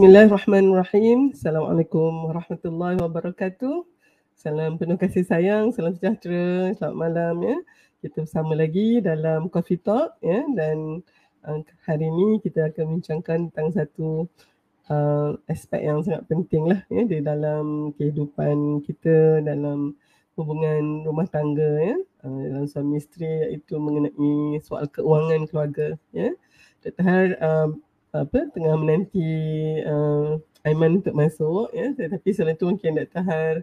[0.00, 1.36] Bismillahirrahmanirrahim.
[1.36, 3.84] Assalamualaikum warahmatullahi wabarakatuh.
[4.32, 7.60] Salam penuh kasih sayang, salam sejahtera, selamat malam ya.
[8.00, 11.04] Kita bersama lagi dalam Coffee Talk ya dan
[11.44, 14.24] uh, hari ini kita akan bincangkan tentang satu
[14.88, 20.00] uh, aspek yang sangat penting lah ya di dalam kehidupan kita dalam
[20.32, 26.32] hubungan rumah tangga ya uh, dalam suami isteri iaitu mengenai soal keuangan keluarga ya.
[26.80, 27.04] Dr.
[27.04, 27.68] Har uh,
[28.10, 29.28] apa tengah menanti
[29.86, 31.94] uh, Aiman untuk masuk ya.
[31.96, 33.22] Tetapi selain itu mungkin Dr.
[33.24, 33.54] Har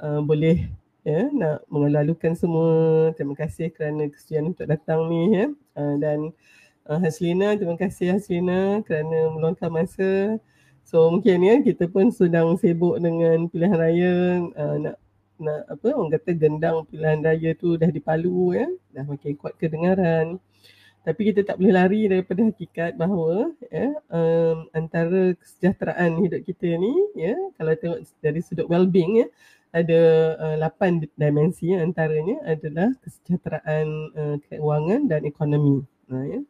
[0.00, 0.70] uh, boleh
[1.04, 3.10] ya nak mengelalukan semua.
[3.16, 5.46] Terima kasih kerana kesetujuan untuk datang ni ya.
[5.76, 6.18] Uh, dan
[6.88, 10.40] uh, Haslina terima kasih Haslina kerana meluangkan masa.
[10.86, 14.14] So mungkin ya kita pun sedang sibuk dengan pilihan raya
[14.56, 14.96] uh, nak
[15.40, 18.66] nak apa orang kata gendang pilihan raya tu dah dipalu ya.
[18.96, 20.40] Dah makin kuat kedengaran
[21.00, 26.92] tapi kita tak boleh lari daripada hakikat bahawa ya um, antara kesejahteraan hidup kita ni
[27.16, 29.26] ya kalau tengok dari sudut well-being ya
[29.70, 30.00] ada
[30.36, 36.44] uh, 8 dimensi ya, antaranya adalah kesejahteraan uh, keuangan dan ekonomi nah ya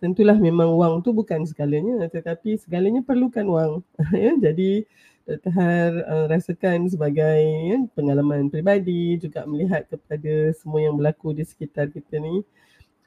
[0.00, 3.72] tentulah memang wang tu bukan segalanya tetapi segalanya perlukan wang
[4.16, 4.88] ya jadi
[5.28, 5.52] Dr.
[5.52, 11.92] Har uh, rasakan sebagai ya, pengalaman peribadi juga melihat kepada semua yang berlaku di sekitar
[11.92, 12.40] kita ni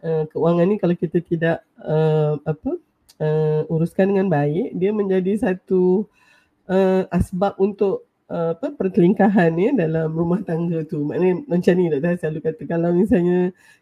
[0.04, 2.72] uh, keuangan ni kalau kita tidak uh, apa
[3.24, 6.06] uh, uruskan dengan baik dia menjadi satu
[6.68, 11.04] uh, asbab untuk uh, apa pertelingkahan ya dalam rumah tangga tu.
[11.08, 12.62] Maknanya macam ni doktor selalu kata.
[12.68, 13.40] Kalau misalnya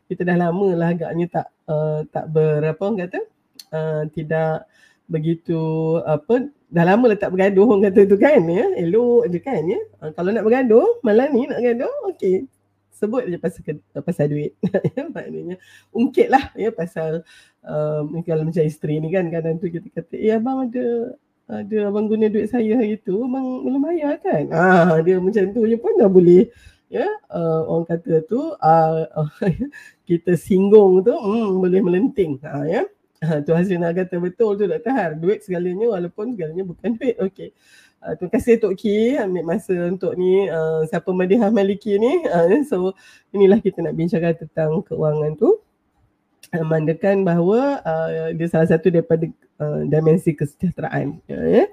[0.07, 3.19] kita dah lama lah agaknya tak uh, tak berapa orang kata
[3.73, 4.67] uh, tidak
[5.11, 5.59] begitu
[6.07, 8.65] apa dah lama lah tak bergaduh orang kata tu kan ya.
[8.79, 9.79] Elok je kan ya.
[10.01, 12.47] Uh, kalau nak bergaduh malam ni nak bergaduh okey
[13.01, 13.62] sebut je pasal
[14.06, 14.53] pasal duit
[14.94, 15.57] ya, maknanya
[15.89, 17.25] ungkit lah ya pasal
[17.66, 21.17] uh, kalau macam isteri ni kan kadang tu kita kata eh abang ada
[21.50, 25.66] ada abang guna duit saya hari tu abang belum bayar kan ah dia macam tu
[25.66, 26.45] je pun dah boleh
[26.94, 29.09] ya uh, orang kata tu uh,
[30.07, 32.85] kita singgung tu hmm, boleh melenting ha ya
[33.22, 34.89] Ha, tu hasil nak kata betul tu Dr.
[34.89, 35.13] Har.
[35.13, 37.22] Duit segalanya walaupun segalanya bukan duit.
[37.22, 37.53] Okey.
[38.01, 42.25] Uh, terima kasih Tok Ki ambil masa untuk ni uh, siapa Madihah Maliki ni.
[42.25, 42.97] Uh, so
[43.29, 45.62] inilah kita nak bincangkan tentang keuangan tu.
[46.50, 49.29] Uh, mandakan bahawa uh, dia salah satu daripada
[49.62, 51.22] uh, dimensi kesejahteraan.
[51.29, 51.69] Ya, yeah.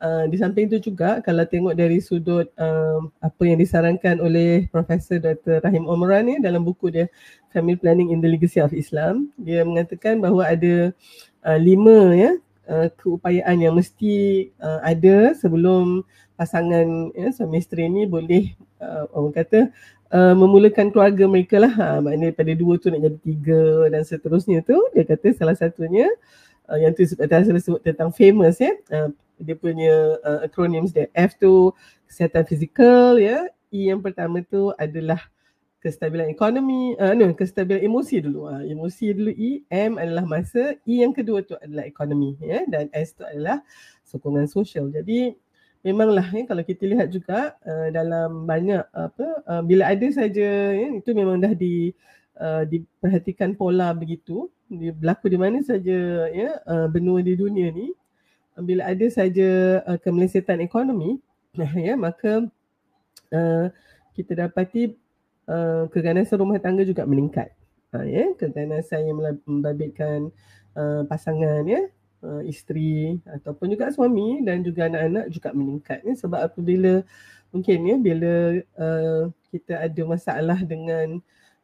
[0.00, 5.20] Uh, di samping itu juga kalau tengok dari sudut uh, apa yang disarankan oleh Profesor
[5.20, 5.60] Dr.
[5.60, 7.04] Rahim Omran ni dalam buku dia
[7.52, 10.96] Family Planning in the Legacy of Islam dia mengatakan bahawa ada
[11.44, 12.32] uh, lima ya
[12.70, 16.06] uh, keupayaan yang mesti uh, ada sebelum
[16.38, 19.60] pasangan ya, suami isteri ni boleh uh, orang kata
[20.14, 21.72] uh, memulakan keluarga mereka lah.
[21.74, 26.08] Ha, maknanya pada dua tu nak jadi tiga dan seterusnya tu dia kata salah satunya
[26.70, 27.28] uh, yang tu sebab
[27.60, 28.72] sebut tentang famous ya.
[28.88, 31.72] Uh, dia punya uh, acronyms dia F tu
[32.08, 33.48] kesihatan fizikal ya.
[33.68, 35.20] E yang pertama tu adalah
[35.80, 38.52] kestabilan ekonomi uh, no kestabilan emosi dulu.
[38.52, 42.92] Uh, emosi dulu E M adalah masa E yang kedua tu adalah ekonomi ya dan
[42.92, 43.64] S tu adalah
[44.04, 44.92] sokongan sosial.
[44.92, 45.34] Jadi
[45.80, 50.88] memanglah ya kalau kita lihat juga uh, dalam banyak apa uh, bila ada saja ya
[50.92, 51.96] itu memang dah di
[52.36, 54.52] uh, diperhatikan pola begitu.
[54.70, 57.90] Dia berlaku di mana saja ya uh, benua di dunia ni
[58.60, 61.18] bila ada saja uh, kemelesetan ekonomi
[61.88, 62.46] ya maka
[63.32, 63.66] uh,
[64.14, 64.94] kita dapati
[65.50, 67.50] uh, keganasan rumah tangga juga meningkat.
[67.90, 70.30] Uh, ya keganasan yang membabitkan
[70.78, 71.90] uh, pasangan ya
[72.22, 76.14] uh, isteri ataupun juga suami dan juga anak-anak juga meningkat ya.
[76.14, 77.02] Sebab apabila
[77.50, 81.18] mungkin ya bila uh, kita ada masalah dengan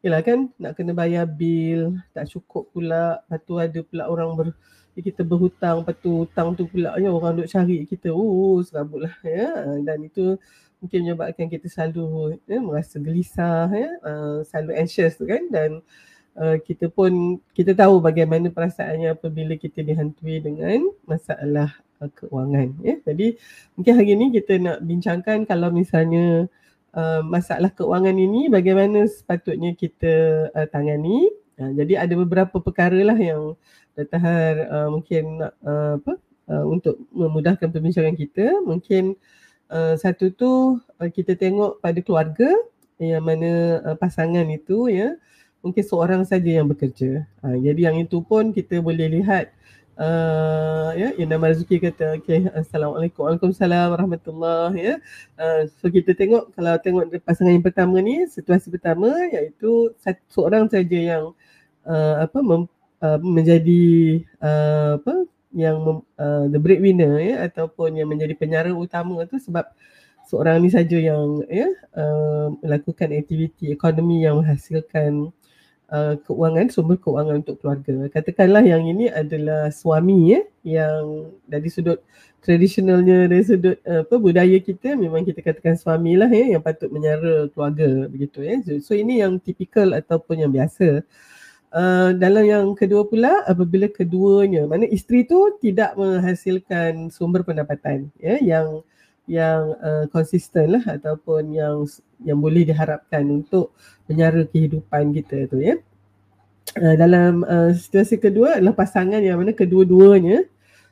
[0.05, 4.47] Yalah kan nak kena bayar bil, tak cukup pula, lepas tu ada pula orang ber,
[4.93, 9.15] kita berhutang lepas tu hutang tu pula ya orang duk cari kita oh serabut lah
[9.25, 9.65] ya.
[9.81, 10.37] Dan itu
[10.77, 15.43] mungkin menyebabkan kita selalu ya, merasa gelisah ya uh, selalu anxious tu kan.
[15.49, 15.81] Dan
[16.37, 22.95] uh, kita pun kita tahu bagaimana perasaannya apabila kita dihantui dengan masalah uh, keuangan ya.
[23.01, 23.37] Jadi
[23.73, 26.45] mungkin hari ini kita nak bincangkan kalau misalnya
[26.93, 31.29] uh, masalah keuangan ini bagaimana sepatutnya kita uh, tangani.
[31.57, 33.57] Uh, jadi ada beberapa perkara lah yang
[33.97, 34.19] Dr.
[34.21, 36.13] Har uh, mungkin nak uh, apa
[36.53, 38.61] uh, untuk memudahkan perbincangan kita.
[38.61, 39.17] Mungkin
[39.99, 42.49] satu tu uh, kita tengok pada keluarga
[42.97, 45.13] yang mana uh, pasangan itu ya
[45.61, 47.25] mungkin seorang saja yang bekerja.
[47.43, 49.51] Uh, jadi yang itu pun kita boleh lihat
[49.99, 54.95] uh, ya yang nama Razuki kata okey assalamualaikum waalaikumsalam warahmatullahi ya.
[55.35, 59.91] Uh, so kita tengok kalau tengok pasangan yang pertama ni situasi pertama iaitu
[60.31, 61.23] seorang saja yang
[61.85, 62.63] uh, apa mem,
[63.01, 69.41] uh, menjadi uh, apa yang uh, the breadwinner ya ataupun yang menjadi penyara utama tu
[69.41, 69.65] sebab
[70.29, 71.65] seorang ni saja yang ya
[71.97, 75.33] uh, melakukan aktiviti ekonomi yang menghasilkan
[75.89, 78.05] uh, keuangan sumber keuangan untuk keluarga.
[78.13, 82.05] Katakanlah yang ini adalah suami ya yang dari sudut
[82.45, 86.93] tradisionalnya dari sudut uh, apa budaya kita memang kita katakan suami lah ya yang patut
[86.93, 88.61] menyara keluarga begitu ya.
[88.61, 91.01] So, so ini yang tipikal ataupun yang biasa.
[91.01, 91.35] Uh,
[92.15, 98.81] dalam yang kedua pula apabila keduanya mana isteri tu tidak menghasilkan sumber pendapatan ya yang
[99.27, 101.83] yang uh, konsisten lah ataupun yang
[102.23, 103.75] yang boleh diharapkan untuk
[104.07, 105.75] menyara kehidupan kita tu ya.
[106.75, 110.47] Uh, dalam uh, situasi kedua adalah pasangan yang mana kedua-duanya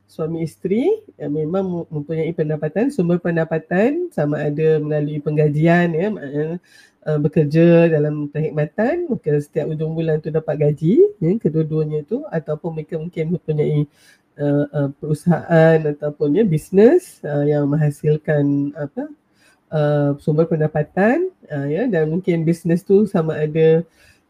[0.06, 0.86] suami isteri
[1.18, 9.10] yang memang mempunyai pendapatan sumber pendapatan sama ada melalui penggajian ya uh, bekerja dalam perkhidmatan
[9.10, 13.86] maka setiap hujung bulan tu dapat gaji ya kedua-duanya tu ataupun mereka mungkin mempunyai
[14.42, 19.04] uh, uh, perusahaan ataupun ya bisnes uh, yang menghasilkan apa
[19.74, 23.86] uh, sumber pendapatan uh, ya dan mungkin bisnes tu sama ada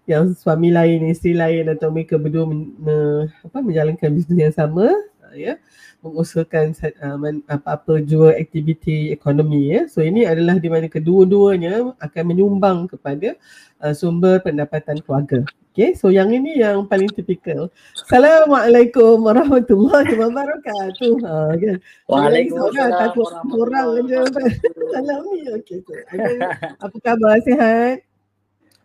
[0.06, 2.96] yang suami lain isteri lain atau mereka berdua men, me,
[3.42, 4.86] apa menjalankan bisnes yang sama
[5.36, 5.60] ya
[6.02, 6.74] mengusahakan
[7.04, 7.18] uh,
[7.52, 13.36] apa-apa jua aktiviti ekonomi ya so ini adalah di mana kedua-duanya akan menyumbang kepada
[13.84, 15.46] uh, sumber pendapatan keluarga
[15.76, 17.68] Okay, so yang ini yang paling tipikal.
[18.00, 21.20] Assalamualaikum warahmatullahi wabarakatuh.
[21.20, 21.76] Ha, kan?
[22.08, 24.24] Waalaikumsalam takut orang je.
[24.96, 25.52] Salam ni.
[25.52, 25.92] Okay, so.
[26.80, 27.36] apa khabar?
[27.44, 28.08] Sihat?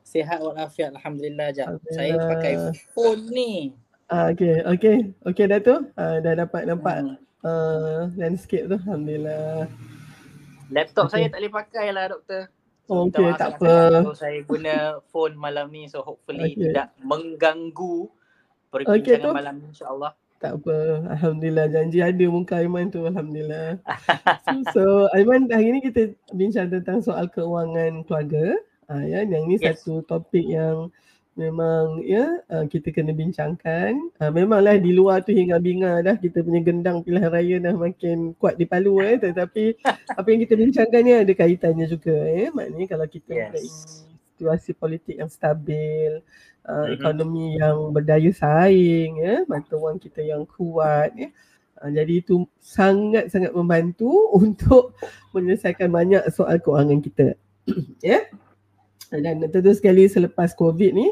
[0.03, 0.91] Sihat walafiat.
[0.99, 1.55] Alhamdulillah.
[1.55, 1.79] Jap.
[1.95, 3.71] Saya pakai phone ni.
[4.11, 5.15] Ah, okay, okay.
[5.23, 5.87] Okay dah tu.
[5.95, 7.15] Ah, dah dapat nampak hmm.
[7.47, 8.75] uh, landscape tu.
[8.75, 9.71] Alhamdulillah.
[10.75, 11.15] Laptop okay.
[11.15, 12.51] saya tak boleh pakai lah doktor.
[12.91, 14.03] So, okay, tak apa.
[14.03, 16.75] So, saya guna phone malam ni so hopefully okay.
[16.75, 18.11] tidak mengganggu
[18.75, 20.13] perbincangan okay, malam ni insyaAllah.
[20.43, 20.79] Tak apa.
[21.15, 23.07] Alhamdulillah janji ada muka Aiman tu.
[23.07, 23.79] Alhamdulillah.
[24.43, 24.83] so, so
[25.15, 28.59] Aiman hari ni kita bincang tentang soal keuangan keluarga.
[28.91, 29.87] Uh, ya, yang ni yes.
[29.87, 30.91] satu topik yang
[31.39, 33.97] memang ya uh, kita kena bincangkan.
[34.19, 38.35] Uh, memanglah di luar tu hingga binga dah kita punya gendang pilihan raya dah makin
[38.37, 39.79] kuat di Palu eh tetapi
[40.19, 44.05] apa yang kita bincangkan ni ada kaitannya juga eh maknanya kalau kita yes.
[44.35, 46.21] situasi politik yang stabil
[46.67, 46.95] uh, mm-hmm.
[46.99, 51.31] ekonomi yang berdaya saing ya mata wang kita yang kuat ya
[51.81, 54.11] uh, jadi itu sangat-sangat membantu
[54.41, 54.93] untuk
[55.33, 57.39] menyelesaikan banyak soal keuangan kita
[58.05, 58.23] ya yeah?
[59.19, 61.11] Dan tentu sekali selepas covid ni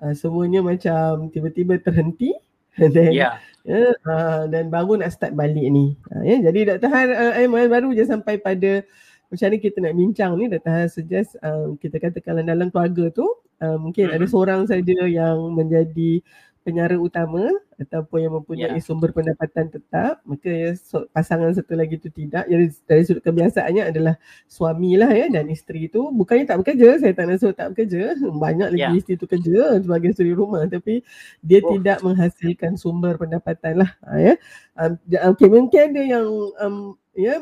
[0.00, 2.32] uh, semuanya macam tiba-tiba terhenti
[2.94, 3.36] dan yeah.
[3.66, 6.88] ya uh, dan baru nak start balik ni uh, ya jadi Dr.
[6.88, 8.80] Han uh, Aiman baru je sampai pada
[9.26, 10.72] macam ni kita nak bincang ni Dr.
[10.72, 13.26] Han suggest uh, kita katakan dalam keluarga tu
[13.60, 14.22] uh, mungkin mm-hmm.
[14.22, 16.20] ada seorang saja yang menjadi
[16.66, 17.46] penyara utama
[17.78, 18.82] ataupun yang mempunyai yeah.
[18.82, 23.94] sumber pendapatan tetap maka ya, so, pasangan satu lagi tu tidak jadi dari sudut kebiasaannya
[23.94, 24.18] adalah
[24.50, 28.68] suami lah ya dan isteri tu bukannya tak bekerja saya tak nak tak bekerja banyak
[28.74, 28.98] lagi yeah.
[28.98, 31.06] isteri tu kerja sebagai isteri rumah tapi
[31.46, 31.78] dia oh.
[31.78, 34.34] tidak menghasilkan sumber pendapatan lah ha, ya
[34.74, 34.98] um,
[35.30, 36.26] okay, mungkin ada yang
[36.58, 37.40] um, ya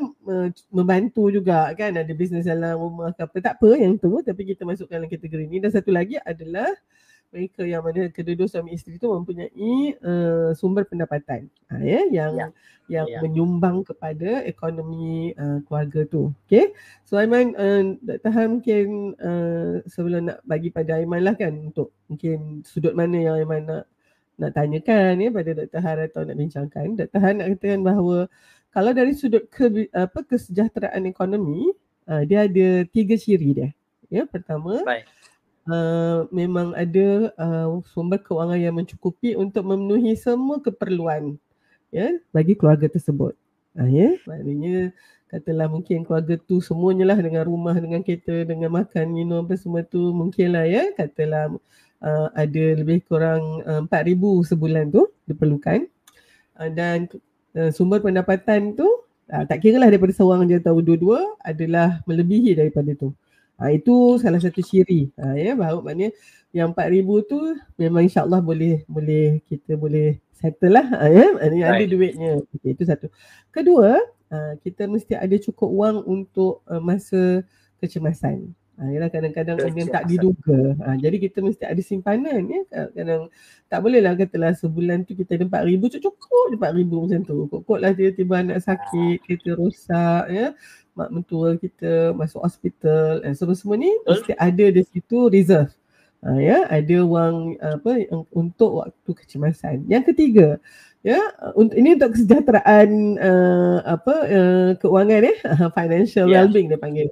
[0.71, 5.03] membantu juga kan ada bisnes dalam rumah apa tak apa yang tu tapi kita masukkan
[5.03, 6.71] dalam kategori ni dan satu lagi adalah
[7.35, 12.51] mereka yang mana kedua-dua suami isteri tu mempunyai uh, sumber pendapatan uh, ya yang yeah.
[12.87, 13.19] yang yeah.
[13.19, 16.31] menyumbang kepada ekonomi uh, keluarga tu.
[16.47, 16.71] Okay.
[17.03, 18.31] So Aiman uh, Dr.
[18.31, 23.35] Han mungkin uh, sebelum nak bagi pada Aiman lah kan untuk mungkin sudut mana yang
[23.43, 23.85] Aiman nak
[24.39, 25.81] nak tanyakan ya pada Dr.
[25.83, 26.87] Han atau nak bincangkan.
[26.95, 27.19] Dr.
[27.19, 28.31] Han nak katakan bahawa
[28.71, 31.75] kalau dari sudut ke, apa kesejahteraan ekonomi
[32.07, 33.71] uh, dia ada tiga ciri dia.
[34.13, 35.11] Ya, pertama Baik
[35.69, 41.37] uh, memang ada uh, sumber kewangan yang mencukupi untuk memenuhi semua keperluan
[41.95, 43.37] ya bagi keluarga tersebut.
[43.75, 44.95] Uh, ya, maknanya
[45.31, 49.83] katalah mungkin keluarga tu semuanya lah dengan rumah, dengan kereta, dengan makan, minum apa semua
[49.83, 51.51] tu mungkinlah ya katalah
[52.05, 55.87] uh, ada lebih kurang uh, 4000 sebulan tu diperlukan.
[56.55, 57.11] Uh, dan
[57.59, 58.87] uh, sumber pendapatan tu
[59.33, 63.11] uh, tak kira lah daripada seorang je atau dua-dua adalah melebihi daripada tu.
[63.55, 65.15] Ha, itu salah satu ciri.
[65.15, 66.11] Ha, ya, bahawa maknanya
[66.51, 67.39] yang 4000 tu
[67.79, 70.87] memang insyaAllah boleh boleh kita boleh settle lah.
[70.91, 71.79] Ha, ya, maknanya right.
[71.79, 72.33] ada duitnya.
[72.51, 73.07] Okay, itu satu.
[73.55, 74.03] Kedua,
[74.35, 77.47] ha, kita mesti ada cukup wang untuk uh, masa
[77.79, 78.51] kecemasan.
[78.75, 80.75] Ha, yalah kadang-kadang ada yang tak diduga.
[80.83, 82.43] Ha, jadi kita mesti ada simpanan.
[82.51, 82.91] Ya.
[82.91, 83.31] Kadang
[83.71, 87.37] tak boleh lah katalah sebulan tu kita ada 4000 cukup 4000 macam tu.
[87.55, 90.27] Kok-kok lah tiba-tiba anak sakit, kereta rosak.
[90.27, 90.59] Ya
[90.95, 95.75] mak mentua kita masuk hospital dan semua-semua ni mesti ada di situ reserve.
[96.25, 99.85] Uh, ya, ada wang apa untuk waktu kecemasan.
[99.93, 100.57] Yang ketiga,
[101.05, 101.21] ya,
[101.53, 102.89] untuk ini untuk kesejahteraan
[103.21, 106.41] uh, apa uh, keuangan ya, uh, financial yeah.
[106.41, 107.09] well-being dia panggil.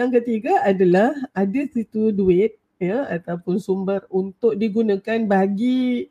[0.00, 6.08] Yang ketiga adalah ada situ duit ya ataupun sumber untuk digunakan bagi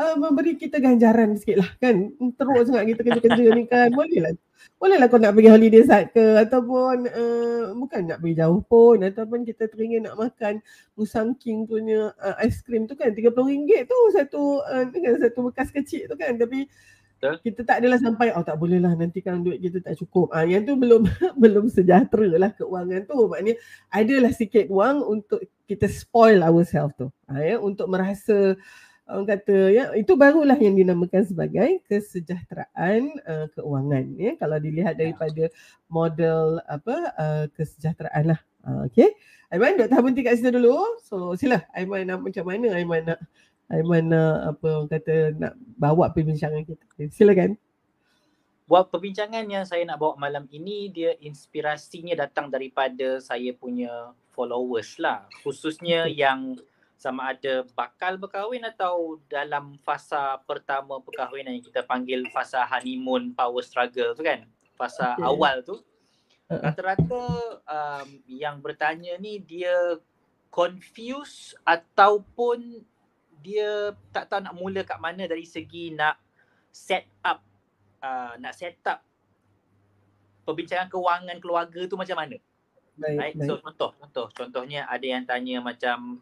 [0.00, 2.16] uh, memberi kita ganjaran sikit lah kan?
[2.40, 3.92] Teruk sangat kita kerja-kerja ni kan?
[3.92, 4.32] Boleh lah.
[4.80, 8.96] Boleh lah kau nak pergi holiday side ke ataupun uh, bukan nak pergi jauh pun
[9.04, 10.64] ataupun kita teringin nak makan
[10.96, 13.12] Musang King punya uh, aiskrim tu kan?
[13.12, 16.32] RM30 tu satu uh, kan satu bekas kecil tu kan?
[16.40, 16.64] Tapi
[17.20, 17.36] Betul.
[17.44, 20.32] kita tak adalah sampai oh tak boleh lah nanti kan duit kita tak cukup.
[20.32, 21.04] Ah yang tu belum
[21.42, 23.28] belum sejahtera lah keuangan tu.
[23.28, 23.60] Maknanya
[23.92, 27.12] adalah sikit wang untuk kita spoil ourselves tu.
[27.28, 28.56] Ah, ya untuk merasa
[29.10, 34.32] orang kata ya itu barulah yang dinamakan sebagai kesejahteraan uh, keuangan ya.
[34.38, 35.06] Kalau dilihat ya.
[35.06, 35.50] daripada
[35.90, 38.40] model apa uh, kesejahteraan lah.
[38.62, 39.10] Uh, okey.
[39.50, 40.78] Aiman dok tahan berhenti kat situ dulu.
[41.02, 41.66] So sila.
[41.74, 42.70] Aiman nak macam mana?
[42.78, 43.20] Aiman nak
[43.70, 47.06] Aiman nak apa orang kata nak bawa perbincangan kita.
[47.14, 47.54] Silakan.
[48.66, 54.98] Buat perbincangan yang saya nak bawa malam ini dia inspirasinya datang daripada saya punya followers
[54.98, 55.26] lah.
[55.46, 56.58] Khususnya yang
[57.00, 63.64] sama ada bakal berkahwin atau dalam fasa pertama perkahwinan yang kita panggil fasa honeymoon power
[63.64, 64.44] struggle tu kan
[64.76, 65.24] fasa okay.
[65.24, 66.60] awal tu uh-uh.
[66.60, 67.24] rata-rata
[67.64, 69.96] um, yang bertanya ni dia
[70.52, 72.84] confuse ataupun
[73.40, 76.20] dia tak tahu nak mula kat mana dari segi nak
[76.68, 77.40] set up
[78.04, 79.00] uh, nak set up
[80.44, 82.36] perbincangan kewangan keluarga tu macam mana
[83.00, 83.36] baik, right?
[83.40, 83.48] baik.
[83.48, 86.20] so contoh contoh contohnya ada yang tanya macam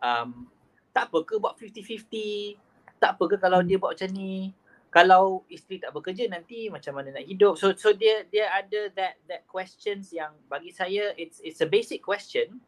[0.00, 0.48] um,
[0.90, 4.52] tak apa ke buat 50-50 tak apa ke kalau dia buat macam ni?
[4.90, 7.56] Kalau isteri tak bekerja nanti macam mana nak hidup?
[7.56, 12.04] So so dia dia ada that that questions yang bagi saya it's it's a basic
[12.04, 12.60] question.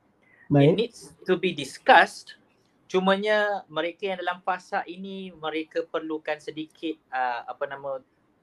[0.49, 0.65] Baik.
[0.65, 2.41] it needs to be discussed.
[2.89, 8.01] Cumanya mereka yang dalam fasa ini mereka perlukan sedikit uh, apa nama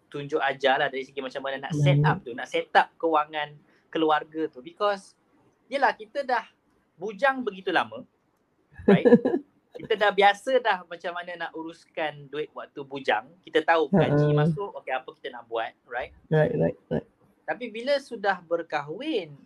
[0.10, 3.56] tunjuk ajar lah dari segi macam mana nak set up tu nak set up kewangan
[3.90, 4.60] keluarga tu.
[4.60, 5.16] Because
[5.72, 6.44] yelah kita dah
[7.00, 8.04] bujang begitu lama
[8.90, 9.06] right?
[9.80, 13.32] kita dah biasa dah macam mana nak uruskan duit waktu bujang.
[13.46, 16.12] Kita tahu gaji uh, masuk, okey apa kita nak buat, right?
[16.28, 17.08] Right, right, right.
[17.48, 19.40] Tapi bila sudah berkahwin,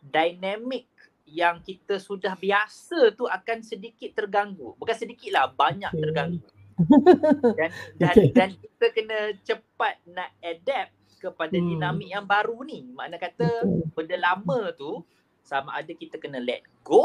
[0.00, 0.86] dinamik
[1.26, 4.78] yang kita sudah biasa tu akan sedikit terganggu.
[4.78, 6.02] Bukan sedikit lah, banyak okay.
[6.02, 6.48] terganggu.
[7.60, 7.68] Dan,
[8.00, 8.32] dan, okay.
[8.32, 11.66] dan kita kena cepat nak adapt kepada hmm.
[11.68, 12.88] dinamik yang baru ni.
[12.96, 15.04] Makna kata benda lama tu
[15.44, 17.04] sama ada kita kena let go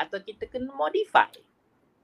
[0.00, 1.28] atau kita kena modify.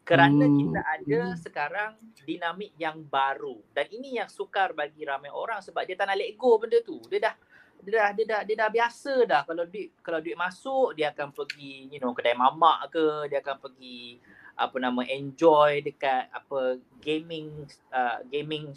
[0.07, 0.57] Kerana hmm.
[0.63, 3.59] kita ada sekarang dinamik yang baru.
[3.75, 7.03] Dan ini yang sukar bagi ramai orang sebab dia tak nak let go benda tu.
[7.11, 7.35] Dia dah
[7.83, 9.43] dia dah dia dah, dia dah biasa dah.
[9.43, 13.59] Kalau duit kalau duit masuk dia akan pergi you know kedai mamak ke dia akan
[13.59, 14.23] pergi
[14.57, 18.73] apa nama enjoy dekat apa gaming uh, gaming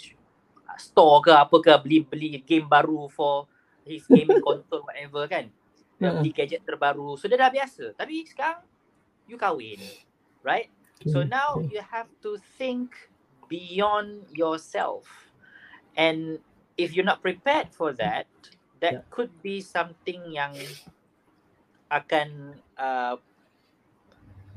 [0.81, 3.45] store ke apa ke beli beli game baru for
[3.85, 5.45] his gaming console whatever kan.
[6.01, 7.21] Beli gadget terbaru.
[7.21, 7.93] So dia dah biasa.
[7.93, 8.65] Tapi sekarang
[9.29, 9.79] you kahwin,
[10.43, 10.73] right?
[11.07, 12.91] So now you have to think
[13.47, 15.07] beyond yourself.
[15.95, 16.39] And
[16.75, 18.27] if you're not prepared for that,
[18.83, 19.07] that yeah.
[19.09, 20.55] could be something yang
[21.87, 23.15] akan uh,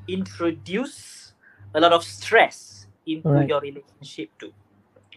[0.07, 1.33] introduce
[1.75, 3.49] a lot of stress into right.
[3.49, 4.52] your relationship too.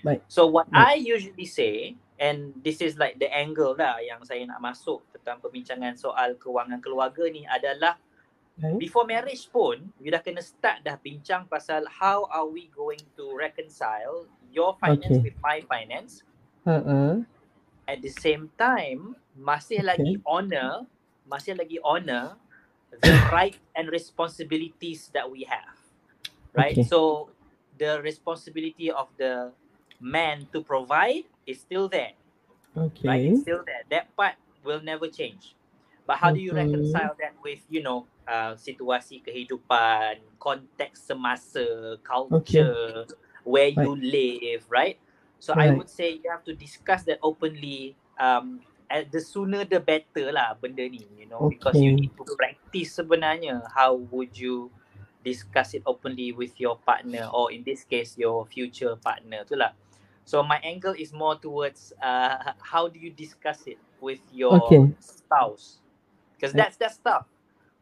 [0.06, 0.22] Right.
[0.30, 0.94] So what right.
[0.98, 5.42] I usually say, and this is like the angle lah yang saya nak masuk tentang
[5.42, 7.98] perbincangan soal kewangan keluarga ni adalah
[8.56, 13.36] Before marriage pun, you dah kena start dah bincang pasal how are we going to
[13.36, 15.28] reconcile your finance okay.
[15.28, 16.24] with my finance.
[16.64, 17.28] Uh-uh.
[17.84, 19.92] At the same time, masih okay.
[19.92, 20.88] lagi honor,
[21.28, 22.40] masih lagi honor
[23.04, 25.76] the right and responsibilities that we have.
[26.56, 26.80] Right?
[26.80, 26.88] Okay.
[26.88, 27.30] So,
[27.76, 29.52] the responsibility of the
[30.00, 32.16] man to provide is still there.
[32.72, 33.08] Okay.
[33.08, 33.26] Right?
[33.36, 33.84] It's still there.
[33.92, 35.60] That part will never change.
[36.06, 43.10] But how do you reconcile that with, you know, uh, situasi kehidupan, konteks semasa, culture,
[43.10, 43.18] okay.
[43.42, 43.82] where right.
[43.82, 44.98] you live, right?
[45.42, 45.70] So right.
[45.70, 47.98] I would say you have to discuss that openly.
[48.22, 51.58] Um, the sooner the better lah benda ni, you know, okay.
[51.58, 53.66] because you need to practice sebenarnya.
[53.74, 54.70] How would you
[55.26, 59.74] discuss it openly with your partner or in this case your future partner tu lah.
[60.24, 64.94] So my angle is more towards uh, how do you discuss it with your okay.
[65.02, 65.82] spouse
[66.36, 67.26] because that's that's tough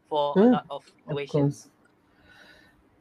[0.07, 1.67] for yeah, a lot of situations.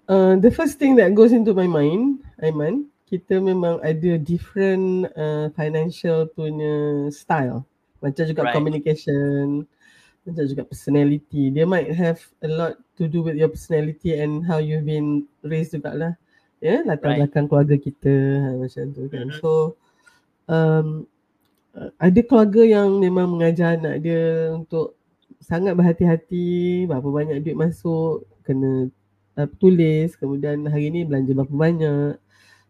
[0.08, 5.12] Of uh, the first thing that goes into my mind, Aiman, kita memang ada different
[5.12, 7.62] uh, financial punya style.
[8.00, 8.54] Macam juga right.
[8.56, 9.68] communication,
[10.24, 11.52] macam juga personality.
[11.52, 15.76] Dia might have a lot to do with your personality and how you've been raised
[15.76, 16.12] juga lah.
[16.62, 16.80] Ya, yeah?
[16.86, 17.18] latar right.
[17.26, 19.26] belakang keluarga kita ha, macam tu kan.
[19.28, 19.38] Mm-hmm.
[19.42, 19.50] So
[20.48, 21.10] um,
[21.98, 24.94] ada keluarga yang memang mengajar anak dia untuk
[25.42, 28.88] sangat berhati-hati, berapa banyak duit masuk, kena
[29.36, 32.14] uh, tulis, kemudian hari ni belanja berapa banyak,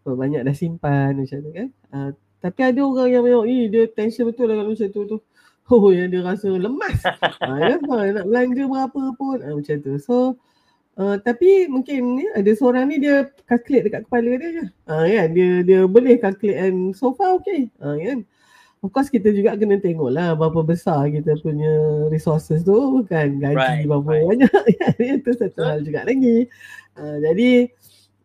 [0.02, 1.68] berapa banyak dah simpan macam tu kan.
[1.92, 2.10] Uh,
[2.42, 5.18] tapi ada orang yang memang, eh dia tension betul lah kalau macam tu tu.
[5.70, 7.06] Oh yang dia rasa lemas.
[7.06, 9.94] ha, ya, ha, nak belanja berapa pun ha, macam tu.
[10.02, 10.34] So
[10.98, 14.64] uh, tapi mungkin ni ada seorang ni dia calculate dekat kepala dia je.
[14.90, 15.28] Ha, kan?
[15.30, 17.70] dia dia boleh calculate and so far okay.
[17.78, 18.26] Ha, kan?
[18.82, 21.70] Of course kita juga kena tengok lah berapa besar kita punya
[22.10, 24.26] resources tu kan gaji right, berapa right.
[24.26, 24.62] banyak
[25.22, 26.50] itu satu hal juga lagi.
[26.98, 27.50] Uh, jadi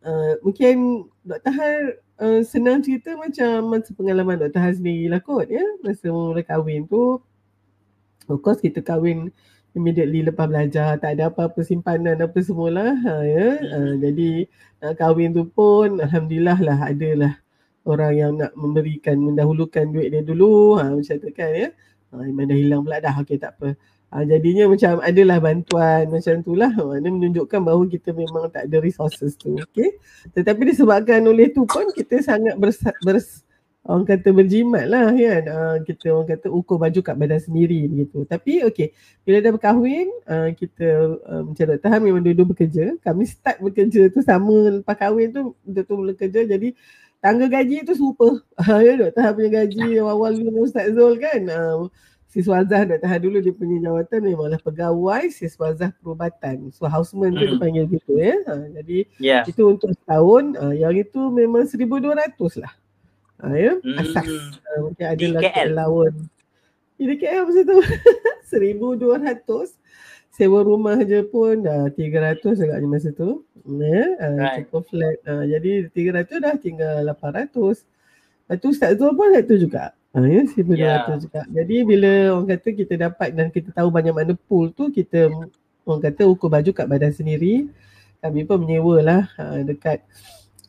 [0.02, 1.54] uh, mungkin Dr.
[1.54, 1.78] Har
[2.26, 4.58] uh, senang cerita macam masa pengalaman Dr.
[4.58, 7.22] Har sendiri lah kot ya masa mula kahwin tu
[8.28, 9.30] Of course kita kahwin
[9.78, 13.48] immediately lepas belajar tak ada apa-apa simpanan apa semualah ha, ya.
[13.62, 14.50] Uh, jadi
[14.82, 17.38] nak kahwin tu pun alhamdulillah lah adalah
[17.88, 21.70] orang yang nak memberikan mendahulukan duit dia dulu ha, macam tu kan ya.
[22.12, 23.80] Ha, Iman dah hilang pula dah okey tak apa.
[24.08, 26.72] Ha, jadinya macam adalah bantuan macam tu lah.
[26.76, 29.56] Ha, ini menunjukkan bahawa kita memang tak ada resources tu.
[29.56, 29.96] Okay.
[30.36, 33.48] Tetapi disebabkan oleh tu pun kita sangat bers, bers,
[33.88, 38.28] orang kata berjimat lah kan uh, kita orang kata ukur baju kat badan sendiri begitu
[38.28, 38.92] tapi okey
[39.24, 40.88] bila dah berkahwin uh, kita
[41.24, 41.88] uh, macam Dr.
[41.88, 46.76] Han memang dua-dua bekerja kami start bekerja tu sama lepas kahwin tu betul-betul kerja jadi
[47.28, 49.20] tangga gaji tu serupa uh, ya Dr.
[49.20, 51.92] Han punya gaji awal-awal dulu Ustaz Zul kan uh,
[52.32, 53.04] Siswa Azhar Dr.
[53.04, 56.72] Han dulu dia punya jawatan memanglah pegawai siswa Azhar perubatan.
[56.72, 57.50] So houseman tu mm.
[57.52, 58.36] dia panggil gitu ya.
[58.48, 59.44] Ha, jadi yeah.
[59.44, 60.56] itu untuk setahun.
[60.56, 62.74] Uh, yang itu memang 1200 lah.
[63.44, 63.74] Ha, ya?
[63.80, 64.00] Hmm.
[64.00, 64.28] Asas.
[64.60, 65.42] Uh, mungkin ada lah
[65.84, 66.14] lawan.
[66.98, 67.78] Di KL masa tu.
[68.50, 69.74] 1200.
[70.38, 73.42] Sewa rumah je pun dah 300 agaknya masa tu.
[73.66, 74.70] Ya, uh, right.
[74.70, 75.18] cukup flat.
[75.26, 77.86] Uh, jadi 300 dah tinggal 800.
[78.48, 79.92] Lepas tu Ustaz Zul pun satu juga.
[80.16, 81.18] Ha, ya, 1200 yeah.
[81.20, 81.42] juga.
[81.52, 85.30] Jadi bila orang kata kita dapat dan kita tahu banyak mana pool tu, kita
[85.84, 87.68] orang kata ukur baju kat badan sendiri.
[88.24, 90.02] Kami pun menyewa lah uh, dekat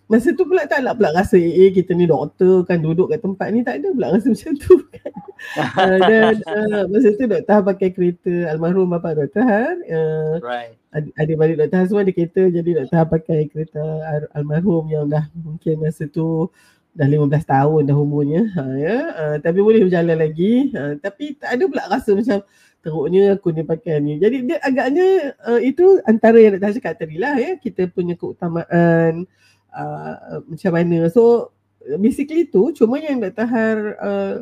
[0.09, 3.21] Masa tu pula tak nak pula rasa eh, eh kita ni doktor kan duduk kat
[3.21, 5.13] tempat ni tak ada pula rasa macam tu kan.
[5.61, 9.77] uh, dan uh, masa tu doktor pakai kereta almarhum bapa doktor Han.
[9.85, 10.81] Uh, right.
[10.97, 13.85] Adik-adik doktor Han semua ada kereta jadi doktor pakai kereta
[14.33, 16.49] almarhum yang dah mungkin masa tu
[16.97, 18.43] dah 15 tahun dah umurnya.
[18.57, 18.97] Ha, ya.
[19.13, 20.73] Uh, tapi boleh berjalan lagi.
[20.73, 22.41] Uh, tapi tak ada pula rasa macam
[22.81, 24.17] teruknya aku ni pakai ni.
[24.17, 27.61] Jadi dia agaknya uh, itu antara yang doktor cakap tadi lah ya.
[27.61, 29.29] Kita punya keutamaan
[29.73, 31.09] uh, macam mana.
[31.13, 31.53] So
[31.97, 33.47] basically tu cuma yang Dr.
[33.49, 34.35] Har uh,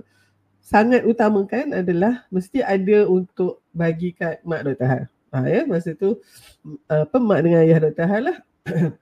[0.67, 4.89] sangat utamakan adalah mesti ada untuk bagi kat mak Dr.
[4.89, 5.03] Har.
[5.31, 6.19] Ha, ya, masa tu
[6.91, 8.07] apa mak dengan ayah Dr.
[8.11, 8.39] Har lah.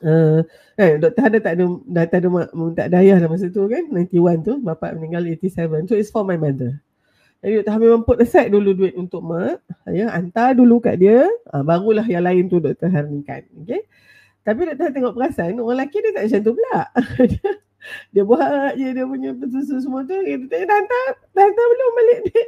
[0.00, 0.40] Uh,
[0.80, 1.20] eh, Dr.
[1.20, 3.84] Har dah tak ada, dah tak ada mak, tak ada ayah dah masa tu kan
[3.84, 6.80] 91 tu, bapa meninggal 87 So it's for my mother
[7.44, 7.68] Jadi Dr.
[7.68, 9.60] Har memang put aside dulu duit untuk mak
[9.92, 12.88] ya, Hantar dulu kat dia uh, Barulah yang lain tu Dr.
[12.88, 13.84] Har ni kan okay?
[14.40, 16.78] Tapi nak tahu tengok perasan orang lelaki dia tak macam tu pula.
[18.12, 20.16] dia buat je dia punya susu semua tu.
[20.16, 22.44] Kita tanya dah hantar, dah hantar belum balik dia.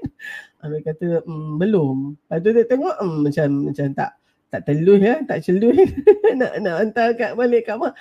[0.63, 1.97] Dia kata mm, belum.
[2.17, 4.11] Lepas tu dia tengok mm, macam macam tak
[4.53, 5.81] tak telus ya, tak celus
[6.41, 7.97] nak nak hantar kat balik kat mak.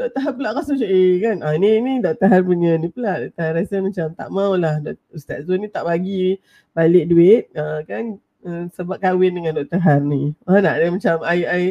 [0.00, 0.20] Dr.
[0.24, 1.36] Har pula rasa macam eh kan.
[1.44, 2.28] Ah ni ni Dr.
[2.32, 3.28] Har punya ni pula.
[3.28, 3.40] Dr.
[3.44, 4.74] Har rasa macam tak maulah
[5.12, 6.40] Ustaz Zul ni tak bagi
[6.72, 8.16] balik duit uh, kan
[8.48, 9.76] uh, sebab kahwin dengan Dr.
[9.76, 10.32] Har ni.
[10.48, 11.62] Ah nak dia macam I I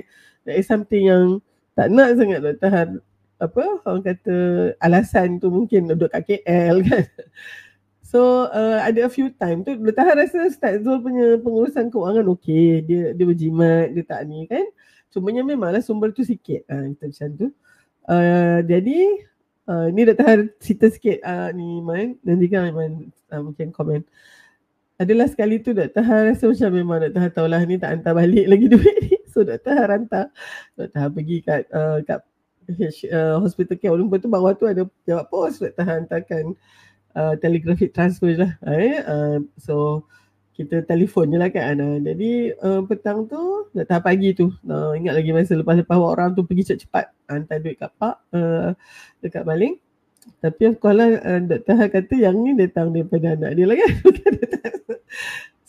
[0.45, 1.41] that is something yang
[1.77, 2.89] tak nak sangat nak tahan
[3.39, 4.35] apa orang kata
[4.83, 7.05] alasan tu mungkin duduk kat KL kan.
[8.09, 12.81] So uh, ada a few time tu tahan rasa Ustaz Zul punya pengurusan keuangan okey.
[12.83, 14.65] Dia dia berjimat, dia tak ni kan.
[15.13, 16.65] Cumanya memanglah sumber tu sikit.
[16.69, 17.47] Ha, kita macam tu.
[18.09, 18.99] Uh, jadi
[19.69, 22.17] uh, ni dah tahan cerita sikit uh, ni Iman.
[22.25, 24.01] Nanti kan Iman uh, mungkin komen.
[24.99, 28.51] Adalah sekali tu dah tahan rasa macam memang dah tahan tahulah ni tak hantar balik
[28.51, 29.15] lagi duit ni.
[29.31, 29.71] So Dr.
[29.71, 30.27] Han hantar
[30.75, 30.99] Dr.
[30.99, 32.19] Han pergi kat uh, kat
[33.07, 35.87] uh, hospital care Kuala tu bawah tu ada jawab pos Dr.
[35.87, 36.51] Han hantarkan
[37.15, 38.99] uh, telegraphic transfer lah eh?
[39.07, 40.03] uh, so
[40.59, 43.87] kita telefon je lah kan uh, jadi uh, petang tu Dr.
[43.87, 47.91] Han pagi tu uh, ingat lagi masa lepas-lepas orang tu pergi cepat-cepat hantar duit kat
[47.95, 48.75] pak uh,
[49.23, 49.79] dekat baling
[50.37, 51.73] tapi of course lah uh, Dr.
[51.73, 53.91] Han kata yang ni datang daripada anak dia lah kan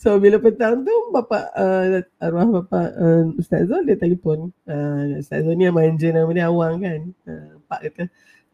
[0.01, 4.49] So bila petang tu bapa uh, arwah bapa uh, Ustaz Zul dia telefon.
[4.65, 7.01] Uh, Ustaz Zul ni yang manja nama dia Awang kan.
[7.21, 8.03] Uh, pak kata,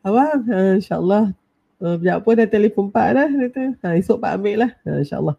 [0.03, 1.31] "Awang, uh, insya-Allah
[1.79, 4.99] uh, sekejap pun dah telefon pak dah." Dia kata, ha, "Esok pak ambil lah." Uh,
[4.99, 5.35] insya-Allah.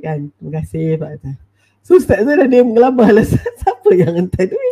[0.00, 1.32] kan terima kasih Pak Atta.
[1.84, 3.26] So Ustaz tu dah dia mengelabah lah
[3.60, 4.71] siapa yang hantar duit.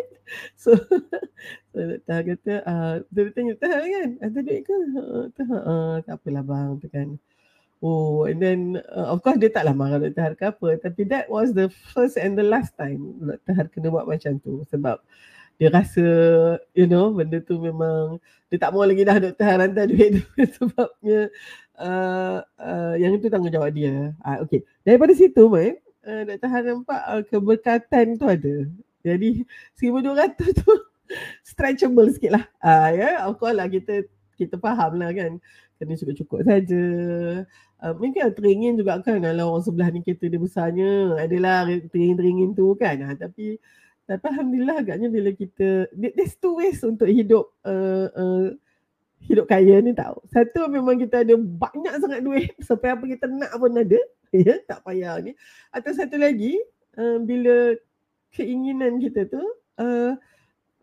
[0.54, 0.76] So,
[1.72, 4.76] so Doktor kata, uh, dia tanya, kan, hantar duit ke?
[5.34, 7.08] Tak, uh, tak apalah bang, tu kan.
[7.80, 10.20] Oh, and then uh, of course dia taklah marah Dr.
[10.20, 10.68] Har ke apa.
[10.84, 13.52] Tapi that was the first and the last time Dr.
[13.56, 14.60] Har kena buat macam tu.
[14.68, 15.00] Sebab
[15.56, 16.04] dia rasa,
[16.76, 18.20] you know, benda tu memang
[18.52, 19.44] dia tak mau lagi dah Dr.
[19.48, 20.24] Har hantar duit tu.
[20.60, 21.32] Sebabnya
[21.80, 24.12] uh, uh, yang itu tanggungjawab dia.
[24.20, 26.48] Uh, okay, daripada situ, man, uh, Dr.
[26.52, 28.68] Han nampak uh, keberkatan tu ada.
[29.00, 29.44] Jadi
[29.78, 30.70] 1200 tu
[31.50, 32.44] stretchable sikit lah.
[32.60, 33.14] Uh, ya, yeah?
[33.26, 35.40] of course lah kita kita faham lah kan.
[35.80, 36.84] Kena cukup-cukup saja.
[37.80, 41.16] Uh, mungkin teringin juga kan kalau orang sebelah ni kereta dia besarnya.
[41.16, 43.00] Adalah teringin-teringin tu kan.
[43.00, 43.56] Uh, tapi
[44.04, 48.50] tapi Alhamdulillah agaknya bila kita, there's two ways untuk hidup uh, uh,
[49.22, 50.18] hidup kaya ni tahu.
[50.34, 54.00] Satu memang kita ada banyak sangat duit sampai apa kita nak pun ada.
[54.46, 55.34] ya tak payah ni
[55.74, 56.54] atau satu lagi
[56.94, 57.74] uh, bila
[58.34, 59.42] keinginan kita tu
[59.78, 60.14] uh,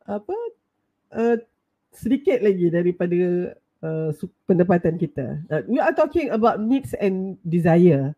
[0.07, 0.35] apa
[1.15, 1.35] uh,
[1.91, 3.19] sedikit lagi daripada
[3.83, 4.09] uh,
[4.45, 5.41] pendapatan kita.
[5.49, 8.13] Uh, we are talking about needs and desire.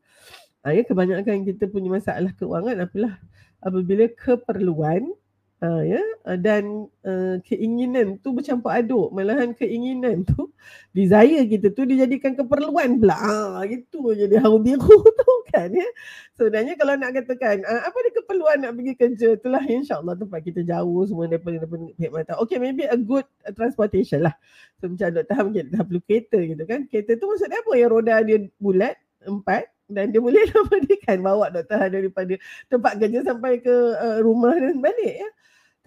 [0.65, 3.15] Uh, ya kebanyakan kita punya masalah keuangan apalah
[3.63, 5.15] apabila keperluan
[5.59, 5.99] Uh, ya.
[6.23, 9.11] Uh, dan uh, keinginan tu bercampur aduk.
[9.11, 10.55] Malahan keinginan tu
[10.95, 13.19] desire kita tu dijadikan keperluan pula.
[13.19, 14.87] Ah gitu jadi haru biru
[15.19, 15.83] tu kan ya.
[16.39, 19.27] Sebenarnya kalau nak katakan uh, apa dia keperluan nak pergi kerja?
[19.35, 22.33] Itulah insyaallah tempat kita jauh semua daripada daripada pihak mata.
[22.39, 24.35] Okay maybe a good uh, transportation lah.
[24.79, 26.87] So macam doktor Ham kita dah perlu kereta gitu kan.
[26.87, 27.71] Kereta tu maksudnya apa?
[27.75, 28.95] Yang roda dia bulat
[29.27, 30.39] empat dan dia boleh
[31.03, 32.39] kan bawa doktor daripada
[32.71, 35.29] tempat kerja sampai ke uh, rumah dan balik ya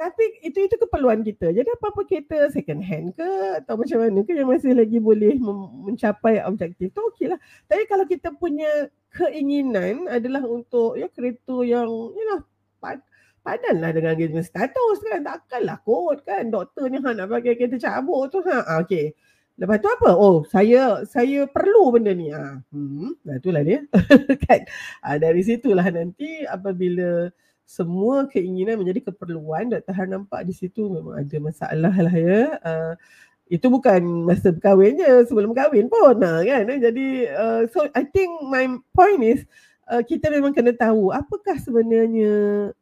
[0.02, 1.54] tapi itu itu keperluan kita.
[1.54, 3.30] Jadi apa-apa kereta second hand ke
[3.62, 5.38] atau macam mana ke yang masih lagi boleh
[5.86, 7.38] mencapai objektif tu okey lah.
[7.70, 12.42] Tapi kalau kita punya keinginan adalah untuk ya kereta yang know,
[12.82, 12.98] pad,
[13.46, 15.22] padan lah dengan dengan status kan.
[15.22, 18.42] Takkanlah kot kan doktor ni ha, nak pakai kereta cabut tu.
[18.42, 19.14] Ha, ah, okey.
[19.54, 20.10] Lepas tu apa?
[20.18, 22.34] Oh, saya saya perlu benda ni.
[22.34, 22.58] Ha.
[22.74, 23.86] Hmm, itulah dia.
[24.50, 24.66] kan.
[25.06, 27.30] Ha, dari situlah nanti apabila
[27.64, 29.94] semua keinginan menjadi keperluan Dr.
[29.94, 32.92] Har nampak di situ memang ada masalah lah ya uh,
[33.53, 38.31] itu bukan masa berkahwin je sebelum kahwin pun nah, kan jadi uh, so I think
[38.48, 39.44] my point is
[39.92, 42.33] uh, kita memang kena tahu apakah sebenarnya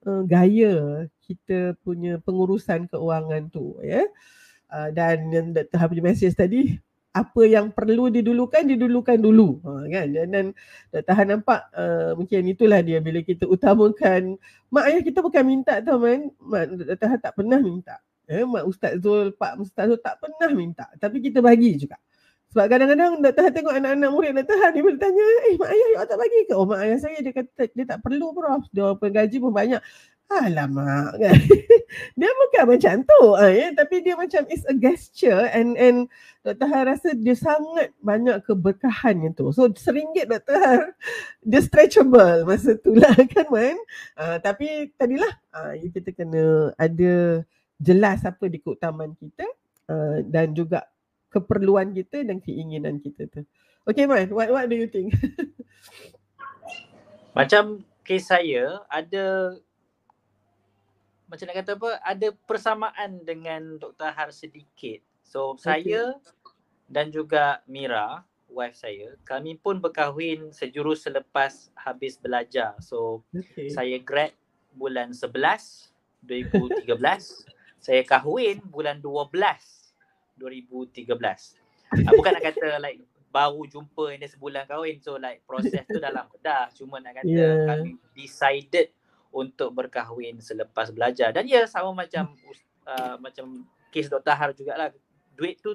[0.06, 4.06] uh, gaya kita punya pengurusan keuangan tu ya
[4.70, 5.76] uh, dan yang Dr.
[5.78, 6.78] Har punya message tadi
[7.10, 10.54] apa yang perlu didulukan didulukan dulu ha, kan dan,
[10.94, 14.38] dan tahan nampak uh, mungkin itulah dia bila kita utamakan
[14.70, 16.70] mak ayah kita bukan minta tau man mak
[17.02, 17.98] tahan tak pernah minta
[18.30, 21.98] eh mak ustaz Zul pak ustaz Zul tak pernah minta tapi kita bagi juga
[22.50, 23.42] sebab kadang-kadang Dr.
[23.46, 24.58] Han tengok anak-anak murid Dr.
[24.58, 26.54] Han dia bertanya, eh mak ayah awak tak bagi ke?
[26.58, 28.66] Oh mak ayah saya dia kata dia tak perlu prof.
[28.74, 29.78] Dia gaji pun banyak.
[30.26, 31.38] Alamak kan.
[32.14, 33.22] dia bukan macam tu.
[33.34, 33.68] Uh, ya?
[33.74, 36.06] Tapi dia macam it's a gesture and and
[36.40, 36.66] Dr.
[36.70, 39.52] Har rasa dia sangat banyak keberkahan itu.
[39.52, 40.56] So seringgit Dr.
[40.56, 40.80] Har
[41.42, 43.76] dia stretchable masa tu lah kan man.
[44.16, 47.44] Uh, tapi tadilah uh, kita kena ada
[47.80, 49.46] jelas apa di keutamaan kita
[49.88, 50.84] uh, dan juga
[51.30, 53.42] keperluan kita dan keinginan kita tu.
[53.88, 55.14] Okay man, what, what do you think?
[57.38, 59.56] Macam kes saya ada
[61.30, 64.10] macam nak kata apa ada persamaan dengan Dr.
[64.10, 64.98] Har sedikit.
[65.22, 65.86] So okay.
[65.86, 66.02] saya
[66.90, 72.74] dan juga Mira, wife saya, kami pun berkahwin sejurus selepas habis belajar.
[72.82, 73.70] So okay.
[73.70, 74.34] saya grad
[74.74, 75.94] bulan 11
[76.26, 76.90] 2013.
[77.86, 79.30] saya kahwin bulan 12
[80.34, 81.14] 2013.
[81.90, 82.98] Uh, bukan nak kata like
[83.30, 87.66] baru jumpa ini sebulan kahwin so like proses tu dalam dah cuma nak kata yeah.
[87.66, 88.90] kami decided
[89.30, 91.30] untuk berkahwin selepas belajar.
[91.30, 92.34] Dan ya sama macam
[92.86, 94.34] uh, macam kes Dr.
[94.34, 94.90] Har jugalah
[95.34, 95.74] duit tu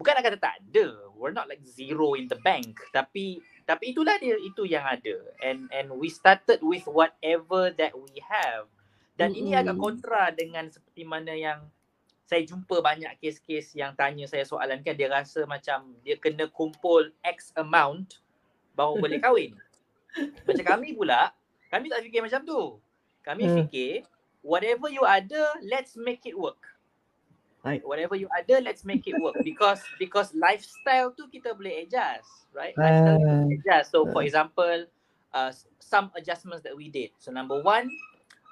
[0.00, 0.86] bukan nak kata tak ada.
[1.14, 2.80] We're not like zero in the bank.
[2.90, 5.16] Tapi tapi itulah dia itu yang ada.
[5.38, 8.66] And and we started with whatever that we have.
[9.14, 9.46] Dan mm-hmm.
[9.46, 11.68] ini agak kontra dengan seperti mana yang
[12.26, 14.96] saya jumpa banyak kes-kes yang tanya saya soalan kan.
[14.96, 18.18] Dia rasa macam dia kena kumpul x amount
[18.74, 19.54] baru boleh kahwin.
[20.44, 21.30] Macam kami pula
[21.72, 22.60] kami tak fikir macam tu.
[23.24, 23.56] Kami hmm.
[23.64, 24.04] fikir
[24.44, 26.60] whatever you ada, let's make it work.
[27.62, 27.80] Right.
[27.86, 32.74] Whatever you ada, let's make it work because because lifestyle tu kita boleh adjust, right?
[32.74, 33.94] Lifestyle uh, boleh adjust.
[33.94, 34.90] So for example,
[35.30, 37.14] uh, some adjustments that we did.
[37.22, 37.86] So number one,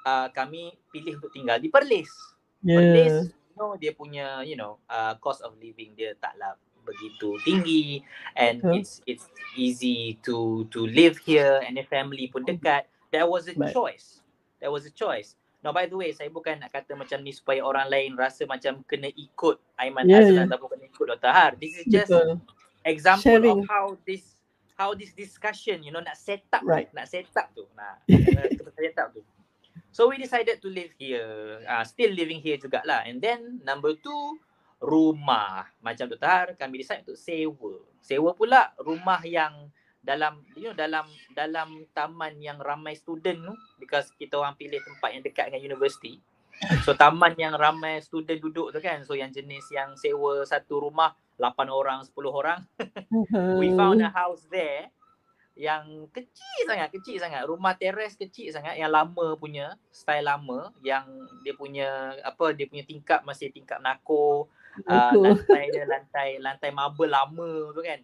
[0.06, 2.06] uh, kami pilih untuk tinggal di Perlis.
[2.62, 2.78] Yeah.
[2.78, 8.00] Perlis, you know, dia punya, you know, uh, cost of living dia taklah begitu tinggi
[8.34, 8.78] and Betul.
[8.80, 12.86] it's it's easy to to live here and the family pun dekat.
[13.10, 13.74] There was a Baik.
[13.74, 14.22] choice.
[14.58, 15.34] There was a choice.
[15.60, 18.80] Now by the way, saya bukan nak kata macam ni supaya orang lain rasa macam
[18.88, 20.46] kena ikut Aiman Yeah, Azlan yeah.
[20.48, 21.32] ataupun kena ikut Dr.
[21.32, 21.52] Har.
[21.60, 22.40] This is just Betul.
[22.88, 23.60] example Sharing.
[23.60, 24.40] of how this
[24.80, 26.88] how this discussion you know nak set up Right.
[26.96, 28.00] nak set up tu nah
[28.80, 29.20] set up tu
[29.92, 34.40] so we decided to live here uh, still living here jugalah and then number two
[34.80, 36.24] rumah macam Dr.
[36.24, 39.68] Har kami decide untuk sewa sewa pula rumah yang
[40.00, 41.04] dalam you know dalam
[41.36, 46.16] dalam taman yang ramai student tu because kita orang pilih tempat yang dekat dengan universiti
[46.84, 51.12] so taman yang ramai student duduk tu kan so yang jenis yang sewa satu rumah
[51.36, 52.60] 8 orang 10 orang
[53.60, 54.88] we found a house there
[55.60, 57.44] yang kecil sangat, kecil sangat.
[57.44, 61.04] Rumah teres kecil sangat yang lama punya, style lama yang
[61.44, 64.48] dia punya apa dia punya tingkap masih tingkap nako.
[64.88, 68.00] Uh, lantai dia lantai lantai marble lama tu kan.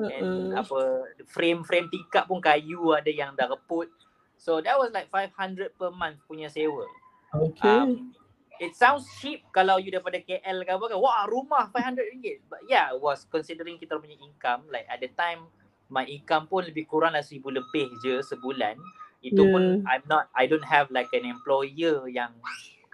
[0.00, 3.92] And apa frame-frame tingkap pun kayu ada yang dah reput.
[4.40, 6.88] So that was like 500 per month punya sewa.
[7.32, 7.68] Okay.
[7.68, 8.16] Um,
[8.58, 10.98] it sounds cheap kalau you daripada KL ke apa kan.
[10.98, 12.40] Wah, rumah 500 ringgit.
[12.48, 15.46] But yeah, was considering kita punya income like at the time
[15.92, 18.80] my income pun lebih kurang lah seribu lebih je sebulan.
[19.22, 19.52] Itu Yeah.
[19.52, 22.32] pun I'm not I don't have like an employer yang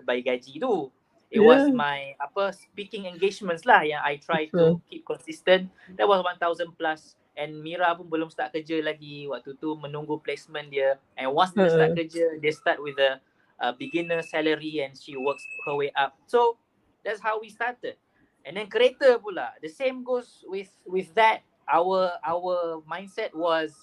[0.03, 0.91] bagi gaji tu.
[1.29, 1.77] It was Yeah.
[1.77, 5.69] my apa speaking engagements lah yang I try to keep consistent.
[6.01, 6.41] That was 1000
[6.73, 11.53] plus and Mira pun belum start kerja lagi waktu tu menunggu placement dia and once
[11.53, 12.01] dia start Uh-uh.
[12.01, 13.21] kerja dia start with a,
[13.61, 16.17] a beginner salary and she works her way up.
[16.25, 16.57] So
[17.05, 18.01] that's how we started.
[18.49, 23.77] And then kereta pula the same goes with with that our our mindset was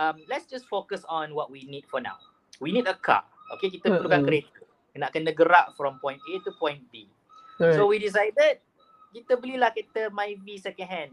[0.00, 2.16] um let's just focus on what we need for now.
[2.58, 3.28] We need a car.
[3.60, 4.28] Okay, kita perlukan Uh-uh.
[4.32, 4.56] kereta.
[4.96, 7.06] Nak kena gerak from point A to point B.
[7.58, 7.74] Alright.
[7.74, 8.62] So we decided
[9.12, 11.12] kita belilah kereta Myvi second hand.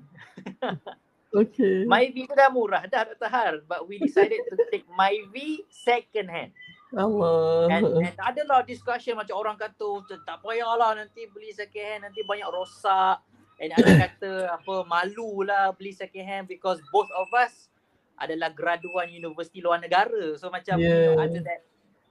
[1.41, 1.85] okay.
[1.88, 3.29] Myvi tu dah murah dah Dr.
[3.29, 6.51] Har but we decided to take Myvi second hand.
[6.95, 7.67] Allah.
[7.67, 12.01] And, and ada lah discussion macam orang kata "Oh, tak payahlah nanti beli second hand
[12.07, 13.19] nanti banyak rosak.
[13.59, 17.67] And ada kata apa malu lah beli second hand because both of us
[18.15, 20.35] adalah graduan universiti luar negara.
[20.39, 21.25] So macam you know, Yeah.
[21.27, 21.61] ada that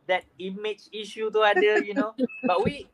[0.07, 2.14] that image issue tu ada you know.
[2.45, 2.88] But we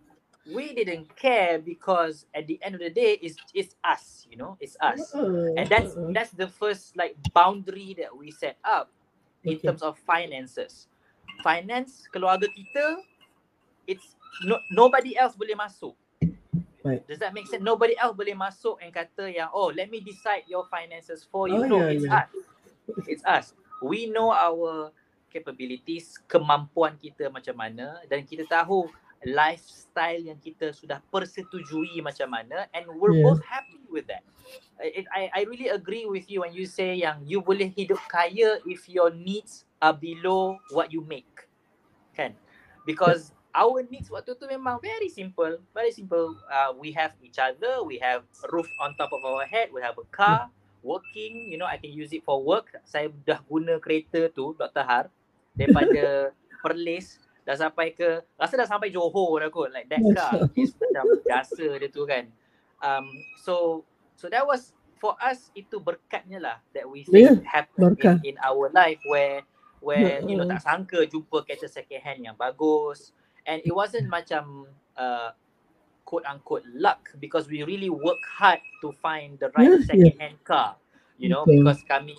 [0.48, 4.56] we didn't care because at the end of the day it's it's us, you know,
[4.60, 5.14] it's us.
[5.14, 5.54] Uh-uh.
[5.56, 6.12] And that's Uh-uh.
[6.12, 8.90] that's the first like boundary that we set up
[9.44, 9.68] in Okay.
[9.68, 10.88] terms of finances.
[11.40, 13.00] Finance keluarga kita
[13.88, 15.96] it's no, nobody else boleh masuk.
[16.80, 17.04] Right.
[17.04, 17.60] Does that make sense?
[17.60, 21.60] Nobody else boleh masuk and kata yang oh let me decide your finances for you.
[21.60, 22.24] Oh, no, yeah, it's yeah.
[22.24, 22.30] us.
[23.06, 23.46] It's us.
[23.84, 24.92] We know our
[25.30, 28.90] capabilities, kemampuan kita macam mana dan kita tahu
[29.22, 33.24] lifestyle yang kita sudah persetujui macam mana and we're Yeah.
[33.30, 34.24] both happy with that.
[34.80, 38.58] I, I I really agree with you when you say yang you boleh hidup kaya
[38.64, 41.28] if your needs are below what you make.
[42.16, 42.32] Kan?
[42.88, 46.32] Because our needs waktu tu memang very simple, very simple.
[46.48, 49.98] Uh, we have each other, we have roof on top of our head, we have
[50.00, 50.48] a car,
[50.82, 52.72] working, you know, I can use it for work.
[52.88, 54.84] Saya dah guna kereta tu, Dr.
[54.86, 55.04] Har,
[55.54, 60.76] daripada Perlis dah sampai ke rasa dah sampai Johor dah kot like that car is
[60.76, 62.28] macam jasa dia tu kan.
[62.84, 63.08] Um
[63.40, 63.84] so
[64.14, 68.20] so that was for us itu berkatnya lah that we Yeah, think happened berkat.
[68.22, 69.40] in, in our life where
[69.80, 73.16] where you know tak sangka jumpa kereta second hand yang bagus.
[73.48, 74.68] And it wasn't macam
[75.00, 75.32] uh,
[76.04, 80.36] quote unquote luck because we really work hard to find the right Yeah, second hand
[80.44, 80.76] car
[81.16, 81.64] you know Betul.
[81.64, 82.16] because kami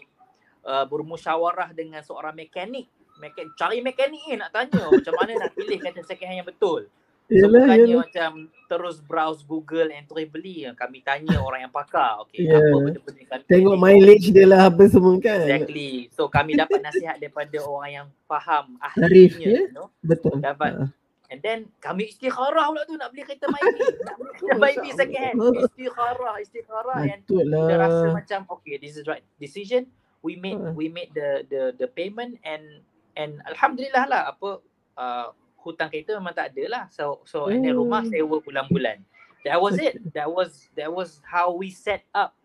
[0.65, 2.89] uh, bermusyawarah dengan seorang mekanik
[3.21, 6.89] Mekan, cari mekanik ni nak tanya macam mana nak pilih kereta second hand yang betul
[7.23, 7.99] So Yelah, bukannya yelah.
[8.03, 8.31] macam
[8.67, 10.67] terus browse Google and terus beli.
[10.67, 12.19] Kami tanya orang yang pakar.
[12.27, 12.60] Okay, Yeah.
[12.60, 13.84] apa benda-benda kami Tengok pilih.
[13.88, 15.39] mileage dia lah apa semua kan.
[15.39, 16.12] Exactly.
[16.12, 19.47] So kami dapat nasihat daripada orang yang faham Tarif, ahlinya.
[19.47, 19.60] ya?
[19.63, 19.88] You know?
[20.03, 20.43] Betul.
[20.43, 20.71] Dapat.
[20.75, 20.86] Ha.
[21.31, 23.79] And then kami istikharah pula tu nak beli kereta Myvi.
[24.03, 25.36] nak beli kereta Myvi second hand.
[25.63, 28.12] Istikharah, istikharah and Betul kita rasa lah.
[28.12, 29.88] macam okay this is right decision.
[30.19, 30.75] We made Ha.
[30.75, 32.84] we made the the the payment and
[33.15, 34.50] and alhamdulillah lah apa
[34.97, 35.28] uh,
[35.62, 36.84] hutang kereta memang tak ada lah.
[36.89, 38.12] So so and then rumah Hmm.
[38.12, 39.02] sewa bulan-bulan.
[39.45, 39.97] That was it.
[40.17, 42.38] That was that was how we set up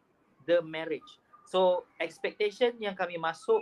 [0.48, 1.08] the marriage.
[1.48, 3.60] So expectation yang kami masuk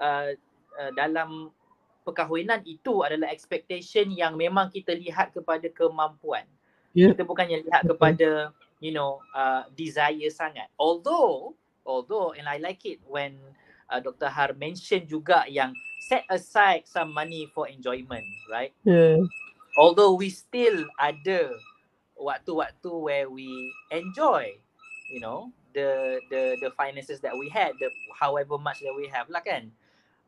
[0.00, 0.32] uh,
[0.78, 1.50] uh, dalam
[2.06, 6.46] perkahwinan itu adalah expectation yang memang kita lihat kepada kemampuan.
[6.96, 7.12] Ya.
[7.12, 10.70] Kita bukannya lihat kepada you know uh, desire sangat.
[10.80, 11.52] Although
[11.84, 13.36] although and I like it when
[13.90, 14.30] uh, Dr.
[14.30, 18.72] Har mention juga yang set aside some money for enjoyment, right?
[18.84, 19.22] Ya.
[19.76, 21.52] Although we still ada
[22.16, 23.48] waktu-waktu where we
[23.92, 24.56] enjoy,
[25.12, 29.28] you know, the the the finances that we had, the however much that we have
[29.28, 29.68] lah kan.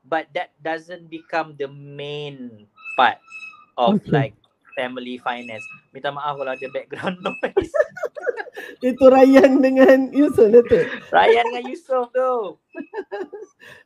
[0.04, 3.20] But that doesn't become the main part
[3.76, 4.12] of Okay.
[4.12, 4.34] like
[4.76, 5.64] family finance.
[5.90, 7.72] Minta maaf kalau ada background noise.
[8.84, 10.80] Itu Ryan dengan Yusof tu.
[11.12, 12.32] Ryan dengan Yusof tu.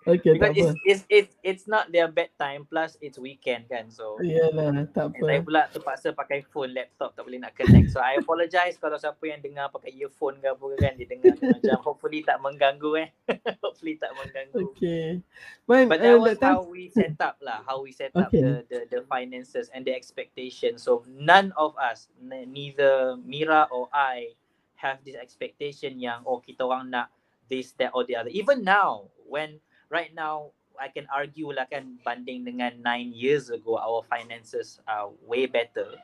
[0.08, 0.68] Okay, tak Because apa.
[0.68, 3.90] it's, it's it's it's not their bedtime plus it's weekend kan.
[3.92, 5.46] So Iyalah, tak saya apa.
[5.46, 7.92] pula terpaksa pakai phone, laptop tak boleh nak connect.
[7.92, 11.34] So I apologize kalau siapa yang dengar pakai earphone ke apa ke kan dia dengar
[11.40, 13.08] macam hopefully tak mengganggu eh.
[13.64, 14.76] hopefully tak mengganggu.
[14.76, 15.22] Okay.
[15.68, 16.46] Man, But uh, that was Dr.
[16.46, 18.42] how we set up lah, how we set up Okay.
[18.42, 20.78] the, the the finances and the expectation.
[20.78, 24.34] So none of us, neither Mira or I,
[24.82, 27.14] have this expectation yang oh kita orang nak
[27.46, 28.34] this that or the other.
[28.34, 33.78] Even now, when right now I can argue lah kan banding dengan nine years ago,
[33.78, 35.94] our finances are way better.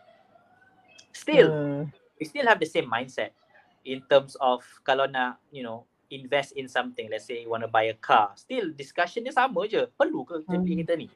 [1.10, 1.82] Still, Uh,
[2.20, 3.34] we still have the same mindset
[3.82, 7.70] in terms of kalau nak you know invest in something let's say you want to
[7.70, 10.78] buy a car still discussion dia sama je perlu ke kita beli Hmm.
[10.82, 11.08] kereta ni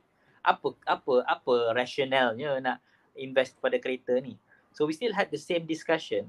[0.45, 2.79] apa apa apa rationalnya nak
[3.17, 4.37] invest pada kereta ni
[4.71, 6.29] so we still had the same discussion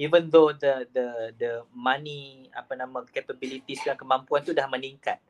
[0.00, 5.20] even though the the the money apa nama capabilities dan kemampuan tu dah meningkat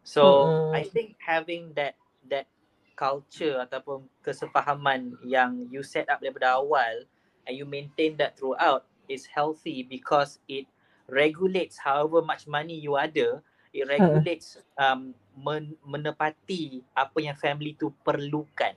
[0.00, 0.72] so Mm-mm.
[0.72, 1.92] i think having that
[2.24, 2.48] that
[2.96, 7.04] culture ataupun kesefahaman yang you set up daripada awal
[7.44, 10.64] and you maintain that throughout is healthy because it
[11.04, 13.44] regulates however much money you ada
[13.76, 18.72] it regulates um men, menepati apa yang family tu perlukan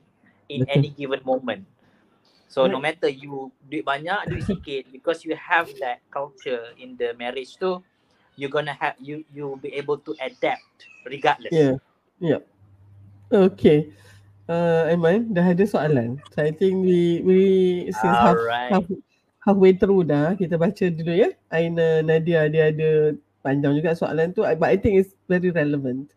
[0.52, 0.76] in Betul.
[0.76, 1.64] any given moment
[2.48, 2.96] so no Right.
[3.00, 7.84] matter you duit banyak duit sikit because you have that culture in the marriage tu
[8.40, 11.76] you're gonna have you you'll be able to adapt regardless yeah.
[12.18, 12.42] Yeah.
[13.30, 13.94] Okay.
[14.50, 16.18] Uh, Aiman, dah ada soalan.
[16.34, 17.40] So I think we we
[17.94, 18.72] since half, Alright.
[18.74, 18.86] half
[19.44, 21.30] halfway through dah kita baca dulu ya.
[21.52, 23.14] Aina Nadia dia ada
[23.46, 26.10] panjang juga soalan tu but I think it's very relevant.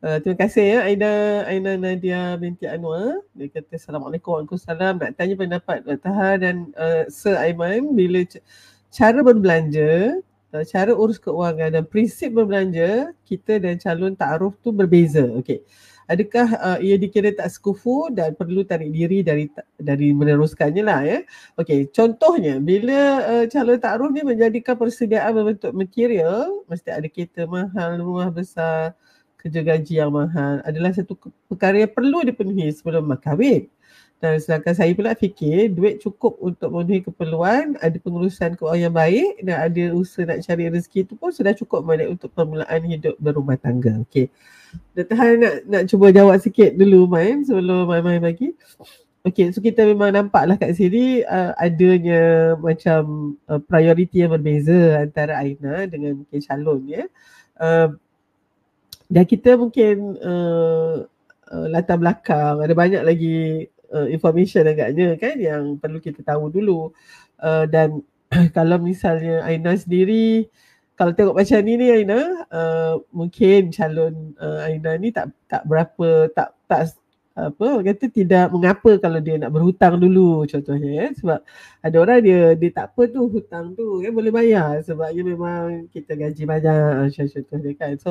[0.00, 3.20] Uh, terima kasih ya Aina Aina Nadia binti Anwar.
[3.36, 4.96] Dia kata Assalamualaikum Waalaikumsalam.
[4.96, 6.08] Nak tanya pendapat Dr.
[6.16, 8.40] Ha dan uh, Sir Aiman bila c-
[8.88, 10.16] cara berbelanja,
[10.56, 15.20] uh, cara urus keuangan dan prinsip berbelanja kita dan calon ta'aruf tu berbeza.
[15.36, 15.60] Okey.
[16.08, 21.18] Adakah uh, ia dikira tak sekufu dan perlu tarik diri dari dari meneruskannya lah ya.
[21.60, 28.00] Okey, contohnya bila uh, calon ta'aruf ni menjadikan persediaan berbentuk material, mesti ada kereta mahal,
[28.00, 28.96] rumah besar,
[29.40, 31.16] kerja gaji yang mahal adalah satu
[31.48, 33.66] perkara yang perlu dipenuhi sebelum kahwin.
[34.20, 39.32] Dan sedangkan saya pula fikir duit cukup untuk memenuhi keperluan, ada pengurusan keuangan yang baik
[39.40, 43.56] dan ada usaha nak cari rezeki itu pun sudah cukup balik untuk permulaan hidup berumah
[43.56, 43.96] tangga.
[44.04, 44.28] Okey.
[44.92, 45.40] Dr.
[45.40, 48.52] Nak, nak cuba jawab sikit dulu Main sebelum Main-Main bagi.
[49.20, 55.40] Okey, so kita memang nampaklah kat sini uh, adanya macam uh, priority yang berbeza antara
[55.40, 57.04] Aina dengan mungkin calon ya.
[57.56, 57.96] Uh,
[59.10, 61.02] dan kita mungkin uh,
[61.50, 66.94] uh, latar belakang ada banyak lagi uh, information agaknya kan yang perlu kita tahu dulu.
[67.42, 68.06] Uh, dan
[68.56, 70.46] kalau misalnya Aina sendiri
[70.94, 76.30] kalau tengok macam ni ni Aina uh, mungkin calon uh, Aina ni tak tak berapa
[76.30, 76.94] tak tak
[77.48, 81.38] apa orang kata tidak mengapa kalau dia nak berhutang dulu contohnya ya sebab
[81.80, 84.84] ada orang dia dia tak apa tu hutang tu kan boleh bayar.
[84.84, 87.92] Sebabnya memang kita gaji banyak macam contoh dia kan.
[87.96, 88.10] So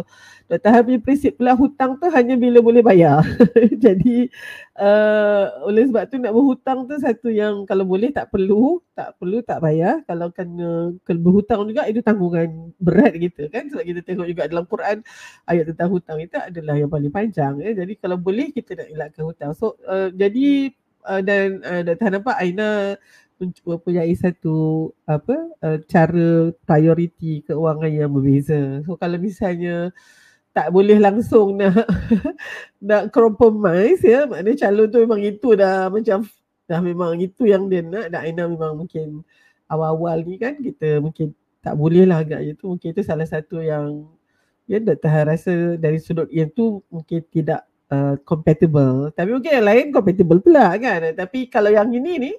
[0.50, 0.72] Dr.
[0.74, 3.22] Habib prinsip pula hutang tu hanya bila boleh bayar.
[3.86, 4.34] Jadi
[4.74, 9.39] uh, oleh sebab tu nak berhutang tu satu yang kalau boleh tak perlu tak perlu
[9.39, 13.72] tak bayar kalau kena berhutang juga itu tanggungan berat kita kan.
[13.72, 15.00] Sebab kita tengok juga dalam Quran
[15.47, 17.72] ayat tentang hutang itu adalah yang paling panjang ya.
[17.80, 19.52] Jadi kalau boleh kita nak elakkan hutang.
[19.56, 20.76] So uh, jadi
[21.08, 22.20] uh, dan uh, Dr.
[22.20, 23.00] nampak Aina
[23.39, 28.84] mempunyai satu apa uh, cara priority keuangan yang berbeza.
[28.84, 29.95] So kalau misalnya
[30.52, 31.88] tak boleh langsung nak
[32.84, 34.28] nak compromise ya.
[34.28, 36.28] Maknanya calon tu memang itu dah macam
[36.70, 39.26] dah memang itu yang dia nak dan Aina memang mungkin
[39.65, 41.34] awal-awal ni kan kita mungkin
[41.65, 44.05] tak boleh lah agaknya tu mungkin itu salah satu yang
[44.70, 45.09] ya Dr.
[45.09, 50.38] Han rasa dari sudut yang tu mungkin tidak uh, compatible tapi mungkin yang lain compatible
[50.45, 52.32] pula kan tapi kalau yang ini ni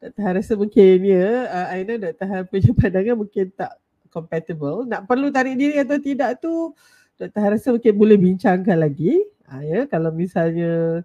[0.00, 0.22] Dr.
[0.24, 2.24] Han rasa mungkin ya uh, Aina Dr.
[2.24, 3.76] Han punya pandangan mungkin tak
[4.08, 6.72] compatible nak perlu tarik diri atau tidak tu
[7.20, 7.36] Dr.
[7.36, 9.12] Han rasa mungkin boleh bincangkan lagi
[9.52, 11.04] uh, ya kalau misalnya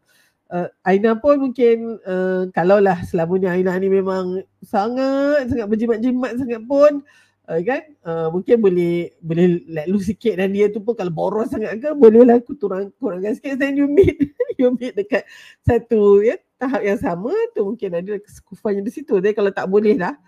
[0.54, 6.62] uh, Aina pun mungkin uh, kalaulah selama ni Aina ni memang sangat sangat berjimat-jimat sangat
[6.70, 7.02] pun
[7.50, 7.82] uh, kan?
[8.06, 11.90] Uh, mungkin boleh boleh let loose sikit dan dia tu pun kalau boros sangat ke
[11.98, 14.16] bolehlah aku kurang kurangkan sikit then you meet
[14.62, 15.26] you meet dekat
[15.66, 19.18] satu ya tahap yang sama tu mungkin ada kesekufannya di situ.
[19.20, 20.22] Tapi kalau tak boleh lah ya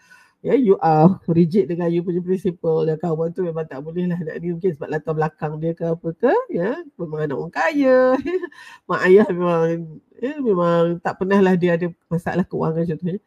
[0.46, 2.86] yeah, you are rigid dengan you punya principle.
[2.86, 5.90] Dan kawan tu memang tak boleh lah nak ni mungkin sebab latar belakang dia ke
[5.90, 6.62] apa ke ya.
[6.62, 7.98] Yeah, memang anak orang kaya.
[8.90, 9.66] Mak ayah memang
[10.22, 13.20] ya, memang tak pernah lah dia ada masalah keuangan contohnya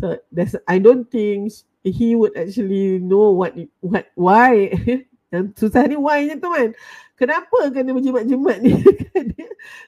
[0.00, 1.52] so that's I don't think
[1.84, 4.70] he would actually know what what why.
[5.30, 6.74] Yang susah ni why nya tu kan.
[7.14, 8.74] Kenapa kena berjimat-jimat ni?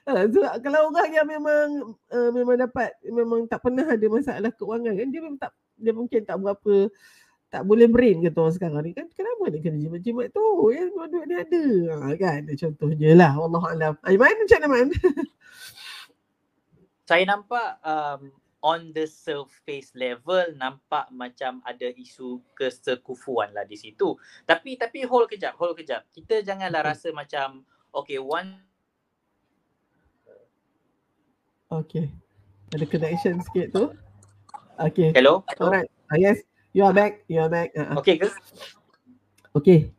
[0.05, 4.93] Uh, so, kalau orang yang memang uh, memang dapat memang tak pernah ada masalah keuangan
[4.93, 6.89] kan dia memang tak dia mungkin tak berapa
[7.53, 8.97] tak boleh brain kata orang sekarang ni.
[8.97, 10.73] Kan kenapa dia kena jimat-jimat tu?
[10.73, 11.65] Ya duit dia ada.
[12.01, 12.49] Ha, kan?
[12.49, 13.37] Contohnya lah.
[13.37, 14.87] Allah alam Aiman macam mana Man
[17.09, 24.17] saya nampak um, on the surface level nampak macam ada isu kesekufuan lah di situ.
[24.49, 26.09] Tapi tapi hold kejap hold kejap.
[26.09, 26.89] Kita janganlah okay.
[26.89, 27.61] rasa macam
[27.93, 28.57] okay one
[31.69, 32.09] okay
[32.73, 33.93] ada connection sikit tu
[34.79, 35.13] Okay.
[35.13, 35.45] Hello.
[35.61, 35.89] Alright.
[36.09, 36.41] Uh, yes.
[36.73, 37.21] You are back.
[37.29, 37.69] You are back.
[37.77, 38.01] Uh-huh.
[38.01, 38.29] Okay ke?
[39.53, 39.93] Okay.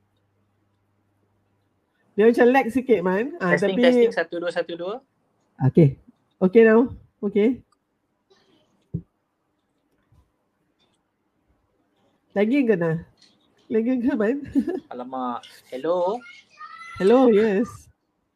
[2.18, 3.38] Dia macam lag sikit man.
[3.38, 3.82] Uh, testing, tapi...
[3.86, 4.10] testing.
[4.10, 4.94] Satu, dua, satu, dua.
[5.70, 5.98] Okay.
[6.42, 6.90] Okay now.
[7.22, 7.62] Okay.
[12.34, 13.06] Lagi ke nak?
[13.70, 14.42] Lagi ke man?
[14.90, 15.46] Alamak.
[15.70, 16.18] Hello.
[16.98, 17.66] Hello, yes.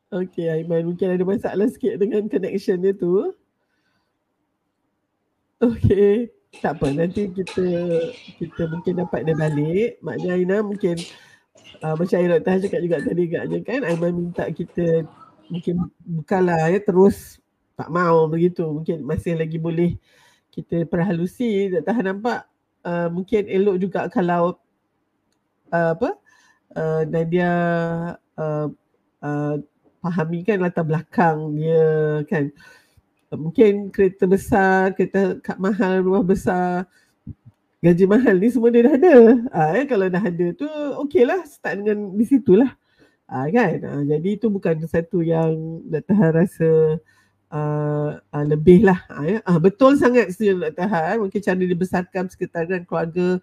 [0.09, 3.35] Okay, Aiman mungkin ada masalah sikit dengan connection dia tu.
[5.59, 6.31] Okay.
[6.63, 6.87] Tak apa.
[6.95, 7.67] Nanti kita
[8.41, 9.91] kita mungkin dapat dia balik.
[10.01, 10.97] Maknanya Aina mungkin
[11.85, 12.67] uh, macam Aina Dr.
[12.67, 13.81] cakap juga tadi agaknya kan.
[13.85, 15.05] Aiman minta kita
[15.53, 17.43] mungkin bukanlah ya terus
[17.77, 18.65] tak mau begitu.
[18.65, 19.99] Mungkin masih lagi boleh
[20.55, 21.69] kita perhalusi.
[21.75, 22.49] Tak tahan nampak
[22.87, 24.57] uh, mungkin elok juga kalau
[25.75, 26.11] uh, apa
[26.79, 27.53] uh, Nadia
[28.41, 28.67] uh,
[29.21, 29.55] uh,
[30.01, 32.49] fahami kan latar belakang dia kan
[33.37, 36.89] mungkin kereta besar, kereta kat mahal, rumah besar,
[37.85, 39.15] gaji mahal ni semua dia dah ada.
[39.53, 40.69] Ha, ya, kalau dah ada tu
[41.07, 42.73] okey lah start dengan di situ lah.
[43.29, 43.79] Ha, kan?
[43.85, 46.71] Ha, jadi itu bukan satu yang nak tahan rasa
[47.53, 48.99] uh, uh, lebih lah.
[49.13, 49.39] Ha, ya?
[49.45, 51.21] ha, betul sangat setuju tahan.
[51.23, 53.39] Mungkin cara dibesarkan sekretarian keluarga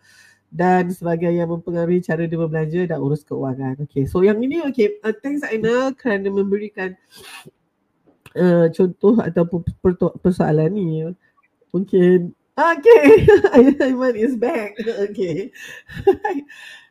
[0.56, 3.76] dan sebagainya yang mempengaruhi cara dia berbelanja dan urus keuangan.
[3.88, 5.00] Okay, so yang ini okay.
[5.04, 6.96] Uh, thanks Aina kerana memberikan
[8.36, 9.60] uh, contoh ataupun
[10.20, 11.04] persoalan ni
[11.72, 13.28] mungkin okay
[13.84, 14.76] Aiman is back
[15.12, 15.52] okay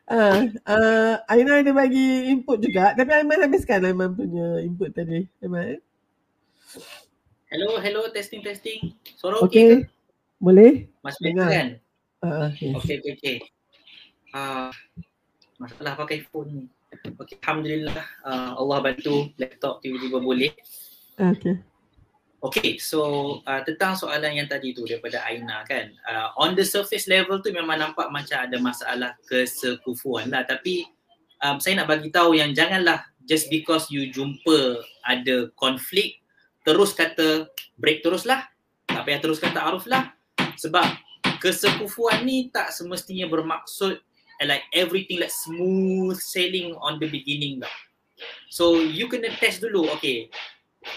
[0.09, 5.81] uh, uh, Aina ada bagi input juga tapi Aiman habiskan Aiman punya input tadi Aiman
[7.55, 8.99] Hello, hello, testing, testing.
[9.15, 9.69] Suara okey okay.
[9.87, 9.93] ke?
[10.43, 10.91] Boleh?
[11.07, 11.69] Mas dengar kan?
[12.19, 12.75] Uh, yes.
[12.83, 13.37] Okay, okay, okay.
[14.35, 14.75] Uh,
[15.63, 16.65] masalah pakai phone ni.
[16.91, 20.51] Okay, Alhamdulillah uh, Allah bantu laptop tiba-tiba boleh.
[21.15, 21.57] Okay.
[22.45, 23.01] Okay, so
[23.49, 25.89] uh, tentang soalan yang tadi tu daripada Aina kan.
[26.05, 30.45] Uh, on the surface level tu memang nampak macam ada masalah kesekufuan lah.
[30.45, 30.85] Tapi
[31.41, 36.21] um, saya nak bagi tahu yang janganlah just because you jumpa ada konflik
[36.69, 37.49] terus kata
[37.81, 38.45] break teruslah.
[38.85, 40.13] Tak payah terus kata aruf lah.
[40.61, 40.85] Sebab
[41.41, 44.05] kesekufuan ni tak semestinya bermaksud
[44.45, 47.73] like everything like smooth sailing on the beginning lah.
[48.53, 49.89] So you kena test dulu.
[49.97, 50.29] Okay,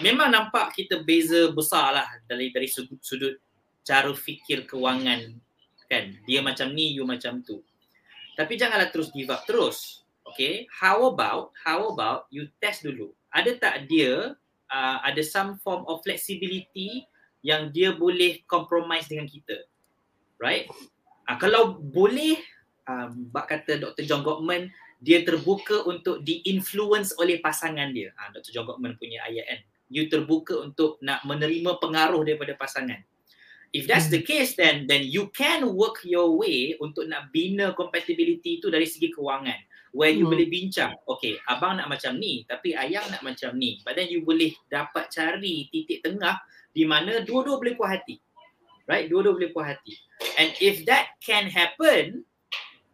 [0.04, 3.36] memang nampak kita beza besar lah dari dari sudut, sudut
[3.82, 5.40] cara fikir kewangan
[5.88, 7.64] kan dia macam ni you macam tu
[8.36, 13.56] tapi janganlah terus give up terus okay how about how about you test dulu ada
[13.56, 14.36] tak dia
[14.68, 17.08] uh, ada some form of flexibility
[17.42, 19.64] yang dia boleh compromise dengan kita
[20.38, 20.68] right
[21.32, 22.36] uh, kalau boleh
[22.86, 24.04] um, bak kata Dr.
[24.04, 24.68] John Gottman
[24.98, 28.10] dia terbuka untuk di-influence oleh pasangan dia.
[28.18, 28.50] Ha, Dr.
[28.50, 33.00] John Gottman punya ayat kan you terbuka untuk nak menerima pengaruh daripada pasangan.
[33.76, 38.64] If that's the case then then you can work your way untuk nak bina compatibility
[38.64, 39.60] itu dari segi kewangan.
[39.96, 40.34] Where you hmm.
[40.36, 43.80] boleh bincang, okay, abang nak macam ni tapi ayang nak macam ni.
[43.84, 46.40] But then you boleh dapat cari titik tengah
[46.72, 48.20] di mana dua-dua boleh puas hati.
[48.88, 49.12] Right?
[49.12, 49.96] Dua-dua boleh puas hati.
[50.40, 52.24] And if that can happen,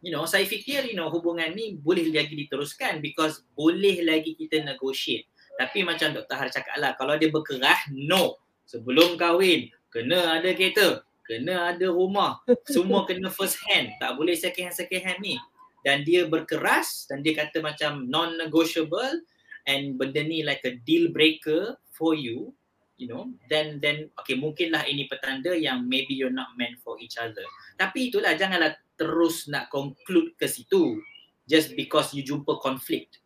[0.04, 4.60] you know, saya fikir you know hubungan ni boleh lagi diteruskan because boleh lagi kita
[4.60, 5.24] negotiate.
[5.54, 6.34] Tapi macam Dr.
[6.34, 8.42] Har cakap lah, kalau dia berkerah, no.
[8.66, 12.42] Sebelum kahwin, kena ada kereta, kena ada rumah.
[12.66, 13.94] Semua kena first hand.
[14.02, 15.36] Tak boleh second hand, second hand ni.
[15.84, 19.20] Dan dia berkeras dan dia kata macam non-negotiable
[19.68, 22.56] and benda ni like a deal breaker for you,
[22.96, 27.20] you know, then then okay mungkinlah ini petanda yang maybe you're not meant for each
[27.20, 27.44] other.
[27.76, 30.98] Tapi itulah janganlah terus nak conclude ke situ
[31.44, 33.20] just because you jumpa conflict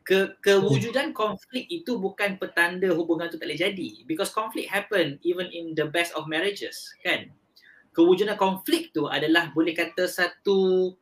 [0.00, 5.46] ke kewujudan konflik itu bukan petanda hubungan tu tak boleh jadi because conflict happen even
[5.52, 7.28] in the best of marriages kan
[7.92, 10.92] kewujudan konflik tu adalah boleh kata satu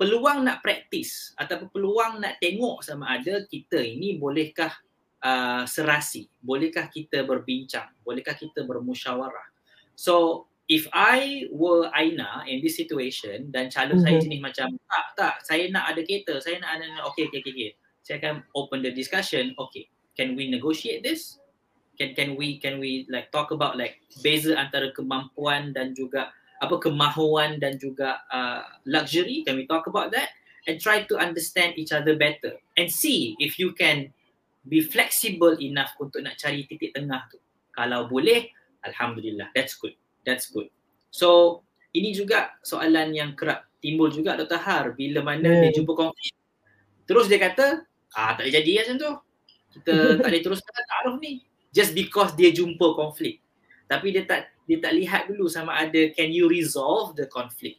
[0.00, 4.72] peluang nak praktis ataupun peluang nak tengok sama ada kita ini bolehkah
[5.20, 9.52] uh, serasi, bolehkah kita berbincang, bolehkah kita bermusyawarah.
[9.92, 14.04] So if I were Aina in this situation dan calon mm-hmm.
[14.08, 17.52] saya jenis macam tak tak saya nak ada kereta, saya nak ada okay okay okay.
[17.52, 17.70] okay.
[18.00, 19.52] Saya akan open the discussion.
[19.56, 21.40] Okay, can we negotiate this?
[22.00, 26.76] Can can we can we like talk about like beza antara kemampuan dan juga apa
[26.76, 30.28] kemahuan dan juga uh, luxury can we talk about that
[30.68, 34.12] and try to understand each other better and see if you can
[34.68, 37.40] be flexible enough untuk nak cari titik tengah tu
[37.72, 38.52] kalau boleh
[38.84, 39.96] alhamdulillah that's good
[40.28, 40.68] that's good
[41.08, 41.60] so
[41.96, 44.60] ini juga soalan yang kerap timbul juga Dr.
[44.60, 45.60] Har bila mana yeah.
[45.72, 46.36] dia jumpa konflik
[47.08, 49.12] terus dia kata ah tak boleh jadi macam tu.
[49.78, 51.46] Kita tak boleh teruskan taruh ni.
[51.70, 53.38] Just because dia jumpa konflik.
[53.86, 57.78] Tapi dia tak dia tak lihat dulu sama ada can you resolve the conflict?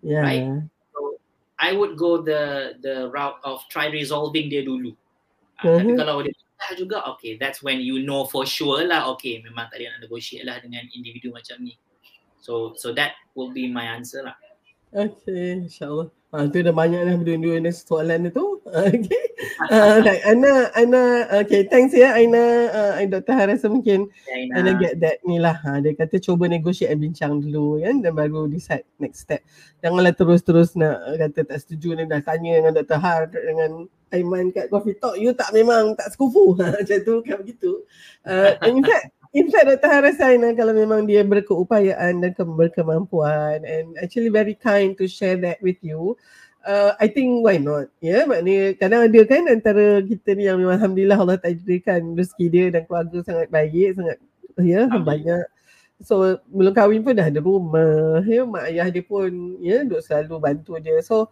[0.00, 0.24] Yeah.
[0.24, 0.44] right?
[0.92, 1.20] So
[1.60, 4.92] i would go the the route of try resolving dia dulu.
[5.60, 9.40] Uh, tapi kalau dia tak juga okay that's when you know for sure lah okay
[9.40, 11.76] memang tak ada nak negotiate lah dengan individu macam ni.
[12.40, 14.36] So so that will be my answer lah
[14.94, 18.46] okay insyaallah Ah, tu dah banyak dah berdua-dua ni soalan tu.
[18.70, 19.24] Okay.
[19.66, 22.70] Uh, like Ana, Ana, okay, thanks ya Aina.
[22.70, 23.34] Uh, Dr.
[23.34, 24.62] Har rasa mungkin Aina.
[24.62, 25.58] Ana get that ni lah.
[25.58, 29.42] Ha, dia kata cuba negotiate and bincang dulu kan dan baru decide next step.
[29.82, 32.98] Janganlah terus-terus nak kata tak setuju ni dah tanya dengan Dr.
[33.02, 35.18] Har dengan Aiman kat Coffee Talk.
[35.18, 36.54] You tak memang tak sekufu.
[36.60, 37.82] Macam tu kan begitu.
[38.22, 39.86] Uh, in fact, In fact, Dr.
[39.86, 45.62] Harasaina kalau memang dia berkeupayaan dan ke- berkemampuan and actually very kind to share that
[45.62, 46.18] with you,
[46.66, 47.94] uh, I think why not?
[48.02, 48.22] Ya, yeah?
[48.26, 52.82] maknanya kadang ada kan antara kita ni yang memang Alhamdulillah Allah takdirkan rezeki dia dan
[52.90, 54.18] keluarga sangat baik, sangat
[54.58, 55.46] ya yeah, banyak.
[56.02, 59.30] So belum kahwin pun dah ada rumah, ya mak ayah dia pun
[59.62, 60.98] ya duk selalu bantu dia.
[61.06, 61.30] So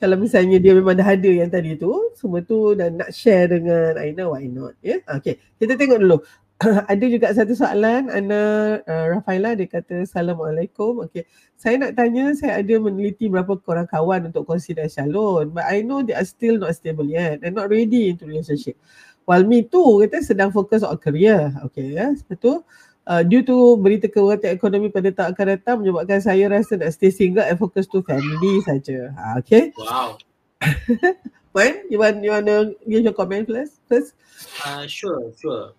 [0.00, 4.00] kalau misalnya dia memang dah ada yang tadi tu, semua tu dan nak share dengan
[4.00, 4.72] Aina, why not?
[4.80, 5.00] Ya, yeah?
[5.12, 5.36] okay.
[5.60, 6.24] Kita tengok dulu.
[6.92, 8.40] ada juga satu soalan Ana
[8.84, 11.24] uh, Rafaela dia kata Assalamualaikum okay.
[11.56, 16.04] Saya nak tanya saya ada meneliti berapa korang kawan untuk consider Shalon But I know
[16.04, 18.76] they are still not stable yet and not ready into relationship
[19.24, 22.12] While me too kata sedang fokus on career Okay ya yeah.
[22.28, 22.60] Lepas
[23.08, 27.10] uh, due to berita kewatan ekonomi pada tahun akan datang menyebabkan saya rasa nak stay
[27.10, 29.10] single and focus to family saja.
[29.18, 29.74] Ha, okay.
[29.74, 30.20] Wow.
[31.56, 33.82] When you want you want to give your comment first?
[33.90, 34.14] First.
[34.62, 35.74] Uh, sure, sure.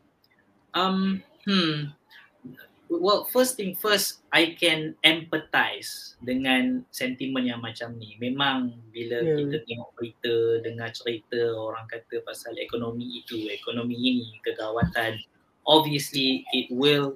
[0.73, 1.91] Um, hmm.
[2.91, 8.19] Well, first thing first, I can empathize dengan sentimen yang macam ni.
[8.19, 9.39] Memang bila yeah.
[9.39, 15.23] kita tengok berita, dengar cerita orang kata pasal ekonomi itu, ekonomi ini, kegawatan,
[15.63, 17.15] obviously it will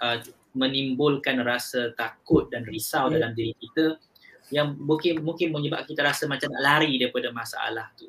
[0.00, 0.16] uh,
[0.56, 3.20] menimbulkan rasa takut dan risau yeah.
[3.20, 4.00] dalam diri kita
[4.48, 8.08] yang mungkin mungkin menyebabkan kita rasa macam nak lari daripada masalah tu.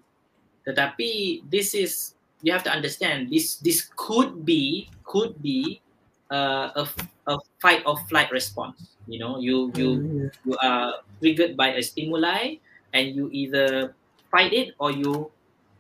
[0.64, 5.82] Tetapi this is you have to understand this this could be could be
[6.30, 6.84] uh, a
[7.28, 8.96] a fight or flight response.
[9.08, 12.60] You know you you mm, you are triggered by a stimuli
[12.94, 13.96] and you either
[14.30, 15.32] fight it or you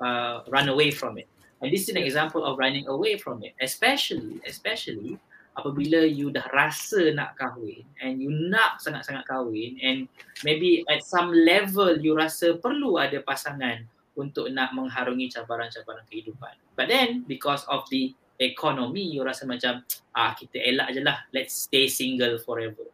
[0.02, 1.28] uh, run away from it.
[1.62, 5.18] And this is an example of running away from it especially especially
[5.58, 10.06] apabila you dah rasa nak kahwin and you nak sangat-sangat kahwin and
[10.46, 13.82] maybe at some level you rasa perlu ada pasangan
[14.18, 16.58] untuk nak mengharungi cabaran-cabaran kehidupan.
[16.74, 19.86] But then because of the economy, you rasa macam
[20.18, 22.90] ah kita elak je lah, let's stay single forever.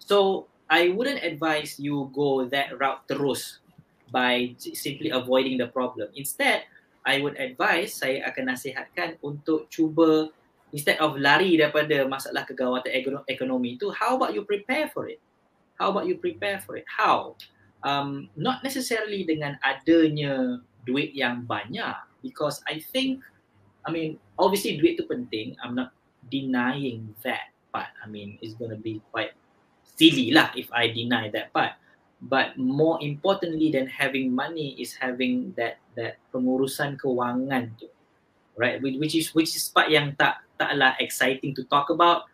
[0.00, 3.60] So I wouldn't advise you go that route terus
[4.10, 6.08] by simply avoiding the problem.
[6.16, 6.66] Instead,
[7.06, 10.26] I would advise, saya akan nasihatkan untuk cuba
[10.74, 12.90] instead of lari daripada masalah kegawatan
[13.30, 15.22] ekonomi itu, how about you prepare for it?
[15.78, 16.86] How about you prepare for it?
[16.88, 17.38] How?
[17.82, 21.96] Um, not necessarily dengan adanya duit yang banyak.
[22.22, 23.20] Because I think
[23.84, 25.58] I mean obviously duit tu penting.
[25.60, 25.92] I'm not
[26.30, 27.92] denying that part.
[28.00, 29.36] I mean it's going to be quite
[29.82, 31.76] silly lah if I deny that part.
[32.16, 37.92] But more importantly than having money is having that that pengurusan kewangan tu.
[38.56, 38.80] Right?
[38.80, 42.24] Which is which is part yang tak taklah exciting to talk about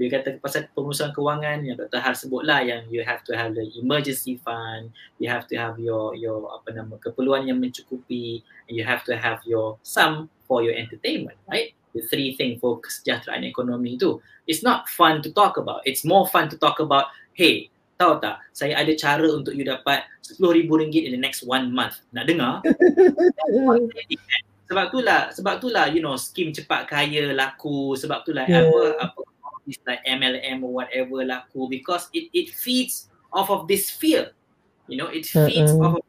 [0.00, 2.00] dia kata pasal pengurusan kewangan yang Dr.
[2.00, 4.88] Har sebutlah yang you have to have the emergency fund,
[5.20, 9.12] you have to have your your apa nama keperluan yang mencukupi, and you have to
[9.12, 11.76] have your sum for your entertainment, right?
[11.92, 14.16] The three thing for kesejahteraan ekonomi itu.
[14.48, 15.84] It's not fun to talk about.
[15.84, 17.68] It's more fun to talk about, hey,
[18.00, 20.02] tahu tak, saya ada cara untuk you dapat
[20.40, 22.00] RM10,000 in the next one month.
[22.16, 22.64] Nak dengar?
[24.72, 28.64] sebab itulah, sebab itulah, you know, skim cepat kaya laku, sebab itulah yeah.
[28.64, 29.20] apa, apa
[29.66, 34.32] this like MLM or whatever lah cool because it it feeds off of this fear.
[34.90, 35.86] You know, it feeds Uh-uh.
[35.86, 36.02] off of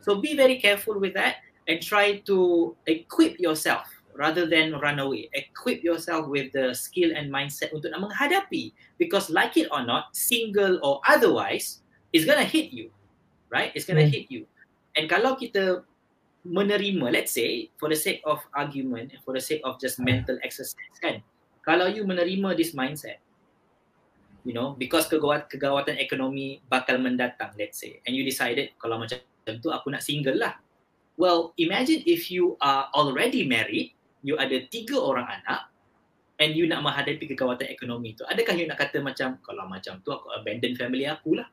[0.00, 1.36] so be very careful with that
[1.68, 3.84] and try to equip yourself
[4.16, 5.28] rather than run away.
[5.36, 10.08] Equip yourself with the skill and mindset untuk nak menghadapi because like it or not,
[10.16, 11.84] single or otherwise,
[12.16, 12.88] it's gonna hit you,
[13.52, 13.68] right?
[13.76, 14.16] It's gonna Yeah.
[14.16, 14.48] hit you.
[14.96, 15.84] And kalau kita
[16.48, 20.98] menerima, let's say for the sake of argument, for the sake of just mental exercise
[21.04, 21.20] kan,
[21.68, 23.20] kalau you menerima this mindset,
[24.40, 29.20] you know, because kegawat, kegawatan ekonomi bakal mendatang, let's say, and you decided kalau macam
[29.60, 30.56] tu aku nak single lah.
[31.20, 33.92] Well, imagine if you are already married,
[34.24, 35.68] you ada tiga orang anak,
[36.40, 38.24] and you nak menghadapi kegawatan ekonomi tu.
[38.24, 41.50] Adakah you nak kata macam, kalau macam tu aku abandon family aku lah.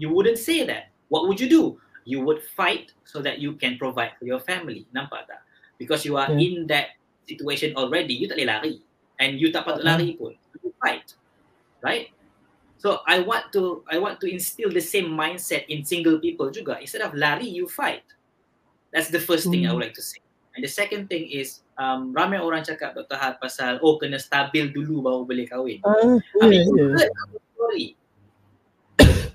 [0.00, 0.94] You wouldn't say that.
[1.12, 1.76] What would you do?
[2.08, 4.88] You would fight so that you can provide for your family.
[4.96, 5.44] Nampak tak?
[5.76, 6.40] Because you are Yeah.
[6.40, 6.96] in that
[7.30, 8.74] situation already, you tak boleh lari.
[9.20, 10.34] And you tak patut lari pun.
[10.58, 11.14] You fight.
[11.78, 12.10] Right?
[12.80, 16.80] So I want to I want to instill the same mindset in single people juga.
[16.80, 18.00] Instead of lari, you fight.
[18.90, 19.78] That's the first thing I Hmm.
[19.78, 20.18] would like to say.
[20.56, 23.14] And the second thing is um, ramai orang cakap Dr.
[23.14, 25.78] Had pasal oh kena stabil dulu baru boleh kahwin.
[25.86, 27.06] Ah, I ya, mean, you ya.
[27.54, 27.94] story.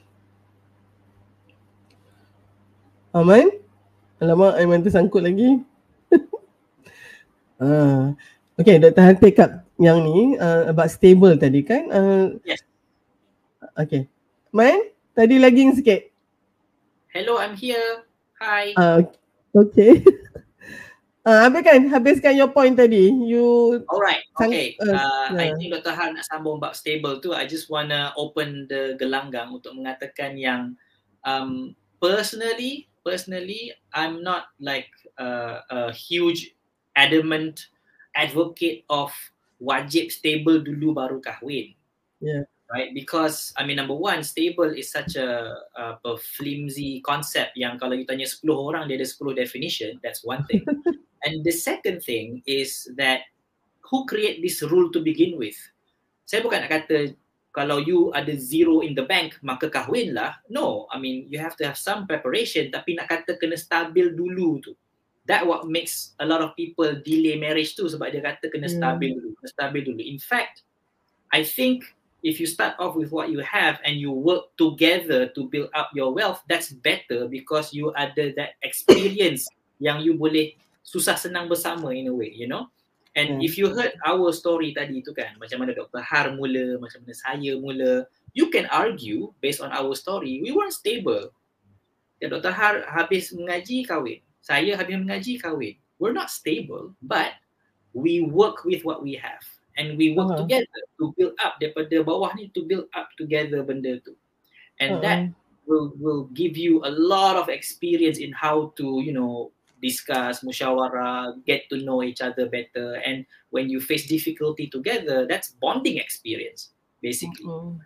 [3.15, 3.47] Aman?
[4.19, 5.63] Alamak, Aiman tersangkut lagi.
[7.61, 8.15] Ah.
[8.55, 9.03] Okay, Dr.
[9.03, 11.91] Han take up yang ni uh, about stable tadi kan?
[11.91, 12.63] Uh, Yes.
[13.75, 14.07] Okay.
[14.55, 14.79] Man,
[15.11, 16.07] tadi lagging sikit.
[17.11, 18.07] Hello, I'm here.
[18.39, 18.71] Hi.
[18.79, 19.03] Ah,
[19.51, 19.99] okay.
[21.25, 23.09] Ah, habiskan, habiskan your point tadi.
[23.09, 24.77] You Alright, okay.
[24.77, 25.57] uh, Uh, I yeah.
[25.57, 25.97] think Dr.
[25.97, 27.33] Han nak sambung bab stable tu.
[27.33, 30.77] I just wanna open the gelanggang untuk mengatakan yang
[31.25, 36.54] um, personally, personally, I'm not like uh, a huge
[36.95, 37.67] adamant
[38.15, 39.11] advocate of
[39.59, 41.75] wajib stable dulu baru kahwin.
[42.23, 42.47] Yeah.
[42.65, 47.93] Right, because I mean number one, stable is such a, a, flimsy concept yang kalau
[47.93, 50.65] you tanya 10 orang dia ada 10 definition, that's one thing.
[51.29, 53.29] And the second thing is that
[53.85, 55.53] who create this rule to begin with?
[56.25, 57.13] Saya bukan nak kata
[57.53, 60.33] kalau you ada zero in the bank maka kahwin lah.
[60.49, 64.57] No, I mean you have to have some preparation tapi nak kata kena stabil dulu
[64.65, 64.73] tu.
[65.25, 68.77] That what makes a lot of people delay marriage tu sebab dia kata kena Hmm.
[68.77, 70.01] stabil dulu, kena stabil dulu.
[70.05, 70.61] In fact,
[71.33, 71.81] I think
[72.21, 75.89] if you start off with what you have and you work together to build up
[75.97, 79.45] your wealth, that's better because you ada that experience
[79.85, 80.53] yang you boleh
[80.85, 82.69] susah senang bersama in a way, you know.
[83.15, 83.45] And Hmm.
[83.45, 86.03] if you heard our story tadi tu kan, macam mana Dr.
[86.03, 88.03] Har mula, macam mana saya mula,
[88.35, 91.31] you can argue based on our story, we weren't stable.
[92.19, 92.51] Ya, Dr.
[92.51, 94.24] Har habis mengaji kahwin.
[94.45, 95.81] Saya habis mengaji kahwin.
[95.97, 97.33] We're not stable, but
[97.97, 99.41] we work with what we have.
[99.73, 100.45] And we work Uh-huh.
[100.45, 104.13] together to build up daripada bawah ni to build up together benda tu.
[104.79, 105.35] And that uh,
[105.65, 111.37] will will give you a lot of experience in how to you know discuss musyawarah
[111.45, 116.73] get to know each other better and when you face difficulty together that's bonding experience
[117.01, 117.77] basically mm,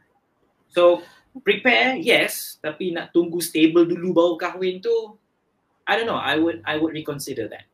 [0.72, 1.03] so
[1.43, 5.18] prepare yes tapi nak tunggu stable dulu baru kahwin tu
[5.89, 7.65] I don't know I would I would reconsider that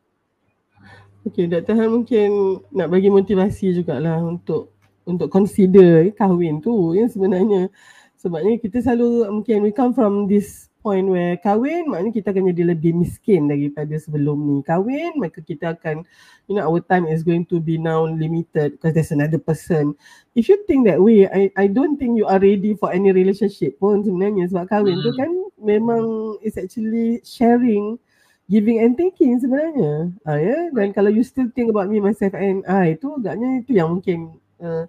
[1.25, 1.73] Okay, Dr.
[1.73, 4.77] Han mungkin nak bagi motivasi jugalah untuk
[5.09, 7.73] untuk consider eh, kahwin tu ya sebenarnya.
[8.21, 12.63] Sebabnya kita selalu mungkin we come from this point where kahwin maknanya kita akan jadi
[12.77, 14.57] lebih miskin daripada sebelum ni.
[14.61, 16.05] Kahwin maka kita akan
[16.45, 19.97] you know our time is going to be now limited because there's another person.
[20.37, 23.81] If you think that way, I I don't think you are ready for any relationship
[23.81, 25.17] pun sebenarnya sebab kahwin tu Hmm.
[25.17, 27.97] kan memang is actually sharing
[28.45, 30.13] giving and taking sebenarnya.
[30.25, 33.71] Ah ya dan kalau you still think about me myself and I itu agaknya itu
[33.77, 34.85] yang mungkin uh,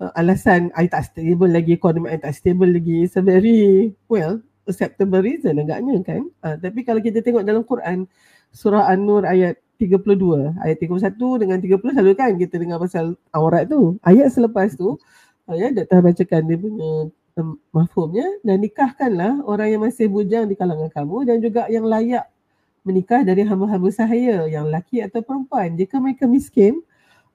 [0.00, 4.40] uh, alasan I tak stable lagi ekonomi I tak stable lagi it's a very well
[4.64, 6.22] acceptable reason agaknya kan.
[6.40, 8.08] Uh, tapi kalau kita tengok dalam Quran
[8.52, 14.00] surah An-Nur ayat 32 ayat 31 dengan 30 selalu kan kita dengar pasal aurat tu.
[14.00, 14.96] Ayat selepas tu
[15.48, 16.00] uh, ya Dr.
[16.00, 21.36] bacakan dia punya um, mafhumnya dan nikahkanlah orang yang masih bujang di kalangan kamu dan
[21.44, 22.24] juga yang layak
[22.86, 25.74] menikah dari hamba-hamba sahaya yang lelaki atau perempuan.
[25.74, 26.80] Jika mereka miskin,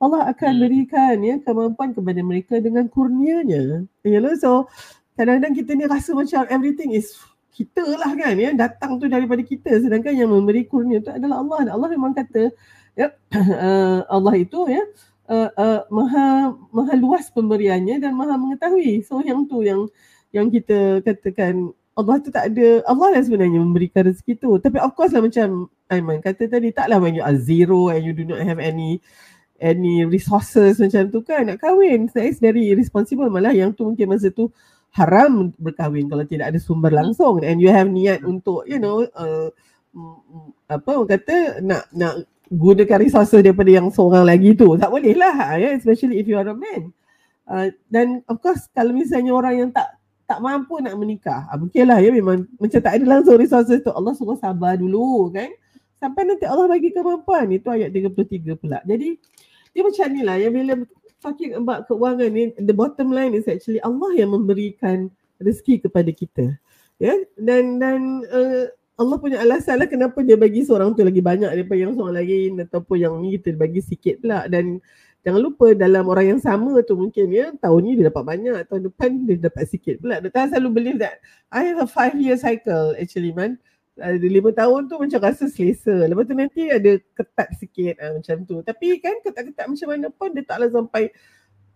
[0.04, 0.62] Allah akan Hmm.
[0.68, 3.88] berikan ya kemampuan kepada mereka dengan kurnianya.
[4.04, 4.68] You know, so
[5.16, 7.16] kadang-kadang kita ni rasa macam everything is
[7.54, 11.60] kita lah kan ya datang tu daripada kita sedangkan yang memberi kurnia tu adalah Allah.
[11.70, 12.52] Dan Allah memang kata
[13.00, 14.84] ya uh, Allah itu ya
[15.30, 19.06] uh, uh, maha maha luas pemberiannya dan maha mengetahui.
[19.06, 19.88] So yang tu yang
[20.34, 24.58] yang kita katakan Allah tu tak ada Allah lah sebenarnya memberikan rezeki tu.
[24.58, 28.18] Tapi of course lah macam Aiman kata tadi taklah when you are zero and you
[28.18, 28.98] do not have any
[29.62, 32.10] any resources macam tu kan nak kahwin.
[32.18, 33.30] That is very irresponsible.
[33.30, 34.50] Malah yang tu mungkin masa tu
[34.98, 37.46] haram berkahwin kalau tidak ada sumber langsung.
[37.46, 39.54] And you have niat untuk you know uh,
[40.66, 44.74] apa orang kata nak nak gunakan resources daripada yang seorang lagi tu.
[44.82, 46.89] Tak boleh lah ya especially if you are a man.
[47.46, 49.93] Uh, dan of course kalau misalnya orang yang tak
[50.34, 51.46] tak mampu nak menikah.
[51.54, 53.94] Uh, mungkin lah ya memang macam tak ada langsung resources tu.
[53.94, 55.54] Allah suruh sabar dulu kan?
[56.02, 57.54] Sampai nanti Allah bagi kemampuan.
[57.54, 58.82] Itu ayat 33 pula.
[58.82, 59.22] Jadi
[59.78, 60.74] dia macam ni lah yang bila
[61.22, 66.58] talking about keuangan ni the bottom line is actually Allah yang memberikan rezeki kepada kita.
[66.98, 67.18] Ya yeah?
[67.38, 71.78] dan dan uh, Allah punya alasan lah kenapa dia bagi seorang tu lagi banyak daripada
[71.78, 74.50] yang seorang lain ataupun yang ni kita bagi sikit pula.
[74.50, 74.82] Dan
[75.24, 78.82] jangan lupa dalam orang yang sama tu mungkin ya tahun ni dia dapat banyak tahun
[78.91, 80.51] depan dia dapat sikit pula Dr.
[80.51, 83.57] selalu believe that I have a five year cycle actually man
[83.99, 85.93] ada lima tahun tu macam rasa selesa.
[86.09, 88.55] Lepas tu nanti ada ketat sikit uh, macam tu.
[88.65, 91.13] Tapi kan ketat-ketat macam mana pun dia taklah sampai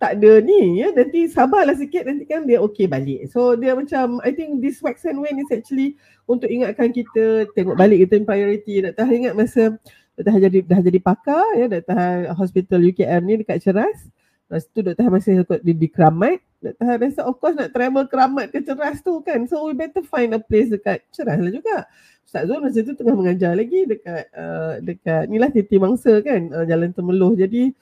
[0.01, 0.89] tak ada ni ya.
[0.93, 3.29] Nanti sabarlah sikit nanti kan dia okey balik.
[3.29, 7.77] So dia macam I think this wax and wane is actually untuk ingatkan kita tengok
[7.77, 8.81] balik kita priority.
[8.81, 9.77] Dah tahan ingat masa
[10.17, 14.09] dah jadi dah jadi pakar ya dah tahan hospital UKM ni dekat Ceras.
[14.47, 15.03] Lepas tu Dr.
[15.03, 16.39] Han masih di, di Keramat.
[16.63, 16.83] Dr.
[16.87, 19.45] Han rasa of course nak travel Keramat ke Ceras tu kan.
[19.45, 21.85] So we better find a place dekat Ceras lah juga.
[22.25, 26.49] Ustaz Zul masa tu tengah mengajar lagi dekat uh, dekat ni lah Titi Mangsa kan.
[26.49, 27.37] Uh, Jalan Temeluh.
[27.37, 27.77] Jadi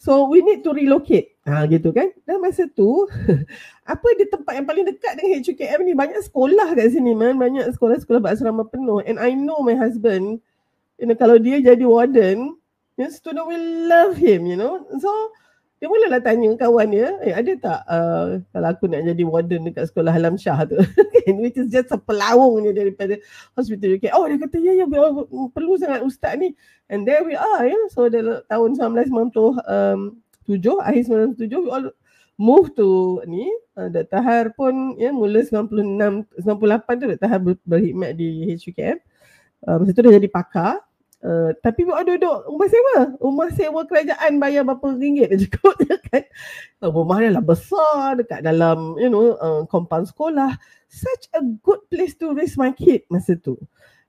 [0.00, 1.36] so we need to relocate.
[1.44, 2.08] Ha gitu kan.
[2.24, 3.04] Dan masa tu
[3.92, 7.36] apa di tempat yang paling dekat dengan HUKM ni banyak sekolah kat sini man.
[7.36, 9.04] Banyak sekolah-sekolah berasrama penuh.
[9.04, 10.40] And I know my husband
[10.98, 12.58] you know kalau dia jadi warden,
[12.98, 14.82] you know, student will love him you know.
[14.98, 15.10] So
[15.78, 19.86] dia mulalah tanya kawan dia, eh ada tak uh, kalau aku nak jadi warden dekat
[19.86, 20.74] sekolah Halam Shah tu.
[21.38, 23.14] Which is just pelawung je daripada
[23.54, 24.10] hospital UK.
[24.10, 24.90] Oh dia kata, ya ya
[25.54, 26.50] perlu sangat ustaz ni.
[26.90, 27.78] And there we are ya.
[27.94, 30.18] So dalam tahun 1997, um,
[30.82, 31.02] akhir
[31.38, 31.86] 97, we all
[32.34, 33.46] move to ni.
[33.78, 34.18] Uh, Dr.
[34.18, 36.42] Har pun ya mula 96, 98
[36.98, 37.28] tu Dr.
[37.30, 38.98] Har ber, berkhidmat di HUKM.
[39.62, 40.87] Uh, masa tu dia jadi pakar.
[41.18, 42.98] Uh, tapi buat duduk rumah sewa.
[43.18, 45.50] Rumah sewa kerajaan bayar berapa ringgit je
[46.14, 46.22] kan.
[46.78, 50.54] Uh, rumah dia lah besar dekat dalam you know uh, compound sekolah.
[50.86, 53.58] Such a good place to raise my kid masa tu.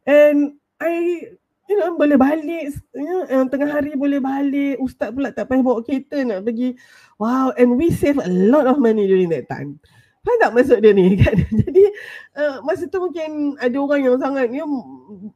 [0.05, 1.25] And I
[1.65, 4.77] you know boleh balik you know, tengah hari boleh balik.
[4.77, 6.77] Ustaz pula tak payah bawa kereta nak pergi.
[7.17, 9.81] Wow and we save a lot of money during that time.
[10.19, 11.31] Faham tak maksud dia ni kan?
[11.35, 11.83] Jadi
[12.35, 14.67] uh, masa tu mungkin ada orang yang sangat ya,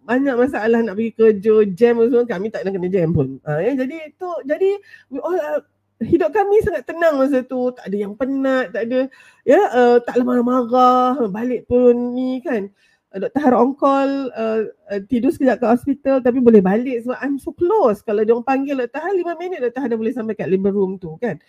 [0.04, 3.40] banyak masalah nak pergi kerja, jam semua kami tak nak kena jam pun.
[3.48, 4.70] Uh, ya, jadi tu jadi
[5.08, 5.64] we all uh,
[6.04, 9.08] hidup kami sangat tenang masa tu, tak ada yang penat, tak ada
[9.48, 12.68] ya uh, tak marah-marah, balik pun ni kan.
[13.16, 13.40] Uh, Dr.
[13.40, 17.56] Har on call uh, uh, tidur sekejap ke hospital tapi boleh balik sebab I'm so
[17.56, 18.04] close.
[18.04, 19.00] Kalau dia orang panggil Dr.
[19.00, 19.80] Har 5 minit Dr.
[19.80, 21.40] Har dah boleh sampai kat living room tu kan.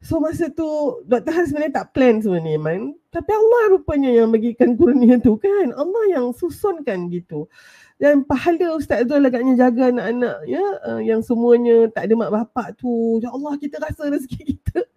[0.00, 0.64] So masa tu
[1.04, 1.28] Dr.
[1.28, 2.96] Han sebenarnya tak plan sebenarnya man.
[3.12, 5.76] Tapi Allah rupanya yang bagikan kurnia tu kan.
[5.76, 7.52] Allah yang susunkan gitu.
[8.00, 12.80] Dan pahala Ustaz tu agaknya jaga anak-anak ya uh, yang semuanya tak ada mak bapak
[12.80, 13.20] tu.
[13.20, 14.88] Ya Allah kita rasa rezeki kita.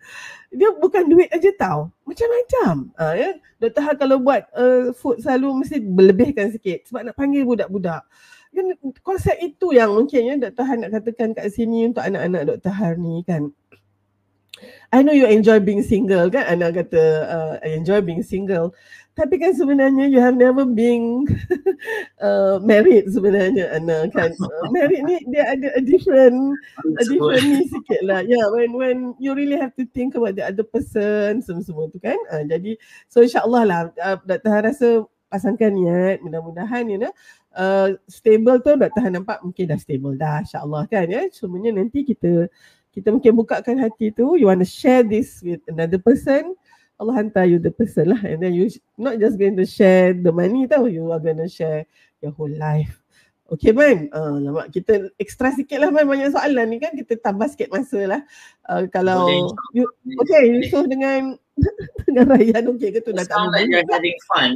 [0.55, 1.91] Dia bukan duit aja tau.
[2.07, 2.95] Macam-macam.
[2.95, 3.29] Uh, ya.
[3.59, 3.83] Dr.
[3.83, 8.07] Han kalau buat uh, food selalu mesti berlebihkan sikit sebab nak panggil budak-budak.
[8.55, 8.71] Dan
[9.03, 10.63] konsep itu yang mungkin ya Dr.
[10.63, 12.71] Han nak katakan kat sini untuk anak-anak Dr.
[12.71, 13.51] Han ni kan.
[14.93, 16.45] I know you enjoy being single kan?
[16.45, 18.77] Ana kata uh, I enjoy being single.
[19.13, 21.29] Tapi kan sebenarnya you have never been
[22.25, 24.33] uh, married sebenarnya Ana kan?
[24.43, 26.37] Uh, married ni dia ada a different
[26.97, 28.21] a different ni sikit lah.
[28.25, 32.17] Yeah when when you really have to think about the other person semua-semua tu kan?
[32.29, 32.77] Uh, jadi
[33.09, 34.61] so insyaAllah lah uh, Dr.
[34.61, 34.89] rasa
[35.29, 37.13] pasangkan niat mudah-mudahan you know
[37.57, 39.09] uh, stable tu Dr.
[39.09, 41.09] nampak mungkin dah stable dah insyaAllah kan?
[41.09, 42.49] Ya semuanya nanti kita
[42.93, 46.53] kita mungkin bukakan hati tu you want to share this with another person
[47.01, 48.21] Allah hantar you the person lah.
[48.21, 51.49] And then you not just going to share the money tau you are going to
[51.49, 51.83] share
[52.21, 53.01] your whole life.
[53.51, 56.95] Okay Man, uh, lama kita ekstra sikit lah Man banyak soalan ni kan.
[56.95, 58.21] Kita tambah sikit masa lah.
[58.65, 59.85] Uh, Kalau, you,
[60.23, 61.35] okay Yusuf dengan
[62.07, 63.11] dengan Ryan okay ke tu?
[63.11, 64.51] Dah tak like you're having fun.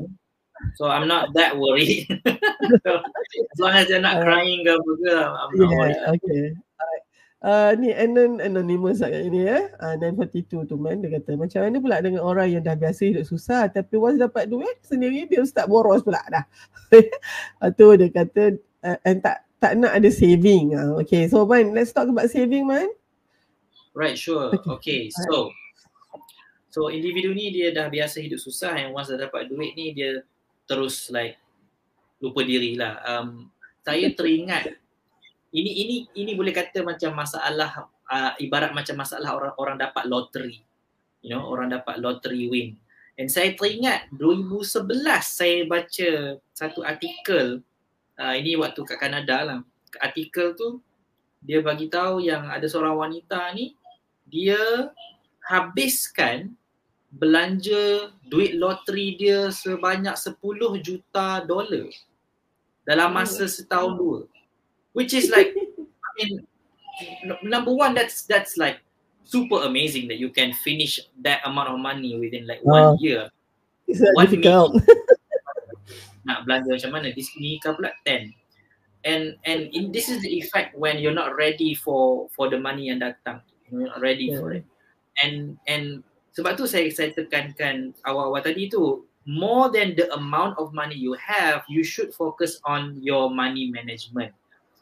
[0.79, 2.05] So I'm not that worried.
[2.83, 6.01] So, As long as you're not uh, crying ke apa ke I'm not yeah, worried.
[6.17, 6.43] Okay,
[7.37, 9.69] Uh, ni anon anonymous agak ini ya.
[9.77, 13.29] Uh, 942 tu man dia kata macam mana pula dengan orang yang dah biasa hidup
[13.29, 16.41] susah tapi once dapat duit sendiri dia start boros pula dah.
[17.77, 20.73] Tu dia kata uh, and tak tak nak ada saving.
[20.73, 22.89] Uh, okay so man let's talk about saving man.
[23.93, 24.57] Right sure.
[24.57, 25.53] Okay, okay so
[26.73, 30.25] so individu ni dia dah biasa hidup susah and once dah dapat duit ni dia
[30.65, 31.37] terus like
[32.17, 32.97] lupa diri lah.
[33.05, 33.53] Um,
[33.85, 34.73] saya teringat
[35.57, 40.61] ini ini ini boleh kata macam masalah uh, ibarat macam masalah orang orang dapat loteri.
[41.25, 42.77] You know, orang dapat loteri win.
[43.17, 44.93] And saya teringat 2011
[45.25, 46.09] saya baca
[46.53, 47.65] satu artikel
[48.21, 49.59] uh, ini waktu kat Kanada lah.
[49.97, 50.77] Artikel tu
[51.41, 53.73] dia bagi tahu yang ada seorang wanita ni
[54.29, 54.93] dia
[55.41, 56.53] habiskan
[57.07, 60.37] belanja duit loteri dia sebanyak 10
[60.83, 61.87] juta dolar
[62.83, 64.19] dalam masa setahun dua
[64.97, 66.41] which is like I mean
[67.45, 68.81] number one that's that's like
[69.21, 73.29] super amazing that you can finish that amount of money within like one uh, year.
[73.85, 74.81] It's not difficult.
[76.27, 77.13] nak belanja macam mana?
[77.13, 77.93] Di sini pula?
[78.03, 78.33] 10
[79.05, 82.89] and and in, this is the effect when you're not ready for for the money
[82.89, 83.45] yang datang.
[83.69, 84.41] You're not ready yeah.
[84.41, 84.65] for it.
[85.21, 86.01] And and
[86.33, 91.13] sebab tu saya saya tekankan awal-awal tadi tu more than the amount of money you
[91.19, 94.31] have you should focus on your money management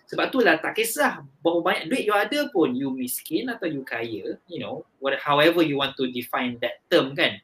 [0.06, 3.82] sebab tu lah tak kisah berapa banyak duit you ada pun you miskin atau you
[3.82, 7.42] kaya you know what, however you want to define that term kan.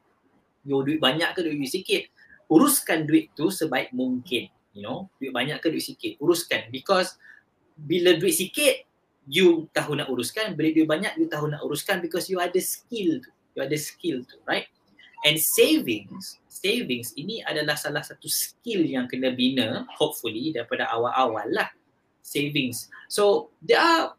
[0.61, 2.05] You duit banyak ke duit you sikit.
[2.45, 4.45] Uruskan duit tu sebaik mungkin
[4.77, 5.09] you know.
[5.17, 6.21] Duit banyak ke duit sikit.
[6.21, 6.69] Uruskan.
[6.69, 7.17] Because
[7.73, 8.85] bila duit sikit
[9.25, 10.53] you tahu nak uruskan.
[10.53, 13.33] Bila duit banyak you tahu nak uruskan because you ada skill tu.
[13.57, 14.69] You ada skill tu, right?
[15.25, 21.69] And savings, savings ini adalah salah satu skill yang kena bina hopefully daripada awal-awal lah
[22.31, 22.87] savings.
[23.11, 24.15] So there are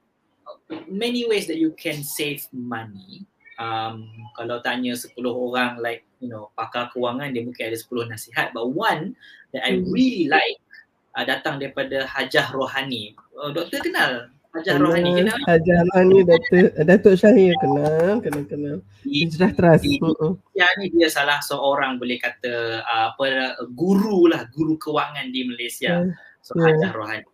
[0.88, 3.24] many ways that you can save money.
[3.56, 8.46] Um, kalau tanya 10 orang like you know pakar kewangan dia mungkin ada 10 nasihat
[8.56, 9.14] but one
[9.54, 9.92] that I hmm.
[9.92, 10.58] really like
[11.14, 13.16] uh, datang daripada Hajah Rohani.
[13.36, 15.38] Uh, doktor kenal Hajah Rohani kenal?
[15.48, 18.76] Hajah Rohani Datuk Datuk Syahir kenal, kenal kenal.
[19.04, 19.88] Hijrah Trust.
[20.52, 26.04] Ya ni dia salah seorang boleh kata uh, apa guru lah, guru kewangan di Malaysia.
[26.04, 26.12] Uh,
[26.44, 26.72] so yeah.
[26.72, 27.31] Hajah Rohani.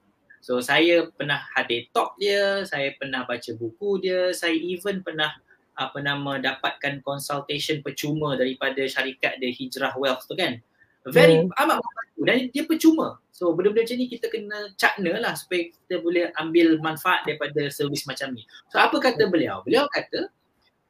[0.49, 5.28] So saya pernah hadir talk dia, saya pernah baca buku dia, saya even pernah
[5.76, 10.57] apa nama dapatkan consultation percuma daripada syarikat dia Hijrah Wealth tu kan.
[11.05, 11.61] Very yeah.
[11.61, 13.20] amat membantu dan dia percuma.
[13.28, 18.09] So benda-benda macam ni kita kena cakna lah supaya kita boleh ambil manfaat daripada servis
[18.09, 18.49] macam ni.
[18.72, 19.61] So apa kata beliau?
[19.68, 20.32] Beliau kata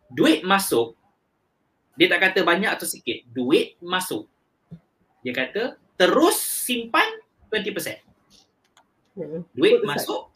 [0.06, 0.94] duit masuk,
[1.98, 4.30] dia tak kata banyak atau sikit, duit masuk.
[5.26, 7.10] Dia kata terus simpan
[7.50, 8.07] 20%.
[9.52, 10.30] Duit masuk,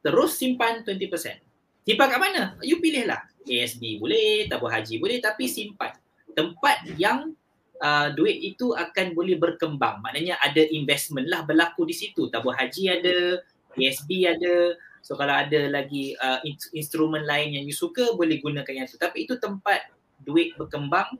[0.00, 1.42] terus simpan 20%.
[1.84, 2.54] Simpan kat mana?
[2.62, 3.26] You pilih lah.
[3.40, 5.96] ASB boleh, tabung haji boleh tapi simpan.
[6.36, 7.34] Tempat yang
[7.80, 10.04] uh, duit itu akan boleh berkembang.
[10.04, 12.28] Maknanya ada investment lah berlaku di situ.
[12.28, 13.40] Tabung haji ada,
[13.74, 14.76] PSB ada.
[15.00, 16.44] So kalau ada lagi uh,
[16.76, 19.00] instrumen lain yang you suka boleh gunakan yang tu.
[19.00, 19.88] Tapi itu tempat
[20.20, 21.16] duit berkembang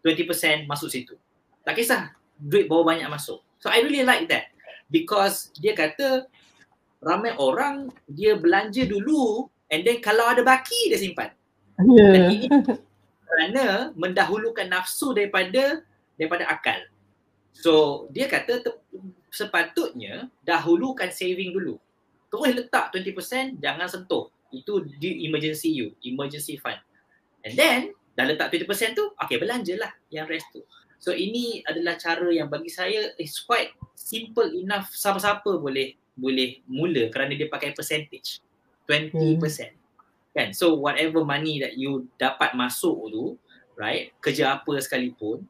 [0.00, 1.14] 20% masuk situ.
[1.62, 3.44] Tak kisah duit berapa banyak masuk.
[3.62, 4.50] So I really like that.
[4.92, 6.28] Because dia kata
[7.00, 11.32] ramai orang dia belanja dulu and then kalau ada baki dia simpan.
[11.80, 12.12] Yeah.
[12.12, 12.46] Dan ini
[13.24, 13.66] kerana
[13.96, 15.80] mendahulukan nafsu daripada
[16.20, 16.84] daripada akal.
[17.56, 18.80] So dia kata te-
[19.32, 21.80] sepatutnya dahulukan saving dulu.
[22.28, 24.28] Terus letak 20% jangan sentuh.
[24.52, 26.76] Itu di emergency you, emergency fund.
[27.42, 30.60] And then dah letak 20% tu, okay belanjalah yang rest tu.
[31.02, 37.08] So ini adalah cara yang bagi saya is quite simple enough siapa-siapa boleh boleh mula
[37.08, 38.44] kerana dia pakai percentage.
[38.90, 39.12] 20%.
[39.16, 39.38] Hmm
[40.32, 40.50] kan?
[40.56, 43.24] So whatever money that you dapat masuk tu
[43.76, 45.44] right kerja apa sekalipun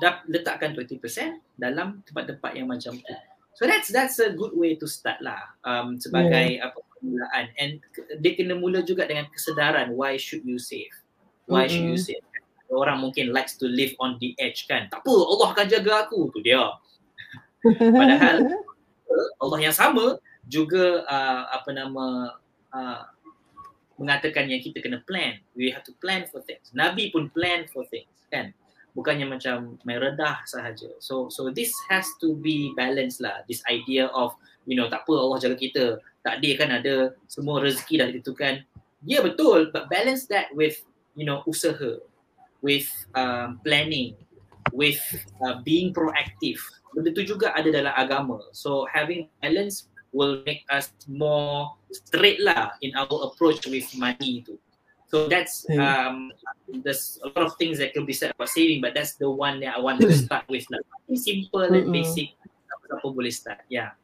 [0.00, 1.00] dah letakkan 20%
[1.60, 3.14] dalam tempat-tempat yang macam tu.
[3.60, 6.72] So that's that's a good way to start lah um, sebagai yeah.
[6.72, 7.44] apa permulaan.
[7.60, 7.72] And
[8.24, 9.92] dia kena mula juga dengan kesedaran.
[9.92, 10.92] Why should you save?
[11.44, 11.72] Why mm-hmm.
[11.72, 12.24] should you save?
[12.70, 14.86] Orang mungkin likes to live on the edge kan.
[14.88, 16.30] Tak apa Allah akan jaga aku.
[16.32, 16.62] Tu dia
[17.68, 18.36] padahal
[19.42, 22.36] Allah yang sama juga uh, apa nama
[22.72, 23.02] uh,
[24.00, 25.36] mengatakan yang kita kena plan.
[25.52, 26.72] We have to plan for things.
[26.72, 28.56] Nabi pun plan for things, kan?
[28.96, 30.96] Bukannya macam main redah sahaja.
[30.98, 33.44] So so this has to be balanced lah.
[33.44, 34.34] This idea of
[34.64, 35.84] you know tak apa Allah jaga kita.
[36.24, 38.54] Tak dia kan ada semua rezeki dah ditentukan.
[39.04, 40.80] Ya yeah, betul but balance that with
[41.14, 42.00] you know usaha
[42.64, 44.16] with um, planning
[44.72, 45.00] with
[45.44, 46.58] uh, being proactive.
[46.94, 48.40] Benda tu juga ada dalam agama.
[48.50, 54.58] So having balance will make us more straight lah in our approach with money tu.
[55.10, 55.78] So that's hmm.
[55.78, 56.16] um
[56.86, 59.58] there's a lot of things that can be said about saving but that's the one
[59.62, 60.82] that I want to start with lah.
[61.10, 62.34] Simple and basic
[62.90, 63.62] siapa boleh start.
[63.70, 63.94] Yeah.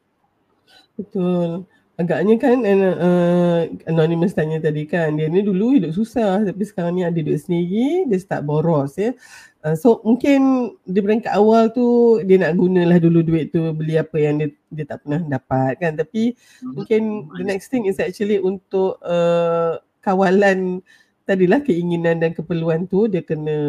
[0.95, 1.67] Betul.
[1.97, 7.01] Agaknya kan uh, anonymous tanya tadi kan dia ni dulu hidup susah tapi sekarang ni
[7.01, 9.17] ada duit sendiri dia start boros ya
[9.65, 14.13] uh, so mungkin di peringkat awal tu dia nak gunalah dulu duit tu beli apa
[14.21, 16.73] yang dia dia tak pernah dapat kan tapi hmm.
[16.77, 17.01] mungkin
[17.33, 20.85] the next thing is actually untuk uh, kawalan
[21.27, 23.59] tadilah keinginan dan keperluan tu dia kena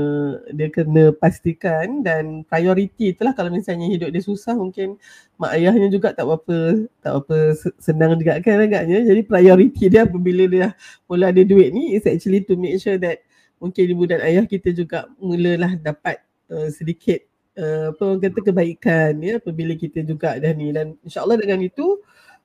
[0.54, 4.94] dia kena pastikan dan priority itulah kalau misalnya hidup dia susah mungkin
[5.42, 7.36] mak ayahnya juga tak apa tak apa
[7.82, 9.02] senang juga kan agaknya.
[9.02, 10.66] Jadi priority dia apabila dia
[11.10, 13.26] mula ada duit ni is actually to make sure that
[13.58, 16.22] mungkin ibu dan ayah kita juga mulalah dapat
[16.54, 17.26] uh, sedikit
[17.58, 20.70] uh, apa orang kata kebaikan ya apabila kita juga dah ni.
[20.70, 21.98] Dan insyaallah dengan itu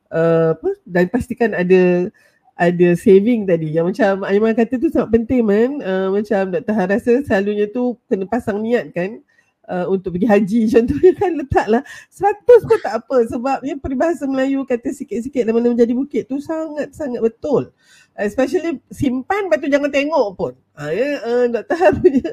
[0.09, 2.09] uh, apa dan pastikan ada
[2.53, 6.73] ada saving tadi yang macam Aiman kata tu sangat penting man uh, macam Dr.
[6.77, 9.17] Han rasa selalunya tu kena pasang niat kan
[9.65, 11.81] uh, untuk pergi haji contohnya kan letaklah
[12.13, 16.37] 100 pun tak apa sebab yang peribahasa Melayu kata sikit-sikit dan mana menjadi bukit tu
[16.37, 17.73] sangat-sangat betul
[18.13, 21.75] especially simpan batu jangan tengok pun uh, ya uh, Dr.
[21.81, 22.29] Han punya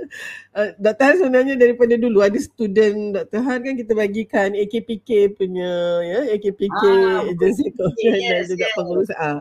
[0.53, 1.05] uh, Dr.
[1.09, 3.41] Han sebenarnya daripada dulu ada student Dr.
[3.41, 5.73] Han kan kita bagikan AKPK punya
[6.05, 7.73] ya AKPK ah, agency
[8.05, 8.75] yes, dan juga yes.
[8.77, 9.41] pengurus uh,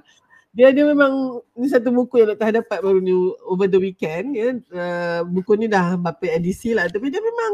[0.49, 2.65] dia dia memang ni satu buku yang Dr.
[2.65, 3.13] dapat baru ni
[3.45, 4.57] over the weekend ya.
[4.73, 7.53] Uh, buku ni dah berapa edisi lah tapi dia memang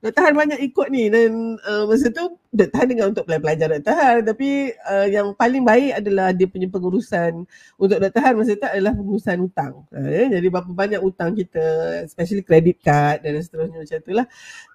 [0.00, 0.20] Dr.
[0.24, 2.72] Han banyak ikut ni dan uh, masa tu Dr.
[2.72, 3.92] Han dengan untuk pelajar Dr.
[3.92, 7.44] Han tapi uh, yang paling baik adalah dia punya pengurusan
[7.76, 8.20] untuk Dr.
[8.24, 9.84] Han masa tu adalah pengurusan hutang.
[9.92, 10.40] Uh, ya.
[10.40, 11.60] Jadi berapa banyak hutang kita
[12.08, 14.26] especially credit card dan seterusnya macam tu lah.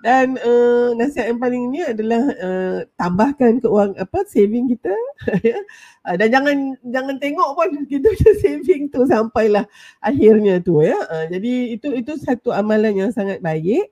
[0.05, 4.93] Dan uh, nasihat yang paling ni adalah uh, tambahkan keuangan apa saving kita
[5.41, 5.57] ya.
[6.05, 6.55] uh, dan jangan
[6.86, 9.65] jangan tengok pun kita punya saving tu sampailah
[10.05, 11.01] akhirnya tu ya.
[11.09, 13.89] Uh, jadi itu itu satu amalan yang sangat baik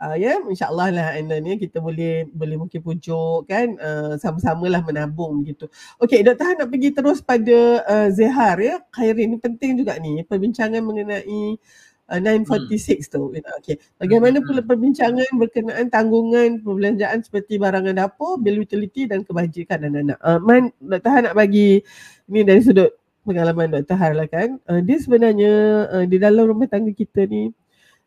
[0.00, 4.82] uh, ya yeah, insyaallah lah Anna ni kita boleh boleh mungkin pujuk kan uh, sama-samalah
[4.82, 5.70] menabung gitu.
[6.02, 6.44] Okey Dr.
[6.44, 8.82] Han nak pergi terus pada uh, Zehar ya.
[8.90, 11.58] Khairin ni penting juga ni perbincangan mengenai
[12.10, 13.12] uh, 946 hmm.
[13.12, 13.22] tu.
[13.62, 13.76] Okey.
[14.00, 14.68] Bagaimana pula hmm.
[14.68, 20.18] perbincangan berkenaan tanggungan perbelanjaan seperti barangan dapur, bil utility dan kebajikan anak-anak.
[20.20, 21.10] Uh, Man Dr.
[21.10, 21.80] Han nak bagi
[22.28, 22.90] ni dari sudut
[23.24, 23.96] pengalaman Dr.
[23.96, 24.60] Han lah kan.
[24.68, 25.52] Uh, dia sebenarnya
[25.88, 27.48] uh, di dalam rumah tangga kita ni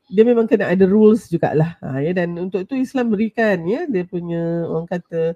[0.07, 4.07] dia memang kena ada rules jugalah ha, ya dan untuk itu Islam berikan ya dia
[4.07, 5.35] punya orang kata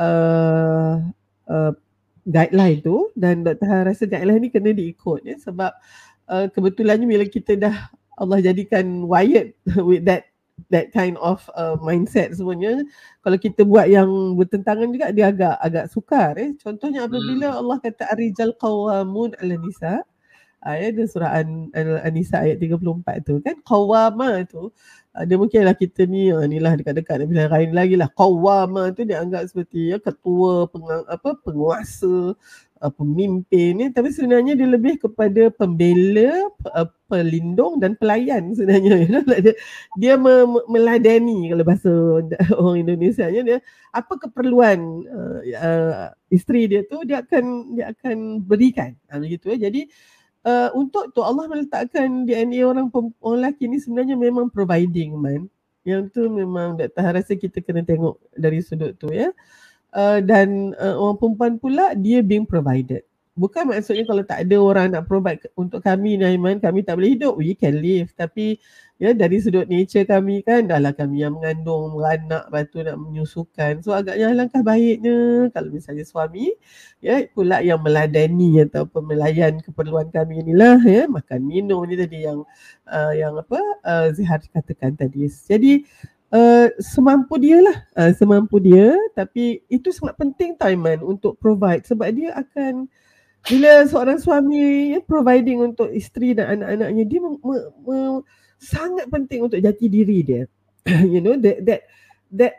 [0.00, 0.94] uh,
[1.52, 1.72] uh,
[2.26, 3.66] guideline tu dan Dr.
[3.68, 5.70] Han rasa guideline ni kena diikut ya sebab
[6.32, 7.76] uh, kebetulannya bila kita dah
[8.16, 9.52] Allah jadikan wired
[9.88, 10.32] with that
[10.72, 12.80] that kind of uh, mindset semuanya
[13.20, 17.60] kalau kita buat yang bertentangan juga dia agak agak sukar eh contohnya apabila hmm.
[17.60, 20.00] Allah kata arijal qawamun ala nisa
[20.66, 23.38] ayat dia surah An, An-Nisa ayat 34 tu.
[23.40, 24.74] Kan qawama tu
[25.16, 28.08] uh, dia mungkinlah kita ni uh, ni lah dekat-dekat Nabi lain lagi lah.
[28.12, 32.36] Qawama tu dia anggap seperti ya, ketua pengang, apa penguasa
[32.84, 33.86] uh, pemimpin ni.
[33.88, 39.22] Tapi sebenarnya dia lebih kepada pembela uh, pelindung dan pelayan sebenarnya.
[39.46, 39.54] Dia,
[39.94, 41.92] dia me- meladani kalau bahasa
[42.58, 43.58] orang Indonesia nya dia.
[43.94, 48.98] Apa keperluan uh, uh, isteri dia tu dia akan dia akan berikan.
[49.06, 49.70] Uh, begitu ya.
[49.70, 50.15] Jadi uh,
[50.78, 52.86] untuk tu Allah meletakkan DNA orang
[53.18, 55.50] orang lelaki ni sebenarnya memang providing man.
[55.82, 57.02] Yang tu memang Dr.
[57.02, 59.34] rasa kita kena tengok dari sudut tu ya.
[59.90, 63.02] Uh, dan uh, orang perempuan pula dia being provided.
[63.36, 67.14] Bukan maksudnya kalau tak ada orang nak provide untuk kami ni Aiman, kami tak boleh
[67.14, 67.36] hidup.
[67.36, 68.10] We can live.
[68.16, 68.56] Tapi
[68.96, 73.92] ya dari sudut nature kami kan dahlah kami yang mengandung beranak batu nak menyusukan so
[73.92, 76.56] agaknya alangkah baiknya kalau misalnya suami
[77.04, 82.40] ya pula yang meladani atau melayan keperluan kami inilah ya makan minum ni tadi yang
[82.88, 85.84] uh, yang apa uh, Zihar katakan tadi jadi
[86.32, 92.08] uh, semampu dia lah uh, semampu dia tapi itu sangat penting Taiman untuk provide sebab
[92.16, 92.88] dia akan
[93.46, 97.98] bila seorang suami ya, providing untuk isteri dan anak-anaknya dia me, me, me,
[98.58, 100.42] sangat penting untuk jati diri dia.
[101.12, 101.80] you know that that
[102.34, 102.54] that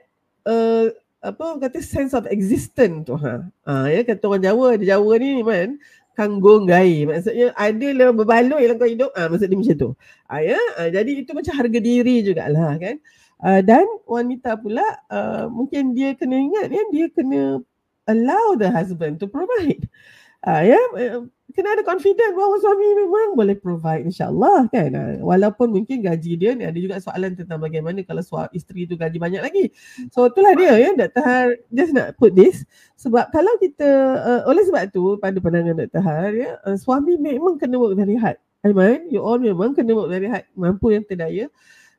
[0.47, 3.43] uh, apa orang kata sense of existence tu ha.
[3.67, 5.75] Ha ya kata orang Jawa di Jawa ni man
[6.17, 9.89] kanggung gai maksudnya ada lah berbaloi dalam kau hidup ah ha, maksud dia macam tu.
[10.31, 12.95] Ha, ya ha, jadi itu macam harga diri jugalah kan.
[13.37, 14.81] Uh, dan wanita pula
[15.13, 17.61] uh, mungkin dia kena ingat ya dia kena
[18.09, 19.85] allow the husband to provide.
[20.47, 21.19] Uh, ya yeah,
[21.57, 24.93] kena ada confident bahawa suami memang boleh provide insyaAllah kan.
[24.93, 28.93] Ah, walaupun mungkin gaji dia ni ada juga soalan tentang bagaimana kalau suami isteri tu
[28.93, 29.73] gaji banyak lagi.
[30.13, 31.23] So itulah dia ya Dr.
[31.25, 32.61] Har just nak put this.
[33.01, 33.89] Sebab kalau kita,
[34.21, 36.01] uh, oleh sebab tu pada pandangan Dr.
[36.05, 38.37] Har ya, uh, suami memang kena work very hard.
[39.09, 40.45] you all memang kena work very hard.
[40.53, 41.49] Mampu yang terdaya.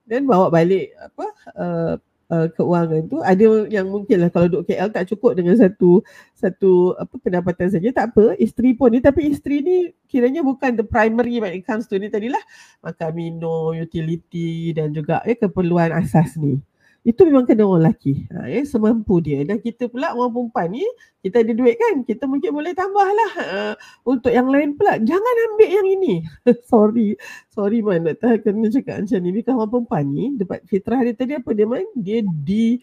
[0.07, 1.93] Dan bawa balik apa uh,
[2.33, 6.05] uh, keuangan tu ada yang mungkin lah kalau duduk KL tak cukup dengan satu
[6.37, 9.01] satu apa pendapatan saja tak apa isteri pun ni.
[9.03, 9.77] Tapi isteri ni
[10.07, 12.41] kiranya bukan the primary when it comes to ni tadilah
[12.85, 16.61] makan minum utility dan juga ya keperluan asas ni
[17.09, 18.29] itu memang kena orang lelaki.
[18.29, 19.41] Ha, ya, semampu dia.
[19.41, 20.85] Dan kita pula orang perempuan ni,
[21.25, 23.33] kita ada duit kan, kita mungkin boleh tambah lah.
[23.41, 26.15] Uh, untuk yang lain pula, jangan ambil yang ini.
[26.71, 27.17] sorry,
[27.49, 29.31] sorry man, doktor kena cakap macam ni.
[29.33, 31.89] Because orang perempuan ni, dapat fitrah dia tadi apa dia man?
[31.97, 32.77] Dia di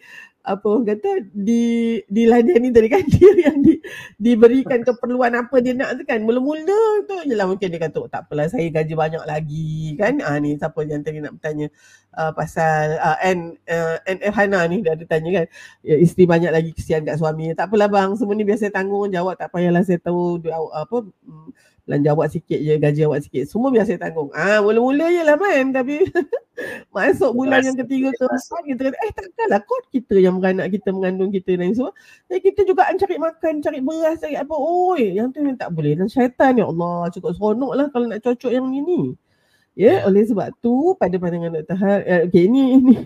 [0.46, 3.82] apa orang kata di diladani tadi kan dia yang di,
[4.14, 6.22] diberikan keperluan apa dia nak tu kan.
[6.22, 10.22] Mula-mula tu jelah mungkin dia kata oh, tak apalah saya gaji banyak lagi kan.
[10.22, 11.66] Ah ni siapa yang tadi nak bertanya
[12.14, 15.46] uh, pasal uh, N uh, NF Hana ni dia ada tanya kan.
[15.82, 17.50] Ya, isteri banyak lagi kesian kat suami.
[17.58, 20.38] Tak apalah bang semua ni biasa tanggung jawab tak payahlah saya tahu
[20.70, 20.96] apa
[21.86, 23.46] belanja awak sikit je, gaji awak sikit.
[23.46, 24.28] Semua biasa tanggung.
[24.34, 25.70] Ah, mula-mula je lah man.
[25.70, 26.02] Tapi
[26.94, 30.90] masuk bulan yang ketiga ke empat, kita kata, eh takkanlah kot kita yang beranak kita
[30.90, 31.94] mengandung kita dan semua.
[32.26, 34.54] Jadi kita juga cari makan, cari beras, cari apa.
[34.58, 35.94] Oi, yang tu yang tak boleh.
[35.94, 39.14] Dan syaitan ya Allah, cukup seronok lah kalau nak cocok yang ini.
[39.76, 41.76] Ya, yeah, oleh sebab tu pada pandangan Dr.
[41.76, 42.96] Har, uh, okay, ini, ini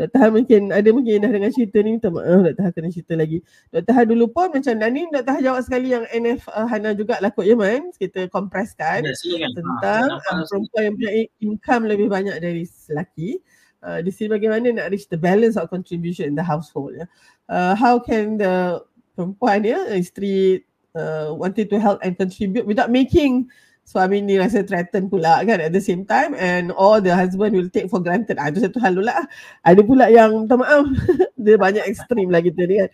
[0.00, 0.16] Dr.
[0.16, 2.62] Har mungkin ada mungkin dah dengan cerita ni, minta maaf Dr.
[2.64, 3.44] Har kena cerita lagi.
[3.68, 3.92] Dr.
[3.92, 5.28] Har dulu pun macam dan ni Dr.
[5.28, 9.12] Har jawab sekali yang NF uh, Hana juga lah kot ya man, kita kompreskan ya,
[9.52, 11.12] tentang ha, perempuan yang punya
[11.44, 13.36] income lebih banyak dari lelaki.
[13.84, 17.04] Uh, di sini bagaimana nak reach the balance of contribution in the household ya.
[17.44, 18.80] Uh, how can the
[19.12, 20.64] perempuan ya, isteri
[20.96, 23.52] uh, wanted to help and contribute without making
[23.86, 27.70] suami ni rasa threaten pula kan at the same time and all the husband will
[27.70, 28.34] take for granted.
[28.34, 29.14] Ah, itu satu hal pula.
[29.62, 30.90] Ada pula yang minta maaf.
[31.46, 32.90] dia banyak ekstrim lah kita ni kan.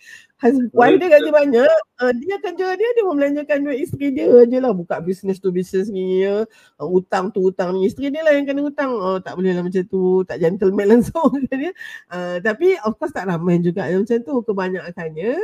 [0.76, 1.76] Wife dia gaji banyak.
[1.96, 4.76] Uh, dia kerja dia, dia membelanjakan duit isteri dia je lah.
[4.76, 6.44] Buka business to business ni ya.
[6.76, 7.88] Uh, utang tu utang ni.
[7.88, 8.92] Isteri dia lah yang kena utang.
[8.92, 10.28] Oh, tak boleh lah macam tu.
[10.28, 11.32] Tak gentleman langsung.
[11.48, 11.72] kan.
[12.12, 14.34] Uh, tapi of course tak ramai juga yang macam tu.
[14.44, 15.40] Kebanyakannya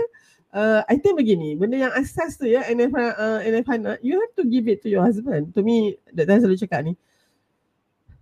[0.54, 4.32] uh, I think begini, benda yang asas tu ya, NF, uh, NF Hana, you have
[4.38, 5.52] to give it to your husband.
[5.56, 6.44] To me, Dr.
[6.44, 6.92] selalu cakap ni,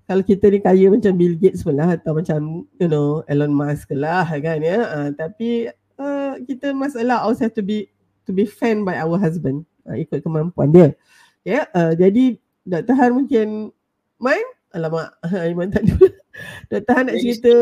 [0.06, 3.90] kalau kita ni kaya macam Bill Gates pun lah atau macam you know Elon Musk
[3.90, 5.66] lah kan ya uh, tapi
[5.98, 7.90] uh, kita must allow ourselves to be
[8.22, 10.94] to be fan by our husband uh, ikut kemampuan dia
[11.42, 11.64] ya yeah?
[11.74, 12.94] uh, jadi Dr.
[12.94, 13.74] Han mungkin
[14.22, 15.10] main alamak
[15.50, 16.06] Iman tak dulu
[16.70, 16.92] Dr.
[16.94, 17.54] Han nak cerita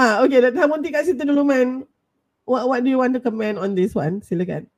[0.00, 0.64] ah okay Dr.
[0.64, 1.84] Han mungkin kat situ dulu man
[2.46, 4.22] what what do you want to comment on this one?
[4.22, 4.70] Silakan.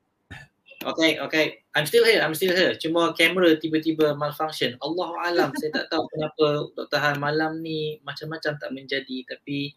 [0.79, 1.45] Okay, okay.
[1.75, 2.23] I'm still here.
[2.23, 2.75] I'm still here.
[2.79, 4.79] Cuma kamera tiba-tiba malfunction.
[4.79, 5.51] Allah alam.
[5.59, 6.99] saya tak tahu kenapa Dr.
[7.03, 9.27] Han malam ni macam-macam tak menjadi.
[9.27, 9.75] Tapi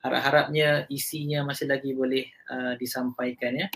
[0.00, 3.68] harap-harapnya isinya masih lagi boleh uh, disampaikan ya.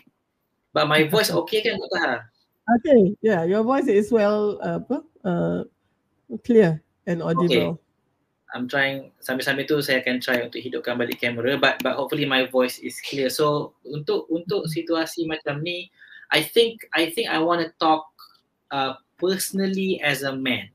[0.72, 2.00] But my voice okay kan Dr.
[2.00, 2.20] Han?
[2.80, 3.12] Okay.
[3.20, 4.96] Yeah, your voice is well uh, apa?
[5.20, 5.60] Uh,
[6.48, 7.76] clear and audible.
[7.76, 7.83] Okay.
[8.54, 12.46] I'm trying sambil-sambil tu saya akan try untuk hidupkan balik kamera but but hopefully my
[12.46, 13.26] voice is clear.
[13.26, 15.90] So untuk untuk situasi macam ni
[16.30, 18.06] I think I think I want to talk
[18.70, 20.70] uh, personally as a man.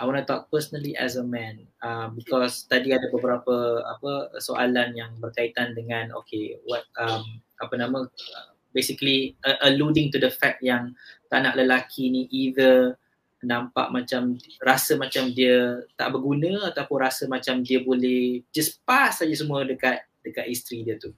[0.00, 4.96] I want to talk personally as a man uh, because tadi ada beberapa apa soalan
[4.96, 7.20] yang berkaitan dengan okay what um,
[7.60, 10.96] apa nama uh, basically uh, alluding to the fact yang
[11.28, 12.96] tak nak lelaki ni either
[13.44, 19.32] nampak macam rasa macam dia tak berguna ataupun rasa macam dia boleh just pass saja
[19.36, 21.12] semua dekat dekat isteri dia tu.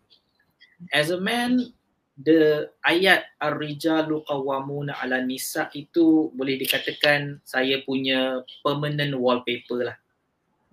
[0.93, 1.73] As a man,
[2.21, 9.97] the ayat ar-rijalu qawwamuna 'ala nisa itu boleh dikatakan saya punya permanent wallpaper lah.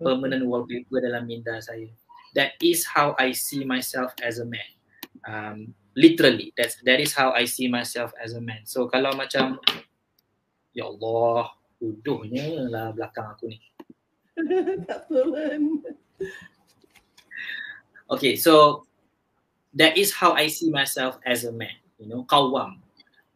[0.02, 1.88] Permanent wallpaper dalam minda saya.
[2.34, 4.66] That is how I see myself as a man.
[5.22, 8.66] Um, literally, that's that is how I see myself as a man.
[8.66, 9.62] So kalau macam
[10.74, 13.58] Ya Allah, tuduhnya lah belakang aku ni.
[14.90, 15.20] tak apa
[18.10, 18.84] Okay, so
[19.72, 22.82] that is how I see myself as a man, you know, kawam.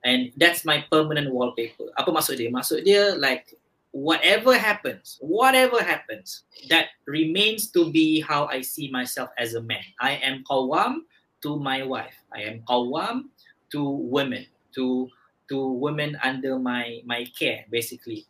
[0.05, 1.91] And that's my permanent wallpaper.
[1.99, 2.51] Apa maksud dia?
[2.53, 3.59] Maksud dia like
[3.91, 9.83] whatever happens, whatever happens, that remains to be how I see myself as a man.
[9.99, 11.09] I am kawam
[11.43, 12.15] to my wife.
[12.31, 13.33] I am kawam
[13.75, 14.47] to women,
[14.79, 15.09] to
[15.49, 18.29] to women under my my care basically.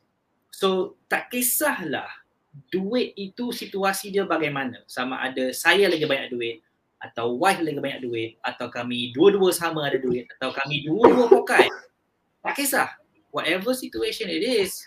[0.54, 2.08] So tak kisahlah
[2.72, 4.82] duit itu situasi dia bagaimana.
[4.90, 6.56] Sama ada saya lagi banyak duit
[6.98, 11.70] atau wife lagi banyak duit atau kami dua-dua sama ada duit atau kami dua-dua pokai.
[12.42, 12.90] Tak kisah.
[13.30, 14.82] Whatever situation it is,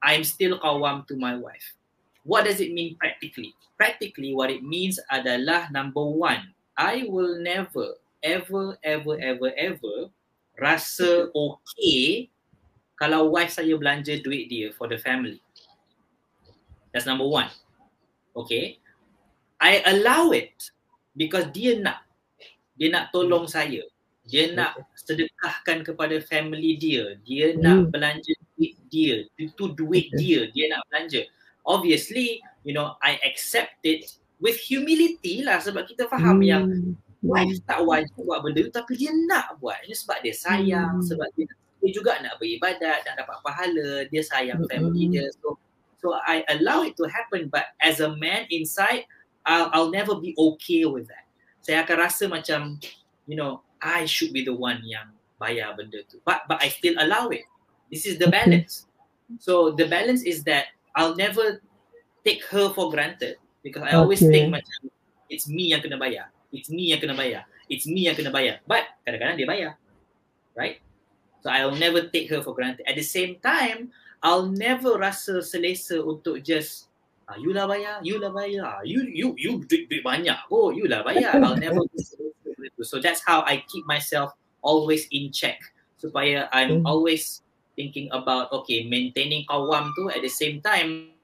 [0.00, 1.74] I'm still kawam to my wife.
[2.22, 3.58] What does it mean practically?
[3.74, 9.96] Practically what it means adalah number one, I will never, ever, ever, ever, ever
[10.62, 12.30] rasa okay
[12.94, 15.42] kalau wife saya belanja duit dia for the family.
[16.94, 17.50] That's number one.
[18.38, 18.78] Okay.
[19.58, 20.54] I allow it
[21.18, 22.06] because dia nak
[22.78, 23.82] dia nak tolong saya
[24.22, 27.90] dia nak sedekahkan kepada family dia dia nak Hmm.
[27.90, 30.18] belanja duit dia itu duit Okay.
[30.18, 31.26] dia dia nak belanja
[31.66, 34.06] obviously you know I accept it
[34.38, 36.64] with humility lah sebab kita faham yang
[37.22, 37.38] Hmm.
[37.38, 41.06] wife tak wajib buat benda tu tapi dia nak buat ini sebab dia sayang Hmm.
[41.06, 41.46] sebab dia,
[41.78, 45.14] dia juga nak beribadat nak dapat pahala dia sayang family Mm-mm.
[45.14, 45.54] dia so
[46.02, 49.06] so I allow it to happen but as a man inside
[49.46, 51.30] I'll, I'll never be okay with that
[51.62, 52.82] saya akan rasa macam
[53.30, 56.98] you know I should be the one yang bayar benda tu but but I still
[56.98, 57.46] allow it
[57.86, 58.90] this is the balance
[59.38, 61.62] so the balance is that I'll never
[62.26, 64.30] take her for granted because I always Okay.
[64.42, 64.90] think macam
[65.30, 67.48] it's me yang kena bayar it's me yang kena bayar.
[67.66, 68.60] It's me yang kena bayar.
[68.68, 69.70] But kadang-kadang dia bayar.
[70.52, 70.84] Right?
[71.42, 72.86] So I'll never take her for granted.
[72.86, 73.90] At the same time
[74.22, 76.86] I'll never rasa selesa untuk just
[77.26, 78.86] ah, you lah bayar you lah bayar.
[78.86, 80.38] You you you duit, duit banyak.
[80.52, 81.40] Oh you lah bayar.
[81.42, 81.82] I'll never
[82.84, 85.58] so that's how I keep myself always in check.
[85.98, 86.86] Supaya I'm Hmm.
[86.86, 87.42] always
[87.74, 90.12] thinking about okay maintaining kawam tu.
[90.12, 91.16] At the same time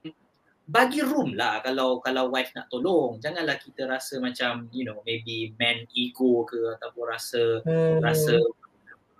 [0.68, 5.56] bagi room lah kalau kalau wife nak tolong janganlah kita rasa macam you know maybe
[5.56, 8.04] man ego ke ataupun rasa Hmm.
[8.04, 8.36] rasa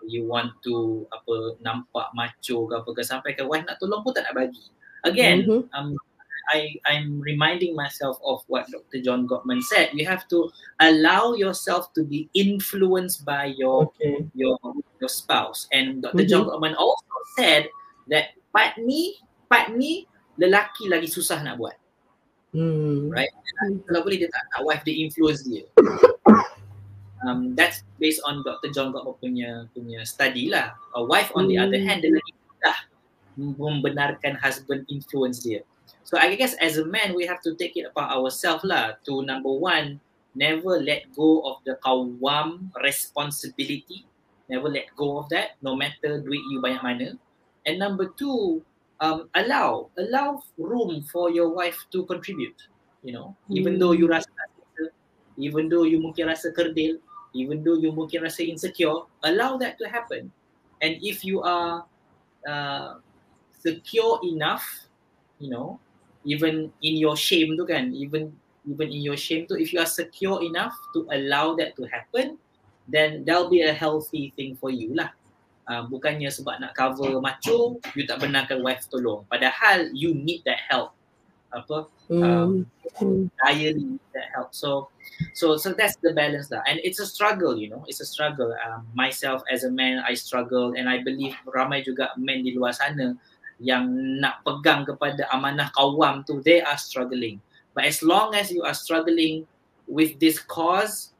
[0.04, 4.12] you want to apa nampak macho ke apa ke sampai ke wife nak tolong pun
[4.12, 4.68] tak nak bagi
[5.08, 5.72] again Mhm.
[5.72, 5.96] um
[6.48, 9.04] I I'm reminding myself of what Dr.
[9.04, 10.48] John Gottman said you have to
[10.80, 14.24] allow yourself to be influenced by your Okay.
[14.32, 14.56] your
[14.96, 15.68] your spouse.
[15.76, 16.24] And Dr.
[16.24, 16.56] John Mhm.
[16.56, 17.68] Gottman also said
[18.08, 19.20] that part ni,
[19.52, 20.08] part ni
[20.39, 21.77] lelaki lagi susah nak buat.
[22.56, 23.12] Hmm.
[23.12, 23.28] Right.
[23.85, 25.69] Kalau boleh dia tak nak wife dia influence dia.
[27.27, 28.70] Um, that's based on Dr.
[28.70, 30.73] John Gottman punya punya study lah.
[30.94, 31.86] A wife on the other Hmm.
[31.90, 32.78] hand dia lagi mudah
[33.59, 35.66] membenarkan husband influence dia.
[36.06, 39.20] So I guess as a man we have to take it upon ourselves lah to
[39.27, 40.01] number one
[40.32, 44.06] never let go of the kawam responsibility
[44.48, 47.09] never let go of that no matter duit you banyak mana
[47.69, 48.62] and number two
[49.00, 52.56] um, allow allow room for your wife to contribute
[53.02, 53.36] you know.
[53.50, 54.28] Even though you rasa
[55.38, 56.98] even though you mungkin rasa kerdil
[57.34, 60.30] even though you mungkin rasa insecure allow that to happen.
[60.82, 61.86] And if you are
[62.46, 62.98] uh,
[63.58, 64.66] secure enough
[65.38, 65.78] you know
[66.24, 68.30] even in your shame tu kan even
[68.66, 72.38] even in your shame tu if you are secure enough to allow that to happen
[72.90, 75.10] then there'll be a healthy thing for you lah
[75.69, 79.23] uh, bukannya sebab nak cover macho you tak benarkan wife tolong.
[79.28, 80.97] Padahal you need that help.
[81.49, 81.89] Apa?
[82.09, 82.65] Hmm.
[82.99, 83.28] Hmm.
[83.45, 84.57] direly need that help.
[84.57, 84.89] So
[85.36, 86.65] so so that's the balance lah.
[86.65, 87.85] And it's a struggle you know.
[87.86, 88.51] It's a struggle.
[88.65, 90.73] Um, myself as a man I struggle.
[90.73, 93.15] And I believe ramai juga men di luar sana
[93.61, 93.90] yang
[94.23, 97.39] nak pegang kepada amanah kawam tu they are struggling.
[97.77, 99.45] But as long as you are struggling
[99.89, 101.16] with this cause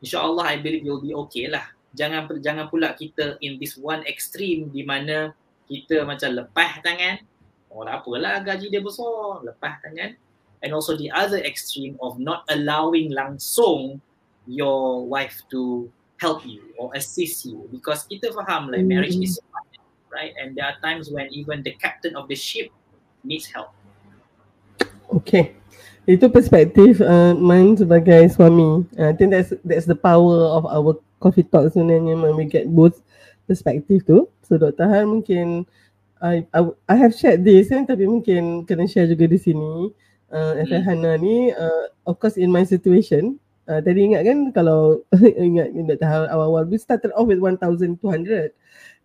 [0.00, 4.70] insyaallah I believe you'll be okay lah jangan jangan pula kita in this one extreme
[4.70, 5.34] di mana
[5.66, 7.22] kita macam lepas tangan.
[7.70, 10.14] Oh tak apalah gaji dia besar lepas tangan.
[10.60, 14.02] And also the other extreme of not allowing langsung
[14.44, 15.88] your wife to
[16.20, 17.64] help you or assist you.
[17.72, 19.40] Because kita faham like marriage is
[20.12, 20.34] right?
[20.36, 22.68] And there are times when even the captain of the ship
[23.24, 23.72] needs help.
[25.08, 25.56] Okay.
[26.04, 28.84] Itu perspektif uh, mine sebagai suami.
[28.98, 32.66] Uh, I think that's that's the power of our coffee talk sebenarnya when we get
[32.72, 33.04] both
[33.46, 34.26] perspektif tu.
[34.46, 34.88] So Dr.
[34.88, 35.68] Han mungkin
[36.20, 39.92] I, I I have shared this kan tapi mungkin kena share juga di sini.
[40.30, 40.78] Uh, Hmm.
[40.78, 40.82] hmm.
[40.86, 43.34] Hana ni uh, of course in my situation
[43.66, 45.02] uh, tadi ingat kan kalau
[45.46, 46.06] ingat Dr.
[46.06, 47.98] Han awal-awal we started off with 1200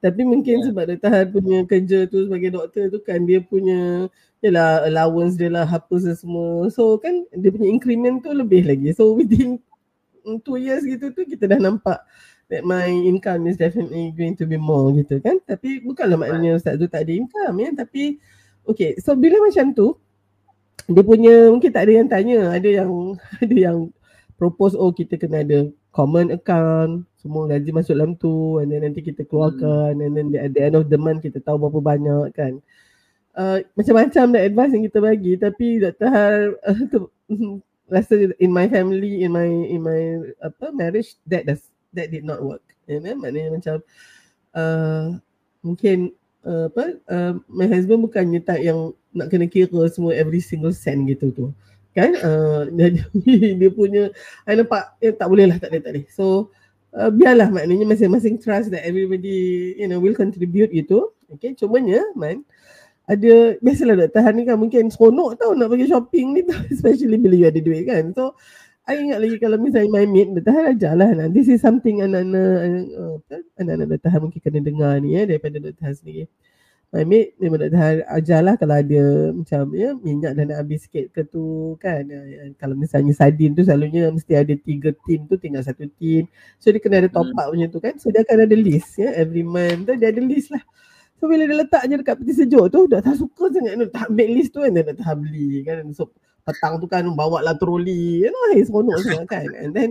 [0.03, 0.67] tapi mungkin Yeah.
[0.69, 1.09] sebab Dr.
[1.09, 4.07] Han punya kerja tu sebagai doktor tu kan dia punya
[4.45, 9.17] Yalah allowance dia lah apa semua So kan dia punya increment tu lebih lagi So
[9.17, 9.57] within
[10.41, 12.01] two years gitu tu kita dah nampak
[12.45, 16.77] That my income is definitely going to be more gitu kan Tapi bukanlah maknanya Ustaz
[16.77, 18.21] tu tak ada income ya Tapi
[18.69, 19.97] okay so bila macam tu
[20.85, 22.91] Dia punya mungkin tak ada yang tanya Ada yang
[23.43, 23.77] ada yang
[24.37, 29.01] propose oh kita kena ada common account Semua gaji masuk dalam tu And then nanti
[29.01, 32.61] kita keluarkan And then at the end of the month kita tahu berapa banyak kan
[33.35, 36.07] uh, macam-macam dah advice yang kita bagi tapi Dr.
[36.09, 36.99] Har uh, tu,
[37.89, 40.01] rasa in my family in my in my
[40.41, 42.63] apa marriage that does that did not work.
[42.89, 43.75] You know maknanya macam
[44.53, 45.17] uh,
[45.61, 46.13] mungkin
[46.45, 51.05] uh, apa uh, my husband bukannya tak yang nak kena kira semua every single cent
[51.09, 51.45] gitu tu.
[51.95, 52.11] Kan?
[52.19, 52.91] Uh, dia,
[53.55, 54.11] dia punya
[54.43, 56.05] I nampak eh, tak boleh lah tak boleh tak boleh.
[56.11, 56.53] So
[56.93, 61.13] uh, biarlah maknanya masing-masing trust that everybody you know will contribute gitu.
[61.37, 62.45] Okay cumanya man
[63.05, 67.17] ada biasalah doktor Han ni kan mungkin seronok tau nak pergi shopping ni tau especially
[67.21, 68.09] bila you ada duit kan.
[68.17, 68.33] So
[68.85, 71.27] I ingat lagi kalau misalnya my mate doktor Han ajarlah nah.
[71.29, 73.17] this is something anak-anak uh,
[73.61, 76.25] anak-anak doktor Han mungkin kena dengar ni ya daripada doktor Han sendiri.
[76.89, 79.03] My mate memang doktor Han ajarlah kalau ada
[79.37, 82.09] macam ya minyak dah nak habis sikit ke tu kan.
[82.09, 86.25] Uh, kalau misalnya sardin tu selalunya mesti ada tiga tin tu tinggal satu tin.
[86.57, 87.53] So dia kena ada top up hmm.
[87.53, 87.93] macam tu kan.
[88.01, 89.85] So dia akan ada list ya every month.
[89.89, 90.65] Tu dia ada list lah
[91.15, 93.79] So bila dia letak je dekat peti sejuk tu dah tak suka sangat.
[93.79, 94.71] Tu tak ambil list tu kan.
[94.75, 95.83] Dia dah tak beli kan.
[95.95, 96.11] So
[96.43, 98.21] petang tu kan bawa lah troli.
[98.23, 99.47] You know hey, seronok sangat kan.
[99.55, 99.89] And then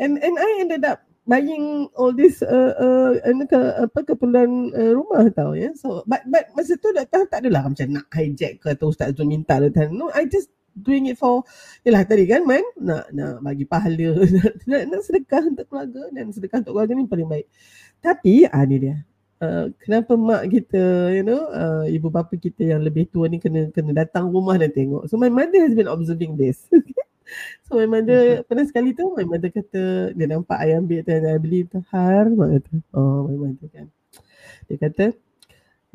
[0.00, 3.16] and and I ended up buying all this uh, uh,
[3.48, 3.58] ke,
[3.88, 5.68] apa keperluan uh, rumah tau ya.
[5.68, 5.72] Yeah?
[5.76, 9.24] so but but masa tu dah tak, adalah macam nak hijack ke atau ustaz tu
[9.24, 11.46] minta tu no I just doing it for
[11.86, 12.64] yalah tadi kan man?
[12.76, 14.20] Nak nak bagi pahala.
[14.68, 17.46] Nak, nak sedekah untuk keluarga dan sedekah untuk keluarga ni paling baik.
[18.02, 18.96] Tapi ah ni dia
[19.44, 23.68] Uh, kenapa mak kita you know uh, ibu bapa kita yang lebih tua ni kena
[23.76, 25.04] kena datang rumah dan tengok.
[25.10, 26.64] So my mother has been observing this.
[27.64, 28.46] So my mother mm-hmm.
[28.46, 32.28] pernah sekali tu my mother kata dia nampak ayam ambil tu dan beli tu har
[32.28, 32.74] mak kata.
[32.92, 33.86] Oh my mother kan.
[34.68, 35.04] Dia kata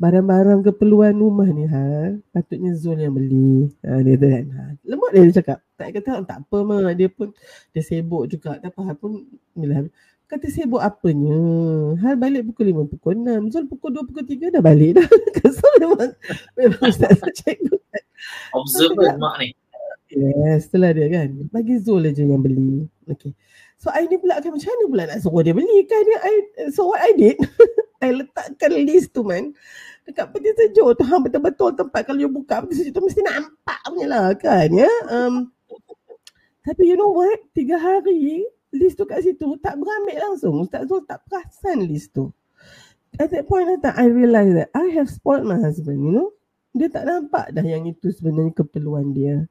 [0.00, 3.70] barang-barang keperluan rumah ni ha patutnya Zul yang beli.
[3.86, 4.46] Ha, dia tu kan.
[4.50, 4.62] Ha.
[4.82, 5.58] lembut dia, dia cakap.
[5.78, 6.92] Tak kata tak apa mak.
[6.98, 7.28] Dia pun
[7.70, 8.58] dia sibuk juga.
[8.58, 9.22] Tak apa pun
[9.54, 9.86] bila
[10.30, 11.34] Kata saya buat apanya?
[12.06, 13.50] Hal balik pukul lima, pukul enam.
[13.50, 15.08] Zul pukul dua, pukul tiga dah balik dah.
[15.58, 16.14] so memang,
[16.54, 17.74] memang Ustaz cikgu.
[18.54, 19.50] Observer mak ni.
[20.14, 21.50] Yes, itulah dia kan.
[21.50, 22.86] Bagi Zul aja yang beli.
[23.10, 23.34] Okay.
[23.80, 26.18] So I ni pula kan macam mana pula nak suruh dia beli kan dia.
[26.22, 26.34] I,
[26.70, 27.34] so what I did,
[28.04, 29.50] I letakkan list tu man.
[30.06, 31.02] Dekat peti sejuk tu.
[31.10, 34.90] Ha, betul-betul tempat kalau you buka peti sejuk tu mesti nampak punya lah kan ya.
[35.10, 35.50] Um,
[36.62, 37.40] tapi you know what?
[37.50, 40.62] Tiga hari list tu kat situ tak berambil langsung.
[40.62, 42.30] Ustaz Zul tak perasan list tu.
[43.18, 46.30] At that point of time, I realise that I have spoiled my husband, you know.
[46.70, 49.50] Dia tak nampak dah yang itu sebenarnya keperluan dia.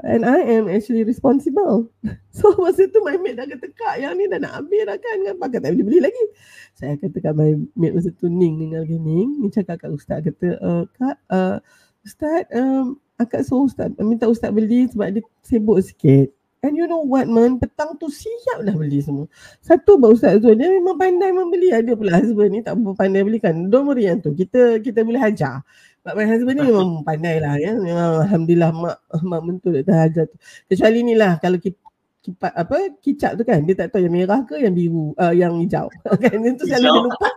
[0.00, 1.92] And I am actually responsible.
[2.32, 5.16] So masa tu my mate dah kata, Kak yang ni dah nak ambil dah kan.
[5.20, 6.24] Kenapa kata tak boleh beli lagi?
[6.72, 9.44] Saya kata kat my mate masa tu Ning dengan Ning.
[9.44, 11.60] Ni cakap kat Ustaz kata, uh, Kak, uh,
[12.00, 16.32] Ustaz, um, akak suruh Ustaz, minta Ustaz beli sebab dia sibuk sikit.
[16.60, 19.24] And you know what man, petang tu siap dah beli semua.
[19.64, 21.72] Satu baru Ustaz Zul, dia memang pandai membeli.
[21.72, 23.72] Ada pula husband ni tak pandai belikan.
[23.72, 25.64] Don't worry yang tu, kita kita boleh hajar.
[26.04, 27.72] But my husband ni memang pandai lah ya.
[27.80, 30.36] Memang Alhamdulillah mak, mak mentul dah hajar tu.
[30.68, 31.80] Kecuali ni lah kalau kita
[32.20, 35.56] kipat apa kicap tu kan dia tak tahu yang merah ke yang biru uh, yang
[35.56, 35.88] hijau
[36.20, 37.28] kan itu selalu dia lupa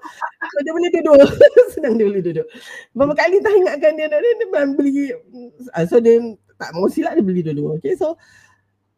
[0.51, 1.15] so, dia boleh duduk
[1.73, 2.47] senang dia boleh duduk
[2.91, 5.15] beberapa kali tak ingatkan dia dia, dia, dia beli
[5.71, 6.19] uh, so dia
[6.59, 8.19] tak mau silap dia beli dulu okay so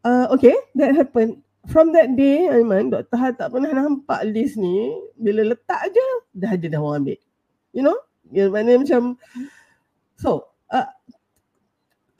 [0.06, 1.42] uh, okay, that happened.
[1.66, 3.18] From that day, Aiman, Dr.
[3.18, 4.94] Har tak pernah nampak list ni.
[5.18, 7.18] Bila letak je, dah ada dah orang ambil.
[7.74, 7.98] You know?
[8.30, 9.02] Yang mana macam,
[10.14, 10.86] so, uh,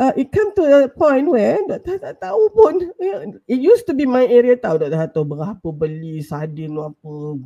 [0.02, 2.02] uh, it come to a point where Dr.
[2.02, 2.90] Tak tahu pun.
[3.46, 4.98] It used to be my area tahu Dr.
[4.98, 7.38] Har tahu berapa beli sardin apa,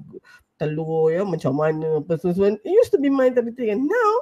[0.56, 2.56] telur ya, macam mana, apa semua.
[2.64, 3.76] It used to be my everything.
[3.76, 4.12] And now,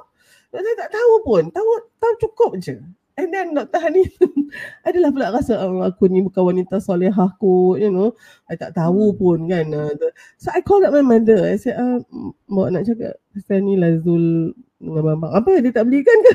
[0.51, 0.75] Dr.
[0.83, 1.43] Tak tahu pun.
[1.55, 2.75] Tahu, tahu cukup je.
[3.19, 3.83] And then Dr.
[3.83, 4.07] Hani
[4.87, 8.15] adalah pula rasa oh, aku ni bukan wanita solehah kot, you know.
[8.47, 9.17] I tak tahu hmm.
[9.19, 9.67] pun kan.
[9.75, 9.91] Uh,
[10.39, 11.51] so I called up my mother.
[11.51, 11.99] I said, uh,
[12.47, 15.35] mak nak cakap pasal ni lah Zul dengan bambang.
[15.35, 16.33] Apa dia tak belikan ke?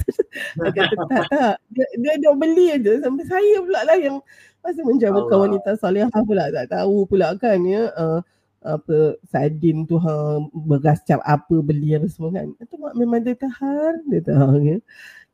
[0.64, 1.54] dia kata tak, tak.
[1.76, 4.16] Dia, dia, dia beli aja sampai saya pula lah yang
[4.64, 6.48] rasa macam bukan wanita solehah pula.
[6.48, 7.92] Tak tahu pula kan ya.
[7.92, 8.24] Uh,
[8.64, 12.48] apa sardin tu ha beras cap apa beli apa semua kan.
[12.56, 14.78] Itu mak memang dia tahan, dia tahan ya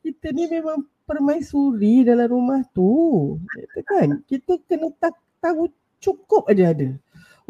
[0.00, 3.36] kita ni memang permaisuri dalam rumah tu.
[3.52, 5.68] Kita kan, kita kena tak tahu
[6.00, 6.96] cukup aja ada.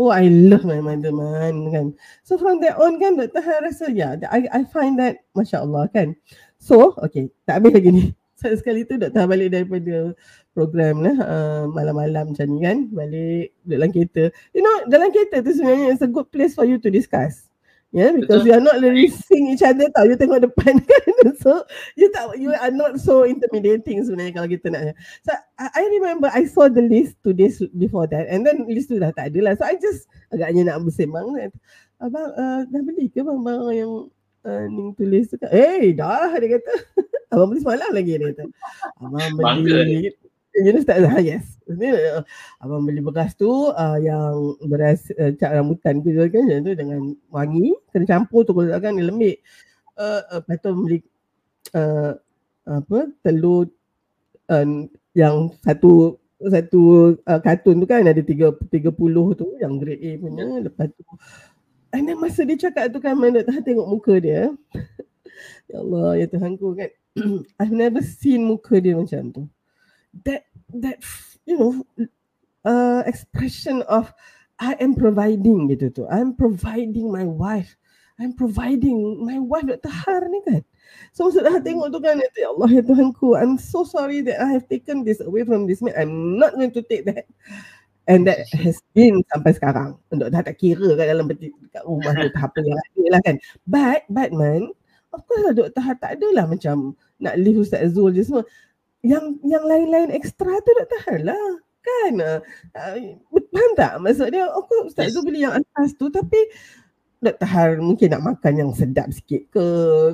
[0.00, 1.86] Oh, I love my mother man kan.
[2.24, 3.44] So from that on kan, Dr.
[3.44, 6.16] Han rasa yeah, I, I find that, Masya Allah kan.
[6.56, 8.04] So, okay, tak habis lagi ni.
[8.40, 9.20] Saya sekali tu Dr.
[9.20, 10.16] Han balik daripada
[10.56, 12.88] program lah, uh, malam-malam macam ni kan.
[12.88, 14.32] Balik dalam kereta.
[14.56, 17.49] You know, dalam kereta tu sebenarnya it's a good place for you to discuss.
[17.90, 18.46] Yeah, because Betul.
[18.46, 20.06] you are not really seeing each other tau.
[20.06, 21.34] You tengok depan kan.
[21.42, 21.66] So
[21.98, 24.94] you tak you are not so intimidating sebenarnya kalau kita nak.
[25.26, 28.94] So I, I remember I saw the list two days before that and then list
[28.94, 29.52] tu dah tak ada lah.
[29.58, 31.34] So I just agaknya nak bersembang.
[31.98, 33.92] Abang uh, dah beli ke bang bang yang
[34.46, 35.50] uh, Ning tulis tu kan?
[35.50, 36.72] Eh dah dia kata.
[37.34, 38.44] Abang beli semalam lagi dia kata.
[39.02, 40.14] Abang beli.
[40.50, 41.46] Know Ustaz Zahar, yes.
[41.70, 42.26] Uh,
[42.58, 47.14] abang beli beras tu uh, yang beras uh, cat rambutan tu kan yang tu dengan
[47.30, 49.38] wangi kena campur tu kalau kan dia lembik.
[49.94, 50.98] Uh, uh, lepas tu beli
[51.78, 52.18] uh,
[52.66, 53.70] apa telur
[54.50, 54.66] uh,
[55.14, 60.10] yang satu satu uh, kartun tu kan ada tiga tiga puluh tu yang grade A
[60.18, 61.02] punya lepas tu
[61.94, 64.50] and then masa dia cakap tu kan mana tak tengok muka dia
[65.70, 66.90] Ya Allah, ya Tuhanku kan.
[67.60, 69.42] I've never seen muka dia macam tu.
[70.26, 71.02] That that
[71.46, 71.72] you know
[72.64, 74.12] uh, expression of
[74.60, 76.02] I am providing gitu tu.
[76.10, 77.80] I'm providing my wife.
[78.20, 79.88] I'm providing my wife Dr.
[79.88, 80.60] Har ni kan.
[81.16, 83.32] So sudah tengok tu kan ya Allah ya Tuhanku.
[83.40, 85.96] I'm so sorry that I have taken this away from this man.
[85.96, 87.24] I'm not going to take that.
[88.04, 89.96] And that has been sampai sekarang.
[90.12, 93.36] Untuk dah tak kira kat dalam peti, kat rumah tu apa yang ada lah kan.
[93.64, 94.74] But, but man,
[95.16, 95.80] of course lah Dr.
[95.80, 96.92] Har tak adalah macam
[97.22, 98.44] nak leave Ustaz Zul je semua.
[99.00, 101.00] Yang yang lain-lain ekstra tu Dr.
[101.08, 101.48] Har lah.
[101.80, 102.12] Kan?
[102.20, 102.40] Uh,
[103.50, 103.92] faham tak?
[104.04, 106.38] Maksud dia, of course Ustaz Zul beli yang atas tu tapi
[107.20, 107.48] Dr.
[107.48, 109.66] Har mungkin nak makan yang sedap sikit ke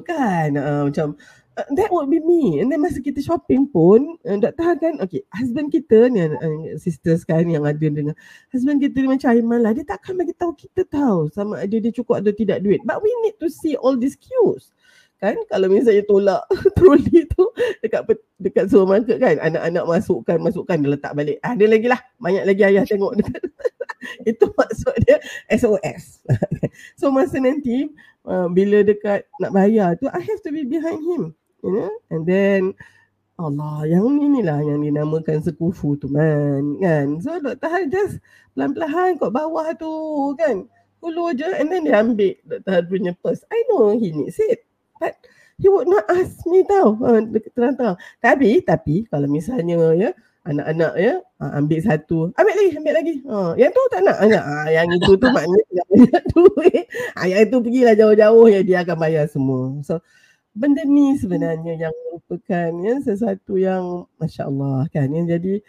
[0.03, 1.15] kan uh, macam
[1.55, 4.63] uh, that would be me and then masa kita shopping pun uh, Dr.
[4.67, 8.19] Har kan okay husband kita ni uh, sisters kan yang ada dengan
[8.51, 11.95] husband kita ni macam Aiman lah dia takkan bagi tahu kita tahu sama ada dia
[11.95, 14.75] cukup atau tidak duit but we need to see all these cues
[15.19, 15.37] kan?
[15.49, 16.43] Kalau misalnya tolak
[16.77, 17.45] troli tu
[17.81, 18.05] dekat
[18.41, 21.39] dekat supermarket kan anak-anak masukkan masukkan dia letak balik.
[21.41, 22.01] Ada ah, lagi lah.
[22.21, 23.43] Banyak lagi ayah tengok dekat
[24.31, 25.19] itu maksud dia
[25.51, 26.23] SOS
[27.01, 27.91] so masa nanti
[28.29, 31.35] uh, bila dekat nak bayar tu I have to be behind him
[31.65, 31.91] you know?
[32.13, 32.77] And then
[33.37, 37.21] Allah yang ni lah yang dinamakan sekufu tu man kan?
[37.21, 37.69] So Dr.
[37.69, 38.21] Han just
[38.57, 39.93] pelan-pelan kat bawah tu
[40.41, 40.65] kan?
[41.05, 42.73] Hulu je and then dia ambil Dr.
[42.73, 43.45] Han punya purse.
[43.53, 44.66] I know he needs it
[45.01, 45.21] But
[45.61, 46.97] he would not ask me tau.
[47.01, 47.97] Uh, terang-terang.
[48.21, 50.11] Tapi, tapi kalau misalnya ya,
[50.47, 52.19] anak-anak ya, uh, ambil satu.
[52.39, 53.15] Ambil lagi, ambil lagi.
[53.27, 54.17] Uh, yang tu tak nak.
[54.23, 56.85] Uh, uh, yang itu tu maknanya tak banyak duit.
[57.19, 59.75] Uh, yang itu pergilah jauh-jauh ya, dia akan bayar semua.
[59.83, 59.99] So,
[60.57, 65.09] benda ni sebenarnya yang merupakan ya, sesuatu yang Masya Allah kan.
[65.11, 65.37] Ya.
[65.37, 65.61] Jadi,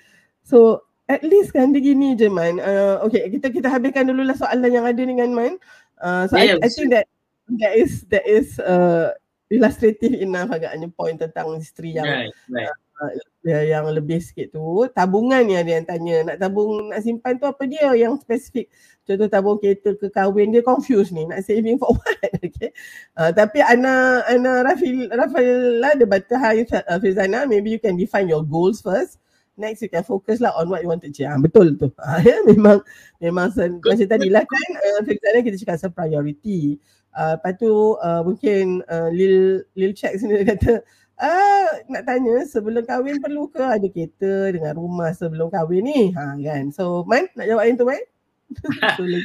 [0.46, 2.60] so at least kan dia gini je Man.
[2.60, 5.56] Uh, okay, kita kita habiskan dulu lah soalan yang ada dengan Man.
[5.98, 7.10] Uh, so yeah, I, I think that
[7.56, 9.16] that is that is uh,
[9.48, 12.72] illustrative enough agaknya point tentang isteri yang right, right.
[12.98, 13.14] Uh,
[13.46, 17.64] yang lebih sikit tu tabungan yang dia yang tanya nak tabung nak simpan tu apa
[17.64, 18.68] dia yang spesifik
[19.08, 22.74] contoh tabung kereta ke kahwin dia confused ni nak saving for what okay
[23.16, 27.96] uh, tapi ana ana Rafil Rafil lah dia baca hai uh, Fizana maybe you can
[27.96, 29.22] define your goals first
[29.58, 31.28] next you can focus lah on what you want to achieve.
[31.28, 31.90] Ah, betul tu.
[31.98, 32.78] Ah, ya, memang
[33.18, 36.78] memang sen, macam tadi lah kan uh, Fizana kita cakap pasal priority.
[37.18, 40.86] Uh, lepas tu uh, mungkin uh, Lil Lil Check sini dia kata
[41.18, 46.02] uh, nak tanya sebelum kahwin perlu ke ada kereta dengan rumah sebelum kahwin ni?
[46.14, 46.70] Ha kan?
[46.70, 48.04] So Man nak jawab yang tu Man?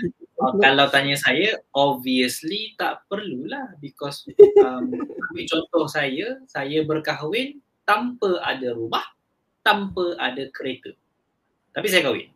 [0.43, 4.27] So, oh, kalau tanya saya obviously tak perlulah because
[4.67, 9.07] um, ambil contoh saya saya berkahwin tanpa ada rumah
[9.63, 10.91] tanpa ada kereta.
[11.71, 12.35] Tapi saya kahwin.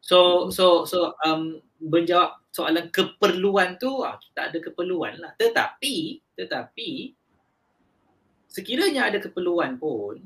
[0.00, 5.32] So so so um menjawab soalan keperluan tu ah, kita ada keperluan lah.
[5.40, 7.16] Tetapi tetapi
[8.52, 10.20] sekiranya ada keperluan pun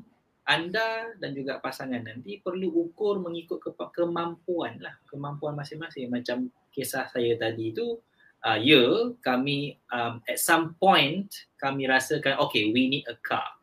[0.47, 4.95] anda dan juga pasangan nanti perlu ukur mengikut ke- kemampuan lah.
[5.11, 6.07] Kemampuan masing-masing.
[6.11, 7.99] Macam kisah saya tadi tu
[8.47, 13.55] uh, ya yeah, kami um, at some point kami rasakan okay we need a car.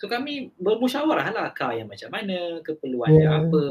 [0.00, 3.40] So kami bermusyawarah lah car yang macam mana keperluannya yeah.
[3.44, 3.62] apa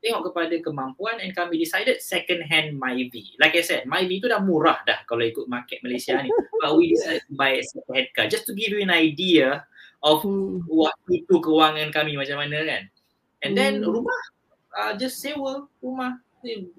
[0.00, 3.36] tengok kepada kemampuan and kami decided second hand Myvi.
[3.40, 6.30] Like I said, Myvi tu dah murah dah kalau ikut market Malaysia ni.
[6.62, 9.64] But we decided to buy a second hand car just to give you an idea
[10.04, 10.64] of hmm.
[10.68, 12.82] what itu kewangan kami macam mana kan.
[13.44, 13.88] And then hmm.
[13.88, 14.20] rumah,
[14.76, 16.20] uh, just sewa rumah,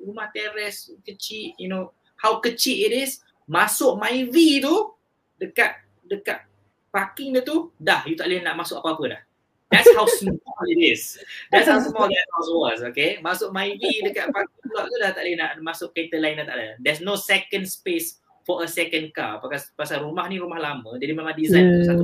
[0.02, 4.95] rumah teres kecil, you know, how kecil it is, masuk Myvi tu
[5.38, 6.44] dekat dekat
[6.89, 9.22] parking dia tu, dah you tak boleh nak masuk apa-apa dah.
[9.68, 11.19] That's how small it is.
[11.52, 13.19] That's how small that house was, okay?
[13.19, 16.56] Masuk Myvi dekat parking lot tu dah tak boleh nak masuk kereta lain dah tak
[16.56, 16.68] ada.
[16.80, 19.44] There's no second space for a second car.
[19.44, 21.84] Pasal, pasal rumah ni rumah lama, jadi memang design yeah.
[21.84, 22.03] satu.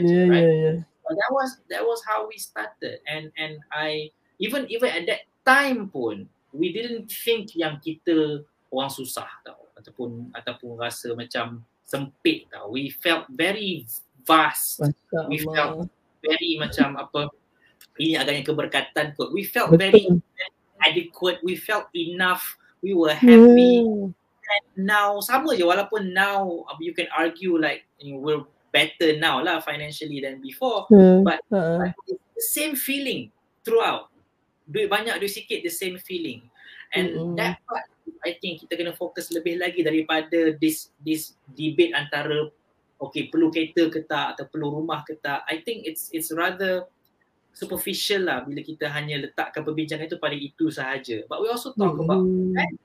[0.00, 0.76] yeah, yeah, yeah.
[1.04, 3.04] But that was that was how we started.
[3.04, 8.92] And and I even even at that time pun, we didn't think yang kita orang
[8.92, 12.72] susah tau ataupun ataupun rasa macam sempit tau.
[12.72, 13.88] We felt very
[14.24, 14.84] vast.
[15.28, 15.88] We felt
[16.28, 17.32] very macam apa
[17.98, 19.32] ini agaknya keberkatan kot.
[19.34, 19.80] We felt Betul.
[19.80, 20.04] very
[20.84, 21.42] adequate.
[21.42, 22.56] We felt enough.
[22.84, 23.82] We were happy.
[23.82, 24.14] Hmm.
[24.48, 29.42] And now sama je walaupun now you can argue like you know, we're better now
[29.42, 30.86] lah financially than before.
[30.88, 31.26] Hmm.
[31.26, 31.90] But, uh-huh.
[31.90, 33.34] but the same feeling
[33.66, 34.08] throughout.
[34.68, 36.44] Duit banyak, duit sikit, the same feeling.
[36.92, 37.36] And mm-hmm.
[37.36, 37.84] that part
[38.24, 42.48] I think kita kena fokus lebih lagi daripada this this debate antara
[42.98, 46.86] okay perlu kereta ke tak atau perlu rumah ke tak I think it's it's rather
[47.54, 51.94] superficial lah bila kita hanya letakkan perbincangan itu pada itu sahaja but we also talk
[51.94, 52.06] mm-hmm.
[52.06, 52.22] about
[52.54, 52.76] right?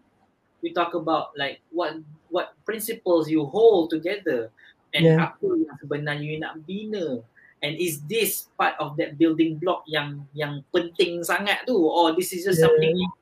[0.63, 1.99] we talk about like what
[2.33, 4.49] what principles you hold together
[4.93, 5.29] and Yeah.
[5.29, 7.21] apa yang sebenarnya you nak bina
[7.65, 12.31] and is this part of that building block yang yang penting sangat tu or this
[12.31, 12.69] is just Yeah.
[12.69, 13.13] something yang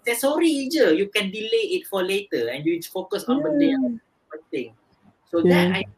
[0.00, 4.00] accessory je you can delay it for later and you focus on benda yang
[4.32, 4.72] penting
[5.28, 5.72] so Yeah.
[5.72, 5.95] that I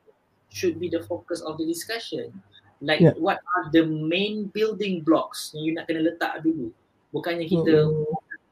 [0.58, 2.34] should be the focus of the discussion
[2.82, 3.14] like Yeah.
[3.18, 6.74] what are the main building blocks yang you nak kena letak dulu
[7.14, 8.06] bukannya kita Mm-mm.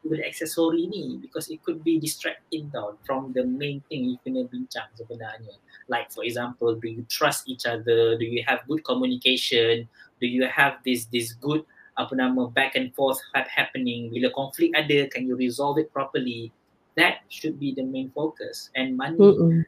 [0.06, 4.46] beli aksesori ni because it could be distracting tau from the main thing you kena
[4.46, 5.50] bincang sebenarnya.
[5.90, 8.14] Like for example, do you trust each other?
[8.14, 9.90] Do you have good communication?
[10.22, 11.66] Do you have this this good
[11.98, 14.14] apa nama back and forth hap- happening?
[14.14, 16.54] Bila konflik ada, can you resolve it properly?
[16.94, 18.70] That should be the main focus.
[18.78, 19.66] And money Mm-mm.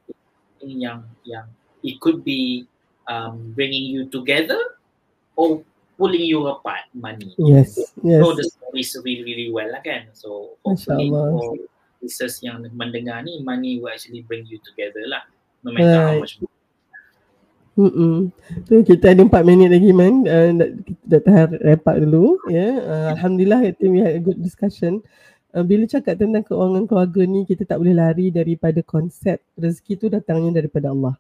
[0.63, 1.51] ini yang yang
[1.83, 2.67] it could be
[3.07, 4.59] um, bringing you together
[5.35, 5.63] or
[5.99, 8.23] pulling you apart money Yes, yes.
[8.23, 10.11] know the stories really really well lah kan.
[10.15, 11.59] So hopefully for
[11.99, 15.27] listeners yang mendengar ni money will actually bring you together lah.
[15.67, 16.23] No matter how Right.
[16.23, 16.39] much
[17.79, 18.35] Mm-mm.
[18.67, 20.27] Tu kita ada empat minit lagi man.
[20.27, 22.35] Uh, dah- kita dah tahan wrap up dulu.
[22.51, 22.59] Ya.
[22.59, 22.75] Yeah.
[22.83, 24.99] Uh, Alhamdulillah I think we had a good discussion.
[25.55, 30.07] Uh, bila cakap tentang keuangan keluarga ni kita tak boleh lari daripada konsep rezeki tu
[30.11, 31.15] datangnya daripada Allah.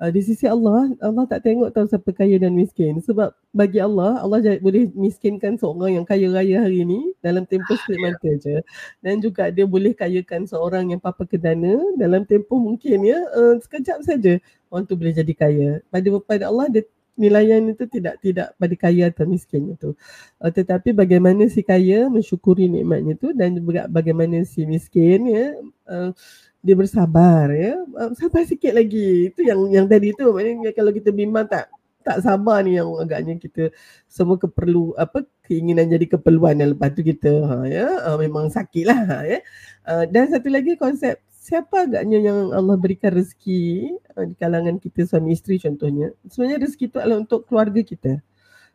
[0.00, 3.04] Uh, di sisi Allah, Allah tak tengok tahu siapa kaya dan miskin.
[3.04, 8.08] Sebab bagi Allah, Allah boleh miskinkan seorang yang kaya raya hari ni dalam tempoh sekelip
[8.08, 8.64] mata je.
[9.04, 14.00] Dan juga dia boleh kayakan seorang yang papa kedana dalam tempoh mungkin ya uh, sekejap
[14.00, 14.40] saja
[14.72, 15.68] orang tu boleh jadi kaya.
[15.92, 16.82] Pada pada Allah dia
[17.20, 19.92] nilaian itu tidak tidak pada kaya atau miskin itu.
[20.40, 25.46] Uh, tetapi bagaimana si kaya mensyukuri nikmatnya itu dan juga bagaimana si miskin ya
[25.92, 26.16] uh,
[26.60, 27.80] dia bersabar ya.
[28.16, 29.32] Sabar sikit lagi.
[29.32, 33.36] Itu yang yang tadi tu maknanya kalau kita bimbang tak tak sabar ni yang agaknya
[33.36, 33.68] kita
[34.08, 38.84] semua keperlu apa keinginan jadi keperluan dan lepas tu kita ha ya uh, memang sakit
[38.88, 39.38] lah ha, ya.
[39.84, 45.04] Uh, dan satu lagi konsep siapa agaknya yang Allah berikan rezeki uh, di kalangan kita
[45.08, 46.12] suami isteri contohnya.
[46.28, 48.12] Sebenarnya rezeki itu adalah untuk keluarga kita.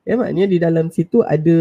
[0.05, 1.57] Ya maknanya di dalam situ ada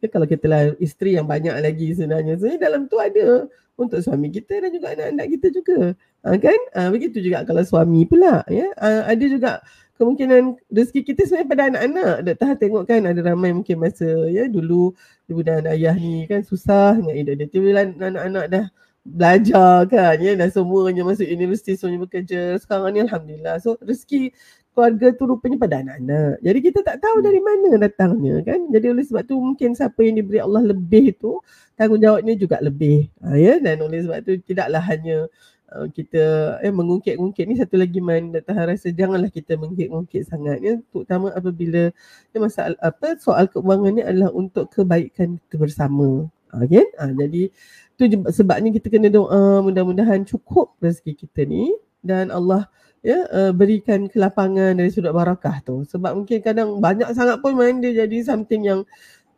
[0.00, 2.40] ya kalau kita lah isteri yang banyak lagi sebenarnya.
[2.40, 5.78] Sebenarnya dalam tu ada untuk suami kita dan juga anak-anak kita juga.
[6.24, 6.60] Ha, kan?
[6.74, 8.68] Ha, begitu juga kalau suami pula ya.
[8.80, 9.50] Ha, ada juga
[9.96, 12.14] kemungkinan rezeki kita sebenarnya pada anak-anak.
[12.40, 14.92] Ha tengok kan ada ramai mungkin masa ya dulu
[15.28, 17.46] ibu dan ayah ni kan susah dengan hidup dia.
[17.52, 18.66] Tiba-tiba anak-anak dah
[19.06, 24.34] belajar kan ya dah semuanya masuk universiti semuanya bekerja sekarang ni alhamdulillah so rezeki
[24.76, 26.44] keluarga tu rupanya pada anak-anak.
[26.44, 28.60] Jadi kita tak tahu dari mana datangnya kan?
[28.68, 31.40] Jadi oleh sebab tu mungkin siapa yang diberi Allah lebih tu
[31.80, 33.08] tanggungjawabnya juga lebih.
[33.24, 33.56] Ha, ya?
[33.56, 35.32] Dan oleh sebab tu tidaklah hanya
[35.72, 36.24] uh, kita
[36.60, 37.56] eh mengungkit-ungkit ni.
[37.56, 38.36] Satu lagi man.
[38.36, 40.76] Ha rasa janganlah kita mengungkit-ungkit sangat ya?
[40.92, 41.88] Terutama apabila
[42.36, 46.86] ya, masalah apa soal keuangan ni adalah untuk kebaikan kita bersama ha, kan?
[47.00, 47.48] Ha, jadi
[47.96, 49.64] tu sebabnya kita kena doa.
[49.64, 51.72] Mudah-mudahan cukup rezeki kita ni.
[52.04, 52.70] Dan Allah
[53.06, 57.78] ya uh, berikan kelapangan dari sudut barakah tu sebab mungkin kadang banyak sangat pun main
[57.78, 58.82] dia jadi something yang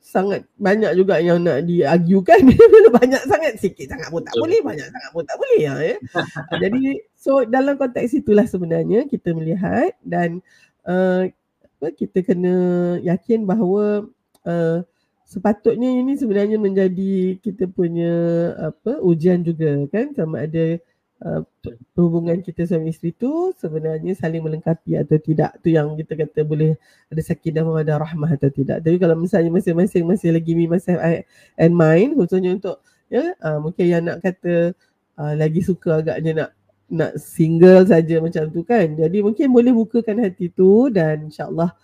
[0.00, 4.42] sangat banyak juga yang nak diargukan bila banyak sangat sikit sangat pun tak Betul.
[4.48, 5.96] boleh banyak sangat pun tak boleh ya, ya.
[6.64, 6.80] jadi
[7.12, 10.40] so dalam konteks itulah sebenarnya kita melihat dan
[10.88, 11.28] uh,
[11.92, 12.56] kita kena
[13.04, 14.08] yakin bahawa
[14.48, 14.80] uh,
[15.28, 18.16] sepatutnya ini sebenarnya menjadi kita punya
[18.72, 20.80] apa ujian juga kan sama ada
[21.24, 21.42] uh,
[21.98, 26.78] hubungan kita suami isteri tu sebenarnya saling melengkapi atau tidak tu yang kita kata boleh
[27.10, 31.00] ada sakinah ada rahmah atau tidak tapi kalau misalnya masing-masing masih lagi me myself
[31.58, 34.76] and mine khususnya untuk ya uh, mungkin yang nak kata
[35.18, 36.50] uh, lagi suka agaknya nak
[36.88, 41.76] nak single saja macam tu kan jadi mungkin boleh bukakan hati tu dan insyaallah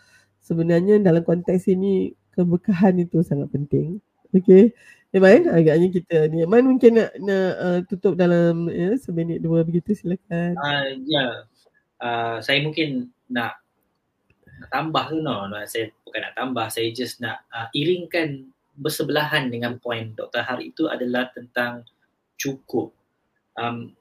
[0.44, 4.02] sebenarnya dalam konteks ini keberkahan itu sangat penting.
[4.36, 4.76] Okey.
[5.14, 6.42] Iman, agaknya kita ni.
[6.42, 10.58] Iman mungkin nak, nak uh, tutup dalam ya, seminit dua begitu silakan.
[10.58, 11.46] Uh, ya,
[12.02, 13.62] uh, saya mungkin nak,
[14.58, 15.46] nak tambah tu no.
[15.46, 15.62] no.
[15.70, 20.42] Saya bukan nak tambah, saya just nak uh, iringkan bersebelahan dengan poin Dr.
[20.42, 21.86] Har itu adalah tentang
[22.34, 22.90] cukup.
[23.54, 23.94] Um,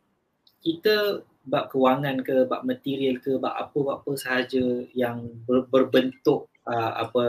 [0.66, 7.26] kita bab kewangan ke, bab material ke, bab apa-apa sahaja yang ber, berbentuk uh, apa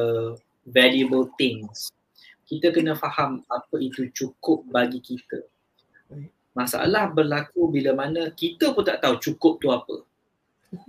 [0.65, 1.93] valuable things.
[2.45, 5.45] Kita kena faham apa itu cukup bagi kita.
[6.55, 10.07] Masalah berlaku bila mana kita pun tak tahu cukup tu apa.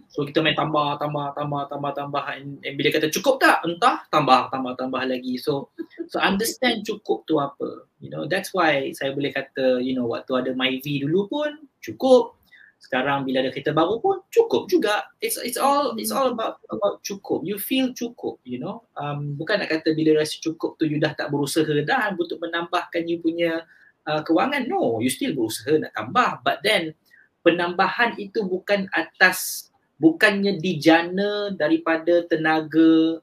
[0.10, 2.24] So kita main tambah, tambah, tambah, tambah, tambah.
[2.26, 3.62] And, and bila kata cukup tak?
[3.66, 5.38] Entah, tambah, tambah, tambah lagi.
[5.38, 5.74] So
[6.10, 7.86] so understand cukup tu apa.
[8.02, 11.50] You know, that's why saya boleh kata, you know, waktu ada MyV dulu pun
[11.82, 12.38] cukup.
[12.78, 15.10] Sekarang bila ada kereta baru pun cukup juga.
[15.18, 17.42] It's it's all it's all about about cukup.
[17.42, 18.86] You feel cukup, you know.
[18.94, 23.10] Um, bukan nak kata bila rasa cukup tu you dah tak berusaha dah untuk menambahkan
[23.10, 23.66] you punya
[24.06, 24.70] uh, kewangan.
[24.70, 26.46] No, you still berusaha nak tambah.
[26.46, 26.94] But then
[27.42, 33.22] penambahan itu bukan atas bukannya dijana daripada tenaga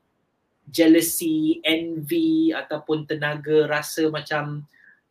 [0.72, 4.64] jealousy, envy ataupun tenaga rasa macam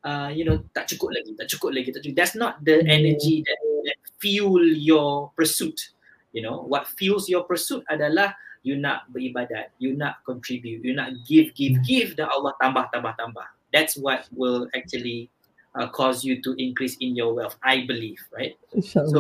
[0.04, 2.18] uh, you know tak cukup lagi, tak cukup lagi, tak cukup.
[2.18, 5.92] That's not the energy that, that fuel your pursuit.
[6.32, 11.12] You know, what fuels your pursuit adalah you nak beribadat, you nak contribute, you nak
[11.28, 13.48] give, give, give dan Allah tambah, tambah, tambah.
[13.74, 15.28] That's what will actually
[15.76, 18.56] uh, cause you to increase in your wealth, I believe, right?
[18.72, 19.12] InsyaAllah.
[19.12, 19.20] So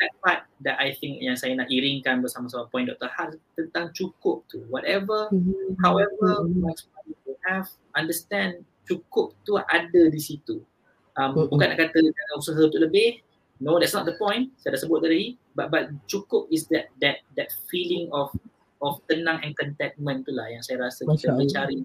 [0.00, 3.10] that part that I think yang saya nak iringkan bersama-sama point Dr.
[3.12, 4.62] Har tentang cukup tu.
[4.70, 5.82] Whatever, Mhm.
[5.82, 7.68] however much money you have,
[7.98, 10.62] understand cukup tu ada di situ.
[11.18, 11.50] Um, Mhm.
[11.50, 13.20] bukan nak kata jangan usaha untuk lebih.
[13.62, 14.50] No, that's not the point.
[14.58, 15.38] Saya dah sebut tadi.
[15.54, 18.34] But but cukup is that that that feeling of
[18.82, 21.38] of tenang and contentment tu lah yang saya rasa kita Masya Allah.
[21.38, 21.78] mencari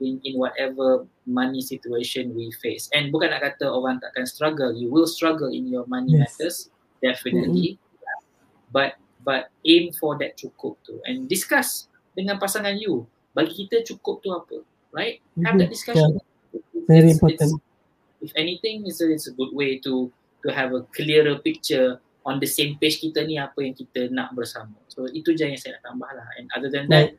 [0.00, 2.88] in in whatever money situation we face.
[2.96, 4.72] And bukan nak kata orang takkan struggle.
[4.72, 6.32] You will struggle in your money Yes.
[6.40, 6.56] matters
[7.04, 7.76] definitely.
[8.72, 13.04] But but aim for that cukup tu and discuss dengan pasangan you.
[13.36, 14.64] Bagi kita cukup tu apa,
[14.96, 15.20] right?
[15.44, 15.76] Have that Mhm.
[15.76, 16.10] discussion.
[16.88, 17.60] Very It's- important.
[17.60, 20.08] it's- if anything, it's a, it's a good way to
[20.44, 24.36] to have a clearer picture on the same page kita ni apa yang kita nak
[24.36, 24.76] bersama.
[24.92, 26.28] So itu je yang saya nak tambah lah.
[26.36, 27.16] And other than that,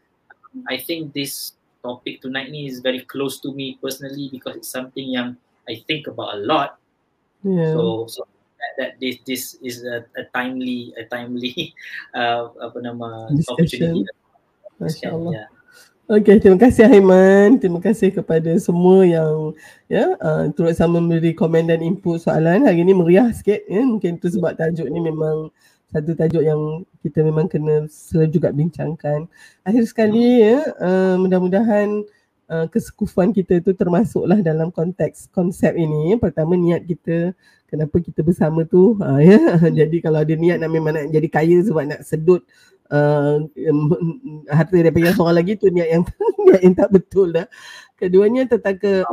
[0.69, 5.09] I think this topic tonight ni is very close to me personally because it's something
[5.09, 6.77] yang I think about a lot.
[7.41, 7.73] Yeah.
[7.73, 8.27] So so
[8.59, 11.73] that, that this this is a, a timely a timely
[12.17, 13.53] uh, apa nama Discussion.
[13.55, 14.01] opportunity.
[14.79, 15.31] Masya Allah.
[15.33, 15.49] Yeah.
[16.09, 17.61] Okey, terima kasih Aiman.
[17.61, 19.53] Terima kasih kepada semua yang
[19.85, 22.65] ya uh, turut sama memberi komen dan input soalan.
[22.65, 23.85] Hari ini meriah sikit ya.
[23.85, 25.53] Mungkin itu sebab tajuk ni memang
[25.93, 29.29] satu tajuk yang kita memang kena selalu juga bincangkan.
[29.61, 32.01] Akhir sekali ya, uh, mudah-mudahan
[32.49, 36.17] uh, kesekufuan kita itu termasuklah dalam konteks konsep ini.
[36.17, 37.37] Pertama niat kita
[37.69, 39.61] kenapa kita bersama tu uh, ya.
[39.85, 42.41] Jadi kalau ada niat nak memang nak jadi kaya sebab nak sedut
[42.89, 43.37] uh,
[44.49, 46.03] harta daripada seorang lagi tu niat yang
[46.49, 47.45] niat yang tak betul dah.
[47.97, 49.03] Keduanya tentang ke,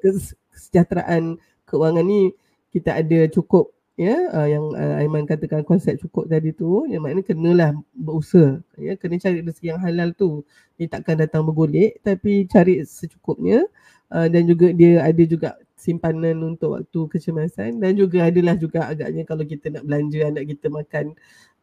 [0.00, 1.36] kes- kesejahteraan
[1.68, 2.32] keuangan ni
[2.72, 7.28] kita ada cukup ya uh, yang uh, Aiman katakan konsep cukup tadi tu yang maknanya
[7.28, 10.44] kenalah berusaha ya kena cari rezeki yang halal tu.
[10.80, 13.64] Dia takkan datang bergolek tapi cari secukupnya.
[14.12, 19.26] Uh, dan juga dia ada juga simpanan untuk waktu kecemasan dan juga adalah juga agaknya
[19.26, 21.04] kalau kita nak belanja anak kita makan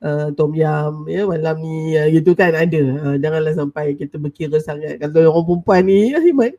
[0.03, 2.81] uh, tom yam ya malam ni uh, gitu kan ada.
[3.03, 4.99] Uh, janganlah sampai kita berkira sangat.
[4.99, 6.53] Kalau orang perempuan ni ya Iman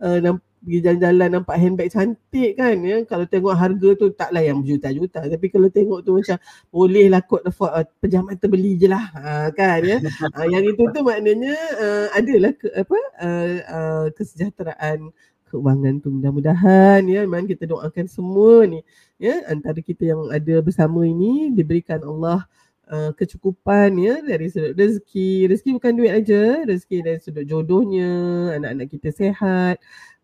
[0.00, 2.96] uh, namp- pergi jalan-jalan nampak handbag cantik kan ya.
[3.06, 5.22] Kalau tengok harga tu taklah yang berjuta-juta.
[5.30, 6.36] Tapi kalau tengok tu macam
[6.74, 10.02] boleh lah kot afford uh, pejam mata beli je lah uh, kan ya.
[10.36, 15.14] Uh, yang itu tu maknanya uh, adalah ke, apa uh, uh, kesejahteraan
[15.46, 17.22] keuangan tu mudah-mudahan ya.
[17.22, 18.82] Memang kita doakan semua ni
[19.22, 19.46] ya.
[19.46, 22.42] Antara kita yang ada bersama ini diberikan Allah
[22.90, 25.50] uh, kecukupan ya dari sudut rezeki.
[25.50, 28.10] Rezeki bukan duit aja rezeki dari sudut jodohnya
[28.58, 29.76] anak-anak kita sehat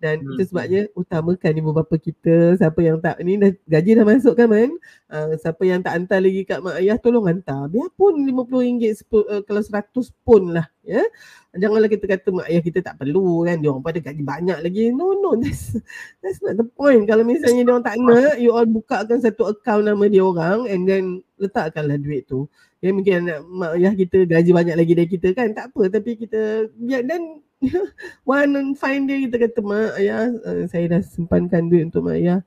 [0.03, 0.35] dan Hmm.
[0.35, 4.51] itu sebabnya utamakan ibu bapa kita siapa yang tak ni dah gaji dah masuk kan
[4.51, 4.75] man
[5.07, 7.71] uh, siapa yang tak hantar lagi kat mak ayah tolong hantar.
[7.71, 11.07] Biarpun RM50 sepul- uh, kalau 100 pun lah ya.
[11.55, 14.91] Janganlah kita kata mak ayah kita tak perlu kan dia orang pada gaji banyak lagi.
[14.91, 15.79] No no that's
[16.19, 17.07] that's not the point.
[17.07, 20.83] Kalau misalnya dia orang tak nak you all bukakan satu account nama dia orang and
[20.83, 21.05] then
[21.39, 22.51] letakkanlah duit tu.
[22.83, 25.87] Ya mungkin anak mak ayah kita gaji banyak lagi dari kita kan tak apa.
[25.87, 27.39] Tapi kita biar dan
[28.27, 32.41] one fine dia kita kata mak ayah uh, saya dah simpankan duit untuk mak ayah.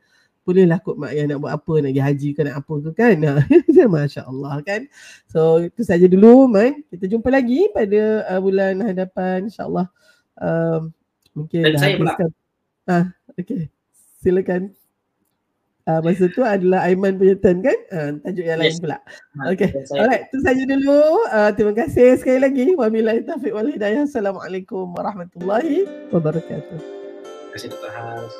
[0.45, 3.15] Bolehlah kot mak ayah nak buat apa nak pergi haji ke nak apa ke kan?
[3.95, 4.81] Masya Allah kan?
[5.31, 9.89] So itu saja dulu Man kita jumpa lagi pada uh, bulan hadapan insyaAllah.
[10.35, 10.93] Um,
[11.35, 12.11] mungkin Dan dah saya pula.
[12.13, 12.29] habiskan
[12.85, 13.05] ah
[13.35, 13.67] okay
[14.21, 14.73] silakan
[15.85, 17.77] Uh, masa tu adalah Aiman punya turn kan?
[17.93, 18.81] Uh, tajuk yang lain Yes.
[18.81, 18.97] pula.
[19.37, 19.69] Ha, Okay.
[19.93, 20.97] Alright, tu saja dulu.
[21.29, 22.65] Uh, terima kasih sekali lagi.
[22.73, 24.09] Wabillahi taufiq wal hidayah.
[24.09, 26.77] Assalamualaikum warahmatullahi wabarakatuh.
[26.81, 27.91] Terima kasih Dr.
[27.93, 28.33] Has.